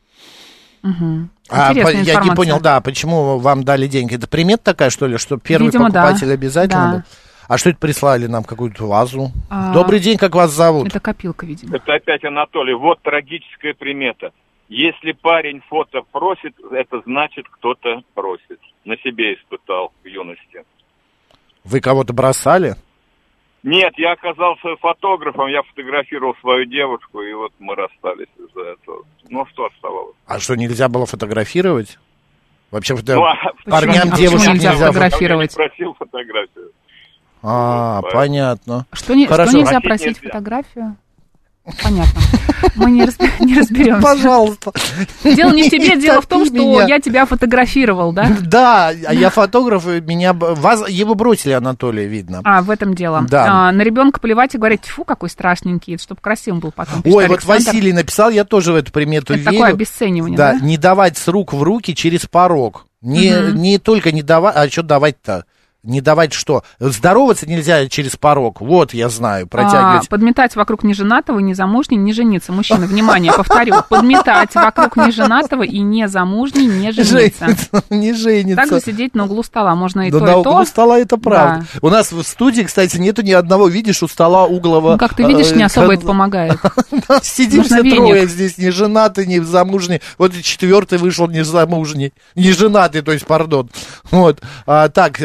Угу. 0.83 1.29
А, 1.51 1.75
по- 1.75 1.91
я 1.91 2.21
не 2.23 2.31
понял, 2.35 2.59
да, 2.61 2.81
почему 2.81 3.39
вам 3.39 3.64
дали 3.64 3.87
деньги. 3.87 4.14
Это 4.16 4.27
примет 4.27 4.62
такая, 4.62 4.89
что 4.91 5.07
ли, 5.07 5.18
что 5.18 5.37
первый 5.37 5.66
Видимо, 5.66 5.91
да. 5.91 6.03
покупатель 6.05 6.33
обязательно 6.33 6.83
Да. 6.91 6.93
был? 6.97 7.03
А 7.49 7.59
что 7.59 7.71
это 7.71 7.79
прислали 7.81 8.27
нам, 8.29 8.45
какую-то 8.45 8.87
вазу? 8.87 9.33
А, 9.51 9.73
Добрый 9.75 9.99
день, 10.01 10.16
как 10.16 10.35
вас 10.35 10.53
зовут? 10.53 10.87
Это 10.89 11.01
копилка, 11.01 11.45
видимо. 11.45 11.77
Это 11.77 11.95
опять 11.95 12.25
Анатолий. 12.25 12.75
Вот 12.75 13.03
трагическая 13.03 13.75
примета. 13.75 14.31
Если 14.68 15.12
парень 15.12 15.61
фото 15.68 16.03
просит, 16.12 16.55
это 16.71 17.03
значит, 17.05 17.47
кто-то 17.51 18.03
просит. 18.14 18.61
На 18.85 18.97
себе 18.99 19.35
испытал 19.35 19.93
в 20.03 20.07
юности. 20.07 20.64
Вы 21.64 21.81
кого-то 21.81 22.12
бросали? 22.12 22.77
Нет, 23.62 23.92
я 23.98 24.12
оказался 24.12 24.76
фотографом, 24.80 25.48
я 25.48 25.62
фотографировал 25.62 26.34
свою 26.40 26.64
девушку, 26.64 27.20
и 27.20 27.32
вот 27.34 27.52
мы 27.58 27.74
расстались 27.74 28.28
из-за 28.38 28.61
этого. 28.70 29.04
Ну, 29.28 29.44
что 29.46 29.66
оставалось? 29.66 30.16
А 30.26 30.38
что, 30.40 30.54
нельзя 30.54 30.88
было 30.88 31.04
фотографировать? 31.04 31.98
Вообще, 32.70 32.94
Ну, 32.94 33.24
а 33.24 33.34
парням 33.66 34.02
почему 34.11 34.16
девушек 34.16 34.48
нельзя 34.54 34.72
нельзя, 34.72 34.86
фотографировать? 34.86 35.56
Я 35.56 35.62
не 35.64 35.68
просил 35.68 35.94
фотографию. 35.94 36.70
А, 37.42 38.02
понятно. 38.12 38.86
Что, 38.92 39.14
не, 39.14 39.26
что 39.26 39.44
нельзя 39.44 39.80
Просить 39.80 39.82
просить 39.82 40.06
нельзя. 40.22 40.28
фотографию? 40.28 40.96
Понятно. 41.82 42.20
Мы 42.74 42.90
не, 42.90 43.02
разб- 43.04 43.30
не 43.40 43.54
разберемся. 43.54 44.02
Пожалуйста. 44.02 44.72
Дело 45.22 45.52
не 45.52 45.64
в 45.64 45.70
тебе, 45.70 45.94
Не 45.94 46.00
дело 46.00 46.20
в 46.22 46.26
том, 46.26 46.44
что 46.46 46.54
меня. 46.54 46.84
я 46.86 46.98
тебя 47.00 47.26
фотографировал, 47.26 48.12
да? 48.12 48.28
Да, 48.40 48.88
а 48.88 49.14
я 49.14 49.30
фотограф, 49.30 49.86
и 49.86 50.00
меня... 50.00 50.32
Вас, 50.32 50.88
его 50.88 51.14
бросили, 51.14 51.52
Анатолия, 51.52 52.06
видно. 52.06 52.40
А, 52.44 52.62
в 52.62 52.70
этом 52.70 52.94
дело. 52.94 53.24
Да. 53.28 53.68
А, 53.68 53.72
на 53.72 53.82
ребенка 53.82 54.20
поливать 54.20 54.54
и 54.54 54.58
говорить, 54.58 54.86
фу, 54.86 55.04
какой 55.04 55.28
страшненький, 55.30 55.98
чтобы 55.98 56.20
красивым 56.20 56.61
был 56.61 56.72
потом. 56.72 57.02
Ой, 57.04 57.26
вот 57.28 57.38
Александр. 57.40 57.64
Василий 57.66 57.92
написал, 57.92 58.30
я 58.30 58.44
тоже 58.44 58.72
в 58.72 58.76
эту 58.76 58.90
примету 58.90 59.34
Это 59.34 59.42
верю. 59.42 59.52
такое 59.52 59.70
обесценивание, 59.70 60.36
Да, 60.36 60.52
да? 60.54 60.58
не 60.64 60.76
давать 60.76 61.18
с 61.18 61.28
рук 61.28 61.52
в 61.52 61.62
руки 61.62 61.94
через 61.94 62.26
порог. 62.26 62.86
Не, 63.02 63.30
Мгм. 63.32 63.62
не 63.62 63.78
только 63.78 64.12
не 64.12 64.22
давать, 64.22 64.56
а 64.56 64.68
что 64.68 64.82
давать-то? 64.82 65.44
Не 65.83 66.03
давать 66.03 66.35
что? 66.35 66.62
Здороваться 66.78 67.47
нельзя 67.49 67.89
через 67.89 68.14
порог. 68.16 68.61
Вот, 68.61 68.93
я 68.93 69.09
знаю, 69.09 69.47
А, 69.47 69.49
протягивать. 69.49 70.09
подметать 70.11 70.55
вокруг 70.55 70.83
неженатого, 70.85 71.39
незамужней, 71.39 71.97
не 71.97 72.12
жениться. 72.12 72.53
Мужчина, 72.53 72.87
внимание, 72.87 73.33
повторю. 73.33 73.76
Подметать 73.89 74.55
вокруг 74.55 74.97
неженатого 74.97 75.62
и 75.62 75.78
незамужней, 75.78 76.66
не 76.66 76.93
жениться. 76.93 77.57
не 77.91 78.12
женится. 78.12 78.57
Также 78.57 78.81
сидеть 78.81 79.14
на 79.14 79.24
углу 79.24 79.43
стола. 79.43 79.74
Можно 79.74 80.09
и 80.09 80.11
Да 80.11 80.18
то, 80.18 80.24
на 80.26 80.31
и 80.31 80.35
углу 80.35 80.53
то. 80.53 80.64
стола 80.66 80.99
это 80.99 81.16
правда. 81.16 81.64
У 81.81 81.89
нас 81.89 82.12
в 82.12 82.22
студии, 82.24 82.62
кстати, 82.62 82.99
нету 82.99 83.22
ни 83.22 83.33
одного, 83.33 83.66
видишь, 83.68 84.03
у 84.03 84.09
стола 84.09 84.45
углового. 84.45 84.93
Ну, 84.93 84.99
как 84.99 85.14
ты 85.14 85.24
видишь, 85.24 85.53
не 85.53 85.62
э, 85.62 85.66
особо 85.66 85.87
кон- 85.87 85.97
это 85.97 86.07
помогает. 86.07 86.59
Сидим 87.22 87.64
все 87.64 87.83
трое 87.83 88.26
здесь, 88.26 88.59
не 88.59 88.70
женатый, 88.70 89.26
не 89.26 89.41
замужний. 89.41 90.03
Вот 90.18 90.35
и 90.35 90.43
четвертый 90.43 90.99
вышел 90.99 91.26
не 91.28 91.43
замужний. 91.43 92.12
Не 92.35 92.53
женатый, 92.53 93.01
то 93.01 93.12
есть, 93.12 93.26
пардон. 93.26 93.70
Вот. 94.11 94.41
А, 94.66 94.89
так, 94.91 95.18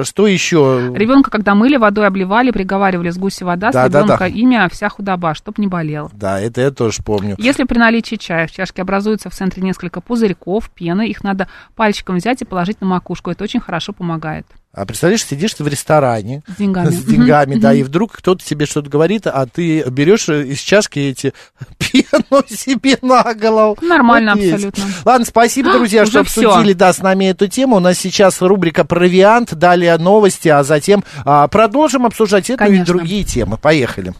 э, 0.00 0.04
что 0.04 0.26
еще? 0.26 0.92
Ребенка, 0.94 1.30
когда 1.30 1.54
мыли, 1.54 1.76
водой 1.76 2.06
обливали, 2.06 2.50
приговаривали 2.50 3.10
с 3.10 3.18
гуси 3.18 3.42
вода, 3.44 3.70
Да, 3.70 3.88
с 3.88 3.90
да, 3.90 4.00
ребенка 4.00 4.18
да. 4.18 4.26
имя 4.28 4.68
вся 4.70 4.88
худоба, 4.88 5.34
чтоб 5.34 5.58
не 5.58 5.66
болел. 5.66 6.10
Да, 6.12 6.40
это 6.40 6.60
я 6.60 6.70
тоже 6.70 7.02
помню. 7.04 7.34
Если 7.38 7.64
при 7.64 7.78
наличии 7.78 8.16
чая 8.16 8.46
в 8.46 8.52
чашке 8.52 8.82
образуется 8.82 9.30
в 9.30 9.34
центре 9.34 9.62
несколько 9.62 10.00
пузырьков, 10.00 10.70
пены, 10.70 11.08
их 11.08 11.22
надо 11.24 11.48
пальчиком 11.76 12.16
взять 12.16 12.42
и 12.42 12.44
положить 12.44 12.80
на 12.80 12.86
макушку. 12.86 13.30
Это 13.30 13.44
очень 13.44 13.60
хорошо 13.60 13.92
помогает. 13.92 14.46
А 14.72 14.84
представляешь, 14.84 15.24
сидишь 15.24 15.54
ты 15.54 15.64
в 15.64 15.68
ресторане 15.68 16.42
С 16.46 16.56
деньгами. 16.56 16.90
с 16.90 17.02
деньгами, 17.02 17.54
да, 17.56 17.72
и 17.72 17.82
вдруг 17.82 18.12
кто-то 18.12 18.44
тебе 18.44 18.66
что-то 18.66 18.90
говорит, 18.90 19.26
а 19.26 19.46
ты 19.46 19.82
берешь 19.88 20.28
из 20.28 20.58
чашки 20.60 20.98
эти 20.98 21.32
пену 21.78 22.44
себе 22.48 22.98
на 23.00 23.34
голову. 23.34 23.78
Нормально 23.80 24.34
Вот 24.34 24.44
абсолютно. 24.44 24.84
Ладно, 25.04 25.26
спасибо, 25.26 25.72
друзья, 25.72 26.04
что 26.06 26.20
обсудили, 26.20 26.74
да, 26.74 26.92
с 26.92 26.98
нами 26.98 27.26
эту 27.26 27.48
тему. 27.48 27.76
У 27.76 27.80
нас 27.80 27.98
сейчас 27.98 28.42
рубрика 28.42 28.84
«Провиант», 28.84 29.54
далее 29.54 29.96
новости, 29.96 30.48
а 30.48 30.62
затем 30.62 31.02
а, 31.24 31.48
продолжим 31.48 32.04
обсуждать 32.06 32.50
эту 32.50 32.62
и 32.62 32.66
Конечно. 32.66 32.84
другие 32.84 33.24
темы. 33.24 33.56
Поехали. 33.56 34.12